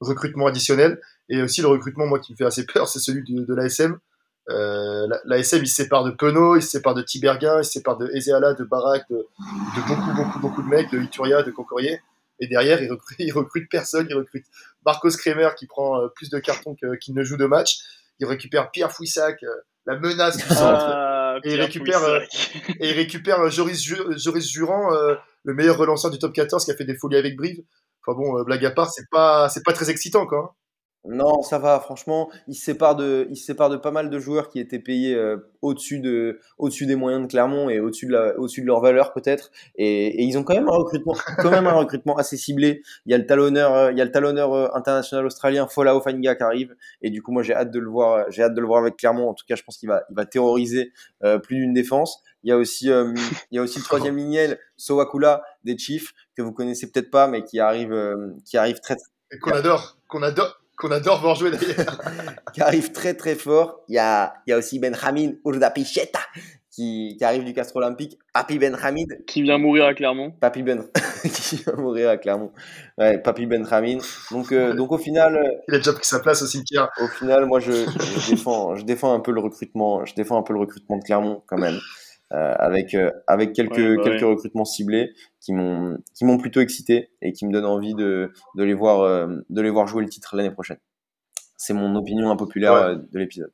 recrutement 0.01 0.47
additionnel. 0.47 0.99
Et 1.29 1.41
aussi, 1.41 1.61
le 1.61 1.67
recrutement, 1.67 2.05
moi, 2.07 2.19
qui 2.19 2.33
me 2.33 2.37
fait 2.37 2.45
assez 2.45 2.65
peur, 2.65 2.87
c'est 2.89 2.99
celui 2.99 3.23
de, 3.23 3.45
de 3.45 3.53
l'ASM. 3.55 3.97
Euh, 4.49 5.07
la- 5.07 5.21
L'ASM, 5.25 5.59
il 5.63 5.67
se 5.67 5.75
sépare 5.75 6.03
de 6.03 6.11
Penaud, 6.11 6.55
il 6.57 6.61
se 6.63 6.69
sépare 6.71 6.93
de 6.95 7.01
Tiberguin, 7.01 7.59
il 7.59 7.63
se 7.65 7.71
sépare 7.71 7.97
de 7.97 8.09
Ezeala, 8.13 8.53
de 8.53 8.63
Barak, 8.63 9.05
de, 9.09 9.17
de 9.17 9.87
beaucoup, 9.87 10.13
beaucoup, 10.13 10.39
beaucoup 10.39 10.63
de 10.63 10.67
mecs, 10.67 10.91
de 10.91 10.99
Ituria, 10.99 11.43
de 11.43 11.51
Concorier. 11.51 12.01
Et 12.39 12.47
derrière, 12.47 12.81
il 12.81 12.91
recrute, 12.91 13.17
il 13.19 13.31
recrute 13.31 13.69
personne. 13.69 14.07
Il 14.09 14.15
recrute 14.15 14.45
Marcos 14.85 15.11
Kremer 15.11 15.49
qui 15.57 15.67
prend 15.67 16.01
euh, 16.01 16.07
plus 16.15 16.29
de 16.29 16.39
cartons 16.39 16.75
qu'il 16.99 17.13
ne 17.13 17.23
joue 17.23 17.37
de 17.37 17.45
match. 17.45 17.77
Il 18.19 18.25
récupère 18.25 18.71
Pierre 18.71 18.91
Fouissac, 18.91 19.43
euh, 19.43 19.47
la 19.85 19.97
menace 19.97 20.37
du 20.37 20.43
centre. 20.43 20.85
Ah, 20.87 21.37
Et 21.43 21.53
il 21.53 21.61
récupère, 21.61 22.03
euh. 22.03 22.19
Et 22.79 22.89
il 22.89 22.93
récupère 22.95 23.49
Joris, 23.51 23.81
Joris 24.17 24.49
Jurand, 24.51 24.91
euh, 24.93 25.15
le 25.43 25.53
meilleur 25.53 25.77
relanceur 25.77 26.09
du 26.11 26.17
top 26.19 26.33
14 26.33 26.65
qui 26.65 26.71
a 26.71 26.75
fait 26.75 26.83
des 26.83 26.95
folies 26.95 27.15
avec 27.17 27.35
Brive. 27.37 27.61
Enfin 28.05 28.17
bon, 28.17 28.37
euh, 28.39 28.43
blague 28.43 28.65
à 28.65 28.71
part, 28.71 28.91
c'est 28.91 29.09
pas, 29.09 29.49
c'est 29.49 29.63
pas 29.63 29.73
très 29.73 29.89
excitant, 29.89 30.25
quoi. 30.27 30.55
Non, 31.03 31.41
ça 31.41 31.57
va, 31.57 31.79
franchement, 31.79 32.29
il 32.47 32.53
se 32.53 32.63
sépare 32.63 32.95
de, 32.95 33.27
de 33.27 33.75
pas 33.77 33.89
mal 33.89 34.11
de 34.11 34.19
joueurs 34.19 34.49
qui 34.49 34.59
étaient 34.59 34.77
payés 34.77 35.15
euh, 35.15 35.37
au-dessus 35.63 35.99
de, 35.99 36.39
au-dessus 36.59 36.85
des 36.85 36.95
moyens 36.95 37.23
de 37.23 37.27
Clermont 37.27 37.69
et 37.69 37.79
au-dessus 37.79 38.05
de 38.05 38.11
la, 38.11 38.37
au-dessus 38.37 38.61
de 38.61 38.67
leur 38.67 38.81
valeur 38.81 39.11
peut-être. 39.11 39.49
Et, 39.75 40.23
ils 40.23 40.37
ont 40.37 40.43
quand 40.43 40.53
même 40.53 40.67
un 40.67 40.75
recrutement, 40.75 41.15
quand 41.39 41.49
même 41.49 41.65
un 41.65 41.73
recrutement 41.73 42.17
assez 42.17 42.37
ciblé. 42.37 42.83
Il 43.07 43.11
y 43.11 43.15
a 43.15 43.17
le 43.17 43.25
talonneur, 43.25 43.73
euh, 43.73 43.91
il 43.91 43.97
y 43.97 44.01
a 44.01 44.05
le 44.05 44.11
talonneur 44.11 44.53
euh, 44.53 44.67
international 44.75 45.25
australien 45.25 45.67
Fola 45.67 45.95
Ofaniga 45.95 46.35
qui 46.35 46.43
arrive. 46.43 46.75
Et 47.01 47.09
du 47.09 47.23
coup, 47.23 47.31
moi, 47.31 47.41
j'ai 47.41 47.55
hâte 47.55 47.71
de 47.71 47.79
le 47.79 47.89
voir, 47.89 48.29
j'ai 48.29 48.43
hâte 48.43 48.53
de 48.53 48.61
le 48.61 48.67
voir 48.67 48.81
avec 48.81 48.95
Clermont. 48.95 49.27
En 49.27 49.33
tout 49.33 49.45
cas, 49.47 49.55
je 49.55 49.63
pense 49.63 49.77
qu'il 49.77 49.89
va, 49.89 50.03
il 50.11 50.15
va 50.15 50.27
terroriser 50.27 50.91
plus 51.43 51.55
d'une 51.55 51.73
défense. 51.73 52.21
Il 52.43 52.49
y 52.49 52.53
a 52.53 52.57
aussi, 52.57 52.87
il 52.87 53.55
y 53.55 53.57
a 53.57 53.61
aussi 53.61 53.79
le 53.79 53.83
troisième 53.83 54.17
lignel 54.17 54.59
Sowakula 54.77 55.41
des 55.63 55.77
Chiefs 55.77 56.13
que 56.35 56.43
vous 56.43 56.51
connaissez 56.51 56.91
peut-être 56.91 57.09
pas, 57.09 57.27
mais 57.27 57.43
qui 57.43 57.59
arrive, 57.59 57.95
qui 58.45 58.57
arrive 58.57 58.79
très, 58.79 58.97
Et 59.31 59.39
qu'on 59.39 59.51
adore, 59.51 59.97
qu'on 60.07 60.23
adore, 60.23 60.60
qu'on 60.81 60.91
adore 60.91 61.21
voir 61.21 61.35
jouer 61.35 61.51
d'ailleurs. 61.51 62.01
qui 62.53 62.61
arrive 62.61 62.91
très 62.91 63.13
très 63.13 63.35
fort. 63.35 63.81
Il 63.87 63.95
y 63.95 63.99
a, 63.99 64.33
il 64.47 64.51
y 64.51 64.53
a 64.53 64.57
aussi 64.57 64.79
Benjamin 64.79 65.33
Urdapicheta 65.45 66.19
qui, 66.71 67.15
qui 67.17 67.23
arrive 67.23 67.43
du 67.43 67.53
Castre 67.53 67.75
Olympique. 67.75 68.17
Papi 68.33 68.57
Benjamin, 68.57 69.03
Qui 69.27 69.43
vient 69.43 69.57
mourir 69.57 69.85
à 69.85 69.93
Clermont. 69.93 70.31
Papi 70.31 70.63
Ben, 70.63 70.83
qui 71.33 71.57
va 71.57 71.73
mourir 71.73 72.09
à 72.09 72.17
Clermont. 72.17 72.51
Ouais, 72.97 73.19
Papi 73.19 73.45
Benjamin. 73.45 73.99
Donc, 74.31 74.51
euh, 74.51 74.73
donc 74.73 74.91
au 74.91 74.97
final, 74.97 75.35
euh, 75.35 75.49
Il 75.67 75.75
a 75.75 75.77
déjà 75.77 75.93
pris 75.93 76.05
sa 76.05 76.19
place 76.19 76.41
au 76.41 76.47
cimetière. 76.47 76.89
au 76.99 77.07
final, 77.07 77.45
moi 77.45 77.59
je, 77.59 77.71
je 77.71 78.31
défends, 78.31 78.75
je 78.75 78.83
défends 78.83 79.13
un 79.13 79.19
peu 79.19 79.31
le 79.31 79.41
recrutement, 79.41 80.05
je 80.05 80.15
défends 80.15 80.37
un 80.39 80.43
peu 80.43 80.53
le 80.53 80.59
recrutement 80.59 80.97
de 80.97 81.03
Clermont 81.03 81.43
quand 81.45 81.57
même. 81.57 81.77
Euh, 82.33 82.53
avec 82.59 82.93
euh, 82.93 83.11
avec 83.27 83.51
quelques 83.53 83.75
Ouais, 83.77 83.97
bah 83.97 84.03
quelques 84.03 84.21
ouais. 84.21 84.29
recrutements 84.29 84.63
ciblés 84.63 85.11
qui 85.41 85.51
m'ont 85.53 85.97
qui 86.15 86.23
m'ont 86.23 86.37
plutôt 86.37 86.61
excité 86.61 87.09
et 87.21 87.33
qui 87.33 87.45
me 87.45 87.51
donnent 87.51 87.65
envie 87.65 87.93
de 87.93 88.31
de 88.55 88.63
les 88.63 88.73
voir 88.73 89.01
euh, 89.01 89.27
de 89.49 89.61
les 89.61 89.69
voir 89.69 89.85
jouer 89.87 90.01
le 90.03 90.09
titre 90.09 90.35
l'année 90.37 90.51
prochaine. 90.51 90.77
C'est 91.57 91.73
mon 91.73 91.93
opinion 91.95 92.31
impopulaire 92.31 92.73
Ouais. 92.73 92.79
euh, 92.83 92.95
de 92.95 93.19
l'épisode. 93.19 93.51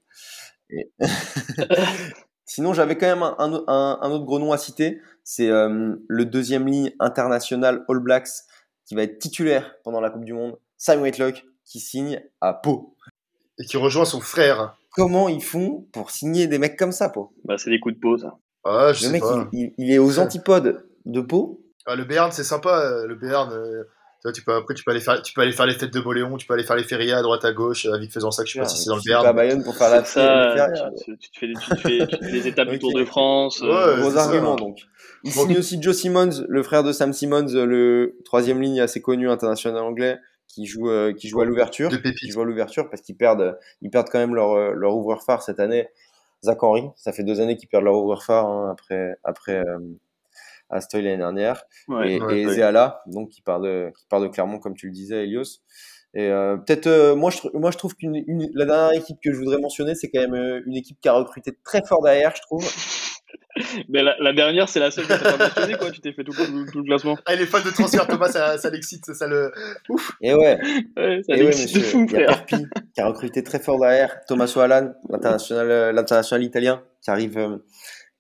Et- 0.70 0.92
Sinon, 2.46 2.74
j'avais 2.74 2.98
quand 2.98 3.08
même 3.08 3.24
un, 3.24 3.64
un, 3.68 4.12
autre 4.12 4.26
gros 4.26 4.40
nom 4.40 4.52
à 4.54 4.58
citer. 4.58 5.02
C'est 5.24 5.50
euh, 5.50 5.96
le 6.08 6.26
deuxième 6.26 6.66
ligne 6.66 6.92
international 7.00 7.84
All 7.90 8.00
Blacks 8.00 8.30
qui 8.86 8.96
va 8.96 9.04
être 9.04 9.20
titulaire 9.20 9.76
pendant 9.84 10.00
la 10.00 10.10
Coupe 10.10 10.24
du 10.24 10.34
Monde. 10.34 10.58
Sam 10.78 11.02
Whitelock 11.02 11.44
qui 11.66 11.80
signe 11.80 12.22
à 12.40 12.54
Pau. 12.54 12.96
Et 13.60 13.66
qui 13.66 13.76
rejoint 13.78 14.06
son 14.06 14.22
frère. 14.22 14.78
Comment 14.92 15.28
ils 15.28 15.44
font 15.44 15.88
pour 15.92 16.10
signer 16.12 16.48
des 16.48 16.58
mecs 16.58 16.78
comme 16.78 16.92
ça, 16.94 17.10
Pau? 17.10 17.34
Bah, 17.44 17.58
c'est 17.58 17.70
des 17.70 17.80
coups 17.80 17.96
de 17.96 18.00
pause. 18.00 18.22
ça. 18.22 18.38
Ah, 18.70 18.92
je 18.94 19.02
Le 19.04 19.06
sais 19.08 19.12
mec, 19.14 19.22
pas. 19.22 19.48
il, 19.54 19.60
il- 19.60 19.74
il 19.78 19.92
est 19.92 20.00
aux 20.00 20.20
antipodes 20.20 20.84
de 21.06 21.22
Pau. 21.22 21.62
Ah, 21.86 21.96
le 21.96 22.04
Béarn, 22.04 22.32
c'est 22.32 22.44
sympa. 22.44 22.80
euh, 22.82 23.08
Le 23.08 23.16
Béarn, 23.16 23.52
euh, 23.54 23.84
tu, 24.22 24.24
vois, 24.26 24.32
tu 24.34 24.44
peux, 24.44 24.54
après, 24.54 24.74
tu 24.74 24.84
peux, 24.84 24.92
aller 24.92 25.00
faire, 25.00 25.22
tu 25.22 25.34
peux 25.34 25.42
aller 25.42 25.54
faire 25.54 25.66
les 25.66 25.74
fêtes 25.76 25.94
de 25.94 26.00
Moléon, 26.02 26.36
tu 26.38 26.46
peux 26.46 26.54
aller 26.54 26.64
faire 26.66 26.76
les 26.76 26.84
férias 26.84 27.18
à 27.20 27.22
droite 27.22 27.46
à 27.46 27.54
gauche, 27.54 27.86
euh, 27.86 27.94
à 27.94 27.98
Vic 27.98 28.12
faisant 28.12 28.30
ça, 28.32 28.44
je 28.46 28.52
sais 28.52 28.60
pas 28.60 28.66
si 28.68 28.78
c'est 28.84 28.90
dans 28.90 28.98
le 28.98 29.02
Tu 29.02 29.14
à 29.14 29.22
Béarn. 29.22 29.36
Bayonne 29.36 29.64
pour 29.64 29.76
faire 29.78 29.90
la 29.90 30.04
ça, 30.04 30.70
tu, 31.06 31.18
tu 31.18 31.32
te 31.32 31.38
fais, 31.40 31.48
tu, 31.48 31.70
te 31.70 31.76
fais, 31.82 32.08
tu 32.08 32.18
te 32.18 32.26
fais 32.26 32.32
les 32.32 32.48
étapes 32.48 32.68
du 32.70 32.80
Tour 32.80 32.94
de 32.94 33.06
France. 33.06 33.62
Ouais, 33.62 33.70
euh, 33.70 33.98
Gros 34.02 34.12
ça. 34.12 34.24
argument 34.24 34.56
donc. 34.56 34.80
Il 35.24 35.34
Bon. 35.34 35.44
signe 35.44 35.58
aussi 35.58 35.82
Joe 35.82 35.96
Simmons, 35.96 36.46
le 36.48 36.64
frère 36.64 36.84
de 36.84 36.92
Sam 36.92 37.14
Simmons, 37.14 37.48
le 37.54 38.18
troisième 38.26 38.62
ligne 38.62 38.82
assez 38.82 39.02
connu 39.02 39.30
international 39.30 39.82
anglais, 39.82 40.20
qui 40.48 40.66
joue, 40.66 40.90
euh, 40.90 41.14
qui 41.14 41.28
joue 41.30 41.42
à 41.42 41.46
l'ouverture. 41.46 41.90
De 41.90 41.96
Qui 41.96 42.02
pépites. 42.04 42.32
joue 42.32 42.42
à 42.42 42.46
l'ouverture 42.46 42.90
parce 42.90 43.02
qu'ils 43.02 43.16
perdent, 43.18 43.58
ils 43.82 43.90
perdent 43.90 44.10
quand 44.12 44.20
même 44.20 44.36
leur, 44.36 44.52
euh, 44.54 44.74
leur 44.74 44.96
ouvreur 44.96 45.24
phare 45.24 45.42
cette 45.42 45.60
année. 45.60 45.88
Zach 46.44 46.62
Henry, 46.64 46.84
ça 46.96 47.12
fait 47.12 47.24
deux 47.24 47.42
années 47.42 47.58
qu'ils 47.58 47.70
perdent 47.70 47.86
leur 47.86 47.96
ouvreur 47.96 48.24
phare 48.24 48.48
hein, 48.48 48.70
après, 48.72 49.16
après 49.24 49.58
euh, 49.60 49.80
Astoy 50.70 51.02
l'année 51.02 51.18
dernière. 51.18 51.64
ouais. 51.88 52.14
et, 52.16 52.22
ouais, 52.22 52.40
et 52.42 52.46
ouais. 52.46 52.54
Zeala, 52.56 53.02
donc 53.08 53.30
qui 53.30 53.42
part 53.42 53.60
de, 53.62 53.92
qui 53.98 54.06
part 54.08 54.22
de 54.22 54.28
Clermont, 54.28 54.60
comme 54.60 54.76
tu 54.76 54.88
le 54.88 54.92
disais, 54.92 55.24
Elios. 55.24 55.62
Et 56.14 56.30
euh, 56.30 56.58
peut-être, 56.58 56.88
euh, 56.88 57.16
moi, 57.16 57.30
je, 57.32 57.48
moi, 57.54 57.70
je 57.72 57.78
trouve 57.78 57.96
qu'une 57.96 58.16
une- 58.16 58.50
la 58.54 58.66
dernière 58.66 59.00
équipe 59.00 59.18
que 59.24 59.32
je 59.32 59.38
voudrais 59.38 59.60
mentionner, 59.60 59.94
c'est 59.96 60.10
quand 60.10 60.22
même 60.22 60.34
euh, 60.36 60.62
une 60.66 60.76
équipe 60.76 61.00
qui 61.02 61.10
a 61.10 61.14
recruté 61.14 61.52
très 61.64 61.82
fort 61.86 62.02
derrière, 62.04 62.34
je 62.36 62.42
trouve. 62.42 62.66
Mais 63.90 64.04
la, 64.04 64.16
la 64.20 64.34
dernière, 64.34 64.70
c'est 64.70 64.80
la 64.80 64.92
seule 64.92 65.06
que 65.08 65.14
t'as 65.14 65.36
pas 65.38 65.46
mentionné, 65.46 65.78
quoi. 65.78 65.90
Tu 65.92 66.00
t'es 66.00 66.14
fait 66.14 66.24
tout, 66.24 66.32
le- 66.32 66.72
tout 66.72 66.78
le 66.80 66.84
classement. 66.84 67.18
Ah, 67.26 67.36
les 67.36 67.46
fans 67.46 67.60
de 67.64 67.72
transfert, 67.72 68.06
Thomas, 68.08 68.30
ça, 68.30 68.58
ça 68.58 68.70
l'excite, 68.70 69.06
ça 69.14 69.28
le. 69.28 69.52
Et 70.22 70.34
ouais, 70.34 70.60
Ouais, 70.96 71.22
ça 71.28 71.34
et 71.36 71.40
ouais, 71.40 71.44
l'excite 71.46 71.76
de 71.76 71.82
fou, 71.82 72.06
il 72.08 72.14
y 72.14 72.24
a. 72.24 72.28
Perpi 72.28 72.66
qui 72.94 73.02
a 73.02 73.08
recruté 73.08 73.44
très 73.44 73.60
fort 73.60 73.80
derrière. 73.80 74.20
Thomas 74.28 74.52
Allan, 74.58 74.94
l'international, 75.10 75.72
euh, 75.72 75.92
l'international 75.92 76.44
italien, 76.44 76.84
qui 77.02 77.10
arrive, 77.10 77.38
euh, 77.38 77.58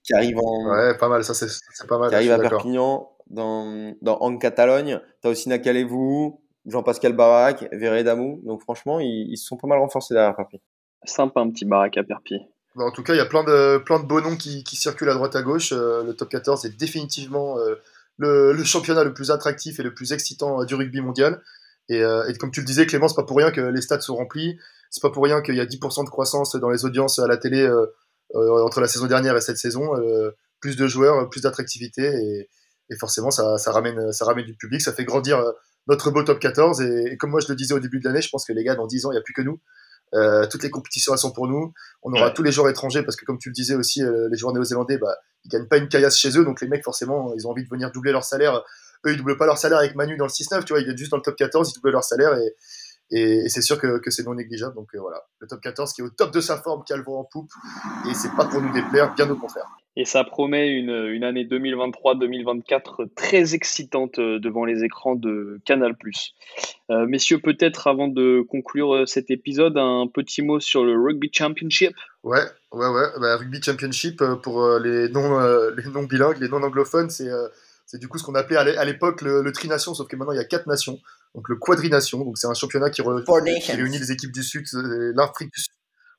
qui 0.03 0.13
arrive 0.15 0.37
en, 0.39 0.71
Ouais, 0.71 0.97
pas 0.97 1.07
mal, 1.09 1.23
ça 1.23 1.33
c'est 1.35 1.47
c'est 1.49 1.87
pas 1.87 1.99
mal. 1.99 2.09
qui 2.09 2.15
arrive 2.15 2.31
à. 2.31 2.39
Perpignan, 2.39 3.09
dans, 3.29 3.93
dans 4.01 4.17
en 4.19 4.37
Catalogne. 4.37 4.99
T'as 5.21 5.29
aussi 5.29 5.49
Nakalevou, 5.49 6.41
Jean-Pascal 6.65 7.13
Barak, 7.13 7.67
Veredamou. 7.73 8.41
Donc 8.43 8.61
franchement, 8.61 8.99
ils, 8.99 9.27
ils 9.31 9.37
se 9.37 9.45
sont 9.45 9.57
pas 9.57 9.67
mal 9.67 9.79
renforcés 9.79 10.13
derrière 10.15 10.35
Perpi. 10.35 10.59
Sympa, 11.03 11.41
un 11.41 11.49
petit 11.51 11.65
baraque 11.65 11.97
à 11.97 12.03
Perpi. 12.03 12.39
Bon, 12.77 12.85
en 12.85 12.91
tout 12.91 13.01
cas, 13.01 13.15
il 13.15 13.17
y 13.17 13.21
a 13.21 13.25
plein 13.25 13.43
de, 13.43 13.79
plein 13.79 13.99
de 13.99 14.05
beaux 14.05 14.21
noms 14.21 14.37
qui, 14.37 14.63
circulent 14.75 15.09
à 15.09 15.15
droite 15.15 15.35
à 15.35 15.41
gauche. 15.41 15.73
Euh, 15.73 16.03
le 16.03 16.13
top 16.13 16.29
14 16.29 16.63
est 16.65 16.77
définitivement 16.77 17.57
euh, 17.57 17.73
le, 18.17 18.63
championnat 18.63 19.03
le 19.03 19.15
plus 19.15 19.31
attractif 19.31 19.79
et 19.79 19.83
le 19.83 19.95
plus 19.95 20.13
excitant 20.13 20.61
euh, 20.61 20.65
du 20.65 20.75
rugby 20.75 21.01
mondial. 21.01 21.41
Et, 21.89 22.03
comme 22.39 22.51
tu 22.51 22.59
le 22.59 22.65
disais, 22.65 22.85
Clément, 22.85 23.07
c'est 23.07 23.15
pas 23.15 23.23
pour 23.23 23.37
rien 23.37 23.49
que 23.49 23.61
les 23.61 23.81
stades 23.81 24.01
sont 24.01 24.15
remplis. 24.15 24.59
C'est 24.91 25.01
pas 25.01 25.09
pour 25.09 25.23
rien 25.23 25.41
qu'il 25.41 25.55
y 25.55 25.59
a 25.59 25.65
10% 25.65 26.05
de 26.05 26.09
croissance 26.09 26.55
dans 26.55 26.69
les 26.69 26.85
audiences 26.85 27.17
à 27.17 27.27
la 27.27 27.37
télé 27.37 27.65
entre 28.35 28.81
la 28.81 28.89
saison 28.89 29.07
dernière 29.07 29.37
et 29.37 29.41
cette 29.41 29.57
saison. 29.57 29.91
Plus 30.59 30.75
de 30.75 30.85
joueurs, 30.85 31.29
plus 31.29 31.39
d'attractivité. 31.39 32.03
Et, 32.89 32.97
forcément, 32.99 33.31
ça, 33.31 33.55
ramène, 33.67 34.11
ça 34.11 34.25
ramène 34.25 34.45
du 34.45 34.53
public. 34.53 34.81
Ça 34.81 34.91
fait 34.91 35.05
grandir 35.05 35.41
notre 35.87 36.11
beau 36.11 36.23
top 36.23 36.39
14. 36.39 36.81
Et, 36.81 37.13
et 37.13 37.15
comme 37.15 37.29
moi, 37.29 37.39
je 37.39 37.47
le 37.47 37.55
disais 37.55 37.73
au 37.73 37.79
début 37.79 38.01
de 38.01 38.05
l'année, 38.05 38.21
je 38.21 38.29
pense 38.29 38.43
que 38.43 38.51
les 38.51 38.65
gars, 38.65 38.75
dans 38.75 38.85
10 38.85 39.05
ans, 39.05 39.11
il 39.11 39.15
n'y 39.15 39.19
a 39.19 39.23
plus 39.23 39.33
que 39.33 39.43
nous. 39.43 39.61
Euh, 40.13 40.47
toutes 40.47 40.63
les 40.63 40.69
compétitions 40.69 41.13
elles 41.13 41.19
sont 41.19 41.31
pour 41.31 41.47
nous. 41.47 41.73
On 42.01 42.13
aura 42.13 42.27
Ouais. 42.27 42.33
tous 42.33 42.43
les 42.43 42.51
joueurs 42.51 42.69
étrangers 42.69 43.03
parce 43.03 43.15
que 43.17 43.25
comme 43.25 43.37
tu 43.37 43.49
le 43.49 43.53
disais 43.53 43.75
aussi, 43.75 44.01
euh, 44.03 44.29
les 44.31 44.37
joueurs 44.37 44.53
néo-zélandais, 44.53 44.97
bah, 44.97 45.15
ils 45.43 45.49
gagnent 45.49 45.67
pas 45.67 45.77
une 45.77 45.89
caillasse 45.89 46.17
chez 46.17 46.37
eux, 46.37 46.45
donc 46.45 46.61
les 46.61 46.67
mecs 46.67 46.83
forcément, 46.83 47.33
ils 47.35 47.45
ont 47.47 47.51
envie 47.51 47.63
de 47.63 47.69
venir 47.69 47.91
doubler 47.91 48.11
leur 48.13 48.23
salaire. 48.23 48.63
Eux, 49.05 49.11
ils 49.11 49.17
doublent 49.17 49.37
pas 49.37 49.45
leur 49.45 49.57
salaire 49.57 49.79
avec 49.79 49.95
Manu 49.95 50.15
dans 50.17 50.25
le 50.25 50.29
6-9, 50.31 50.63
tu 50.63 50.73
vois, 50.73 50.79
ils 50.79 50.85
viennent 50.85 50.97
juste 50.97 51.11
dans 51.11 51.17
le 51.17 51.23
top 51.23 51.35
14, 51.35 51.69
ils 51.69 51.73
doublent 51.75 51.91
leur 51.91 52.03
salaire 52.03 52.37
et, 52.37 52.55
et, 53.11 53.45
et 53.45 53.49
c'est 53.49 53.61
sûr 53.61 53.79
que, 53.79 53.99
que 53.99 54.09
c'est 54.09 54.23
non 54.23 54.33
négligeable. 54.33 54.75
Donc 54.75 54.87
euh, 54.95 54.99
voilà, 54.99 55.21
le 55.39 55.47
top 55.47 55.61
14 55.61 55.93
qui 55.93 56.01
est 56.01 56.03
au 56.05 56.09
top 56.09 56.31
de 56.31 56.41
sa 56.41 56.57
forme, 56.57 56.83
qui 56.85 56.93
a 56.93 56.97
le 56.97 57.03
vent 57.03 57.19
en 57.19 57.23
poupe, 57.25 57.51
et 58.09 58.13
c'est 58.13 58.31
pas 58.35 58.45
pour 58.45 58.61
nous 58.61 58.71
déplaire, 58.73 59.13
bien 59.13 59.29
au 59.29 59.35
contraire. 59.35 59.67
Et 59.99 60.05
ça 60.05 60.23
promet 60.23 60.69
une, 60.69 60.91
une 60.91 61.23
année 61.23 61.43
2023-2024 61.45 63.07
très 63.15 63.55
excitante 63.55 64.19
euh, 64.19 64.39
devant 64.39 64.63
les 64.63 64.83
écrans 64.83 65.15
de 65.15 65.59
Canal+. 65.65 65.95
Euh, 66.91 67.05
messieurs, 67.07 67.39
peut-être 67.39 67.87
avant 67.87 68.07
de 68.07 68.41
conclure 68.47 68.93
euh, 68.93 69.05
cet 69.05 69.31
épisode, 69.31 69.77
un 69.77 70.07
petit 70.07 70.41
mot 70.41 70.59
sur 70.59 70.83
le 70.85 70.93
Rugby 71.01 71.29
Championship. 71.33 71.93
Ouais, 72.23 72.39
ouais, 72.71 72.87
ouais. 72.87 73.05
Bah, 73.19 73.37
Rugby 73.37 73.61
Championship 73.61 74.23
pour 74.43 74.69
les 74.79 75.09
non, 75.09 75.39
les 75.75 75.89
non 75.89 76.03
bilingues, 76.03 76.37
les 76.39 76.47
non 76.49 76.61
anglophones, 76.63 77.09
c'est 77.09 77.29
c'est 77.85 77.99
du 77.99 78.09
coup 78.09 78.17
ce 78.17 78.23
qu'on 78.25 78.35
appelait 78.35 78.57
à 78.57 78.65
l'é- 78.65 78.75
à 78.77 78.83
l'époque 78.83 79.21
le, 79.21 79.41
le 79.41 79.51
trination, 79.53 79.93
sauf 79.93 80.07
que 80.09 80.15
maintenant 80.17 80.33
il 80.33 80.37
y 80.37 80.41
a 80.41 80.45
quatre 80.45 80.67
nations. 80.67 80.99
Donc 81.35 81.47
le 81.47 81.55
quadrination, 81.55 82.23
donc 82.25 82.37
c'est 82.37 82.47
un 82.47 82.53
championnat 82.53 82.89
qui, 82.89 83.01
re- 83.01 83.23
Four 83.25 83.39
qui 83.43 83.51
Nations. 83.53 83.75
réunit 83.75 83.97
les 83.97 84.11
équipes 84.11 84.33
du 84.33 84.43
Sud, 84.43 84.65
l'Afrique 85.15 85.53
du 85.53 85.61
Sud, 85.61 85.71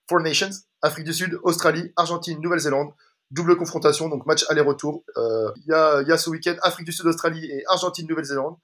Four 0.08 0.20
Nations, 0.22 0.48
Afrique 0.80 1.04
du 1.04 1.12
Sud, 1.12 1.38
Australie, 1.42 1.92
Argentine, 1.96 2.40
Nouvelle-Zélande. 2.40 2.88
Double 3.30 3.56
confrontation, 3.56 4.08
donc 4.08 4.24
match 4.26 4.44
aller-retour. 4.48 5.04
Euh, 5.16 5.50
Il 5.56 5.70
y, 5.70 5.74
a, 5.74 6.00
il 6.02 6.08
y 6.08 6.12
a 6.12 6.18
ce 6.18 6.30
week-end 6.30 6.54
Afrique 6.62 6.86
du 6.86 6.92
Sud, 6.92 7.06
Australie 7.06 7.44
et 7.50 7.62
Argentine, 7.68 8.06
Nouvelle-Zélande. 8.08 8.56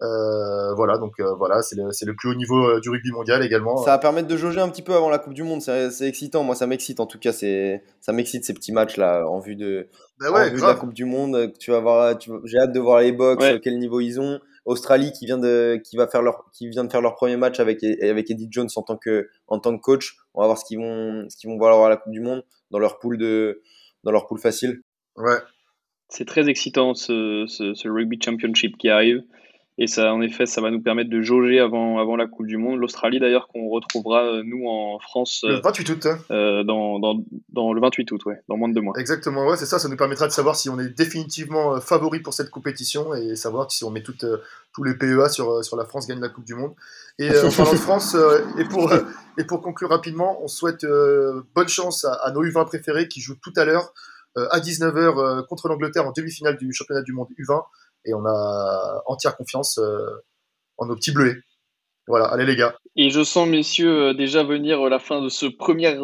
Euh, 0.00 0.74
voilà, 0.74 0.96
donc 0.96 1.14
euh, 1.18 1.34
voilà, 1.34 1.60
c'est 1.62 1.74
le, 1.74 2.14
plus 2.14 2.30
haut 2.30 2.34
niveau 2.34 2.68
euh, 2.68 2.80
du 2.80 2.88
rugby 2.88 3.10
mondial 3.10 3.42
également. 3.42 3.76
Ça 3.78 3.90
va 3.90 3.98
permettre 3.98 4.28
de 4.28 4.36
jauger 4.36 4.60
un 4.60 4.68
petit 4.68 4.82
peu 4.82 4.94
avant 4.94 5.10
la 5.10 5.18
Coupe 5.18 5.34
du 5.34 5.42
Monde. 5.42 5.60
C'est 5.60 6.06
excitant. 6.06 6.44
Moi, 6.44 6.54
ça 6.54 6.66
m'excite. 6.68 7.00
En 7.00 7.06
tout 7.06 7.18
cas, 7.18 7.32
c'est 7.32 7.82
ça 8.00 8.12
m'excite 8.12 8.44
ces 8.44 8.54
petits 8.54 8.70
matchs 8.72 8.96
là 8.96 9.26
en 9.28 9.40
vue 9.40 9.56
de, 9.56 9.88
Bah 10.20 10.30
en 10.30 10.44
vue 10.44 10.52
de 10.52 10.60
la. 10.62 10.74
Coupe 10.74 10.94
du 10.94 11.04
Monde. 11.04 11.52
Tu 11.58 11.72
vas 11.72 11.80
voir. 11.80 12.16
J'ai 12.44 12.58
hâte 12.58 12.72
de 12.72 12.78
voir 12.80 13.00
les 13.00 13.10
Box, 13.12 13.42
Ouais. 13.42 13.60
quel 13.62 13.78
niveau 13.78 14.00
ils 14.00 14.20
ont. 14.20 14.38
Australie 14.66 15.12
qui 15.12 15.24
vient 15.26 15.38
de 15.38 15.80
qui 15.82 15.96
va 15.96 16.06
faire 16.06 16.22
leur 16.22 16.44
qui 16.52 16.68
vient 16.68 16.84
de 16.84 16.90
faire 16.92 17.00
leur 17.00 17.14
premier 17.14 17.36
match 17.36 17.58
avec 17.58 17.82
avec 17.82 18.30
Eddie 18.30 18.48
Jones 18.50 18.68
en 18.76 18.82
tant 18.82 18.96
que 18.98 19.28
en 19.48 19.58
tant 19.58 19.76
que 19.76 19.80
coach. 19.80 20.16
On 20.34 20.42
va 20.42 20.46
voir 20.46 20.58
ce 20.58 20.64
qu'ils 20.64 20.78
vont 20.78 21.26
ce 21.28 21.36
qu'ils 21.36 21.50
vont 21.50 21.56
voir 21.56 21.82
à 21.84 21.88
la 21.88 21.96
Coupe 21.96 22.12
du 22.12 22.20
Monde 22.20 22.44
dans 22.70 22.78
leur 22.78 22.98
poule 22.98 23.18
de 23.18 23.62
dans 24.04 24.12
leur 24.12 24.26
poule 24.26 24.38
facile. 24.40 24.80
Ouais. 25.16 25.38
C'est 26.08 26.24
très 26.24 26.48
excitant 26.48 26.94
ce, 26.94 27.44
ce, 27.48 27.74
ce 27.74 27.88
Rugby 27.88 28.18
Championship 28.22 28.76
qui 28.78 28.88
arrive. 28.88 29.22
Et 29.80 29.86
ça, 29.86 30.12
en 30.12 30.20
effet, 30.20 30.44
ça 30.44 30.60
va 30.60 30.72
nous 30.72 30.80
permettre 30.82 31.08
de 31.08 31.20
jauger 31.20 31.60
avant, 31.60 31.98
avant 31.98 32.16
la 32.16 32.26
Coupe 32.26 32.46
du 32.48 32.56
Monde. 32.56 32.80
L'Australie, 32.80 33.20
d'ailleurs, 33.20 33.46
qu'on 33.46 33.68
retrouvera, 33.68 34.24
euh, 34.24 34.42
nous, 34.44 34.66
en 34.66 34.98
France, 34.98 35.44
Le 35.46 35.54
euh, 35.54 35.60
28 35.60 35.90
août. 35.90 36.06
hein. 36.06 36.18
euh, 36.32 36.64
dans, 36.64 36.98
dans, 36.98 37.22
dans 37.50 37.72
le 37.72 37.80
28 37.80 38.10
août, 38.10 38.24
ouais, 38.26 38.42
dans 38.48 38.56
moins 38.56 38.68
de 38.68 38.74
deux 38.74 38.80
mois. 38.80 38.94
Exactement, 38.98 39.46
ouais, 39.46 39.56
c'est 39.56 39.66
ça. 39.66 39.78
Ça 39.78 39.88
nous 39.88 39.96
permettra 39.96 40.26
de 40.26 40.32
savoir 40.32 40.56
si 40.56 40.68
on 40.68 40.80
est 40.80 40.88
définitivement 40.88 41.76
euh, 41.76 41.80
favori 41.80 42.18
pour 42.18 42.34
cette 42.34 42.50
compétition 42.50 43.14
et 43.14 43.36
savoir 43.36 43.70
si 43.70 43.84
on 43.84 43.90
met 43.90 44.02
toutes, 44.02 44.24
euh, 44.24 44.38
tous 44.74 44.82
les 44.82 44.94
PEA 44.94 45.28
sur, 45.30 45.48
euh, 45.48 45.62
sur 45.62 45.76
la 45.76 45.84
France 45.84 46.08
gagne 46.08 46.20
la 46.20 46.28
Coupe 46.28 46.44
du 46.44 46.56
Monde. 46.56 46.72
Et 47.20 47.30
euh, 47.30 47.46
en 47.46 47.52
parlant 47.52 47.72
de 47.72 47.76
France, 47.76 48.16
euh, 48.16 48.40
et, 48.58 48.64
pour, 48.64 48.90
euh, 48.92 48.98
et 49.38 49.44
pour 49.44 49.62
conclure 49.62 49.90
rapidement, 49.90 50.42
on 50.42 50.48
souhaite 50.48 50.82
euh, 50.82 51.42
bonne 51.54 51.68
chance 51.68 52.04
à, 52.04 52.14
à 52.14 52.32
nos 52.32 52.42
U20 52.44 52.64
préférés 52.66 53.06
qui 53.06 53.20
jouent 53.20 53.38
tout 53.40 53.52
à 53.54 53.64
l'heure 53.64 53.92
euh, 54.36 54.48
à 54.50 54.58
19h 54.58 55.46
contre 55.46 55.68
l'Angleterre 55.68 56.04
en 56.04 56.12
demi-finale 56.12 56.56
du 56.56 56.72
championnat 56.72 57.02
du 57.02 57.12
monde 57.12 57.28
U20. 57.38 57.62
Et 58.04 58.14
on 58.14 58.24
a 58.24 59.02
entière 59.06 59.36
confiance 59.36 59.78
en 60.78 60.86
nos 60.86 60.96
petits 60.96 61.12
bleuets. 61.12 61.36
Voilà, 62.08 62.24
allez 62.24 62.46
les 62.46 62.56
gars. 62.56 62.74
Et 62.96 63.10
je 63.10 63.22
sens, 63.22 63.46
messieurs, 63.46 64.14
déjà 64.14 64.42
venir 64.42 64.80
la 64.88 64.98
fin 64.98 65.20
de 65.20 65.28
ce 65.28 65.44
premier 65.44 65.94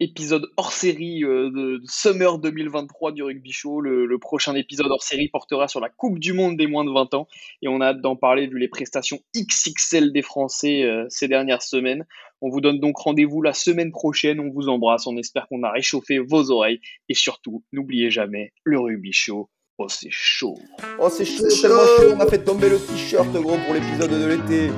épisode 0.00 0.50
hors 0.56 0.72
série 0.72 1.20
de 1.20 1.80
Summer 1.86 2.38
2023 2.38 3.12
du 3.12 3.22
Rugby 3.22 3.52
Show. 3.52 3.80
Le, 3.80 4.18
prochain 4.18 4.56
épisode 4.56 4.88
hors 4.90 5.04
série 5.04 5.28
portera 5.28 5.68
sur 5.68 5.78
la 5.78 5.88
Coupe 5.88 6.18
du 6.18 6.32
Monde 6.32 6.56
des 6.56 6.66
moins 6.66 6.84
de 6.84 6.90
20 6.90 7.14
ans. 7.14 7.28
Et 7.62 7.68
on 7.68 7.80
a 7.80 7.86
hâte 7.86 8.00
d'en 8.00 8.16
parler 8.16 8.48
vu 8.48 8.58
les 8.58 8.66
prestations 8.66 9.20
XXL 9.36 10.12
des 10.12 10.22
Français 10.22 10.84
ces 11.08 11.28
dernières 11.28 11.62
semaines. 11.62 12.04
On 12.40 12.50
vous 12.50 12.60
donne 12.60 12.80
donc 12.80 12.98
rendez-vous 12.98 13.40
la 13.40 13.52
semaine 13.52 13.92
prochaine. 13.92 14.40
On 14.40 14.50
vous 14.50 14.68
embrasse. 14.68 15.06
On 15.06 15.16
espère 15.16 15.46
qu'on 15.46 15.62
a 15.62 15.70
réchauffé 15.70 16.18
vos 16.18 16.50
oreilles. 16.50 16.80
Et 17.08 17.14
surtout, 17.14 17.62
n'oubliez 17.72 18.10
jamais, 18.10 18.52
le 18.64 18.80
Rugby 18.80 19.12
Show, 19.12 19.48
Oh, 19.78 19.86
c'est 19.88 20.10
chaud. 20.10 20.58
Oh, 20.98 21.08
c'est 21.08 21.24
chaud, 21.24 21.44
tellement 21.48 21.82
chaud. 21.82 22.14
On 22.14 22.20
a 22.20 22.26
fait 22.26 22.44
tomber 22.44 22.68
le 22.68 22.78
t-shirt, 22.78 23.32
gros, 23.32 23.56
pour 23.56 23.72
l'épisode 23.72 24.10
de 24.10 24.26
l'été. 24.26 24.70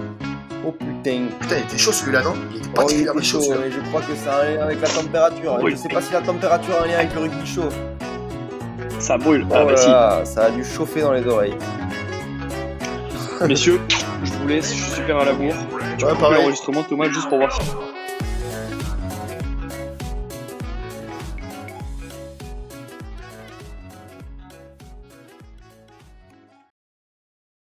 Oh 0.65 0.71
putain. 0.71 1.27
Putain, 1.41 1.57
il 1.59 1.65
était 1.65 1.79
chaud 1.79 1.91
celui-là, 1.91 2.23
non? 2.23 2.35
Il 2.53 2.59
était 2.59 2.69
particulièrement 2.69 3.21
oh, 3.21 3.25
il 3.25 3.39
était 3.39 3.47
chaud. 3.49 3.61
mais 3.61 3.71
je 3.73 3.81
crois 3.89 4.01
que 4.03 4.15
ça 4.15 4.37
a 4.37 4.43
un 4.43 4.55
lien 4.55 4.63
avec 4.63 4.81
la 4.81 4.89
température. 4.89 5.69
Je 5.69 5.77
sais 5.77 5.89
pas 5.89 6.01
si 6.01 6.13
la 6.13 6.23
température 6.23 6.75
a 6.77 6.85
un 6.85 6.87
lien 6.87 6.99
avec 6.99 7.13
le 7.13 7.21
rugby 7.23 7.47
chaud. 7.47 7.69
Ça 9.01 9.19
brûle. 9.19 9.45
Oh 9.51 9.55
ah, 9.55 9.65
bah, 9.65 9.73
là, 9.73 10.25
Ça 10.25 10.45
a 10.45 10.51
dû 10.51 10.65
chauffer 10.65 11.01
dans 11.01 11.13
les 11.13 11.27
oreilles. 11.27 11.57
Messieurs, 13.49 13.81
je 14.23 14.33
vous 14.33 14.47
laisse. 14.47 14.73
Je 14.73 14.81
suis 14.81 14.93
super 14.93 15.19
à 15.19 15.25
la 15.25 15.33
bourre. 15.33 15.55
Tu 15.99 16.05
ouais, 16.05 16.13
peux 16.15 16.35
l'enregistrement, 16.35 16.85
Thomas, 16.85 17.09
juste 17.09 17.29
pour 17.29 17.39
voir 17.39 17.53
si. 17.53 17.69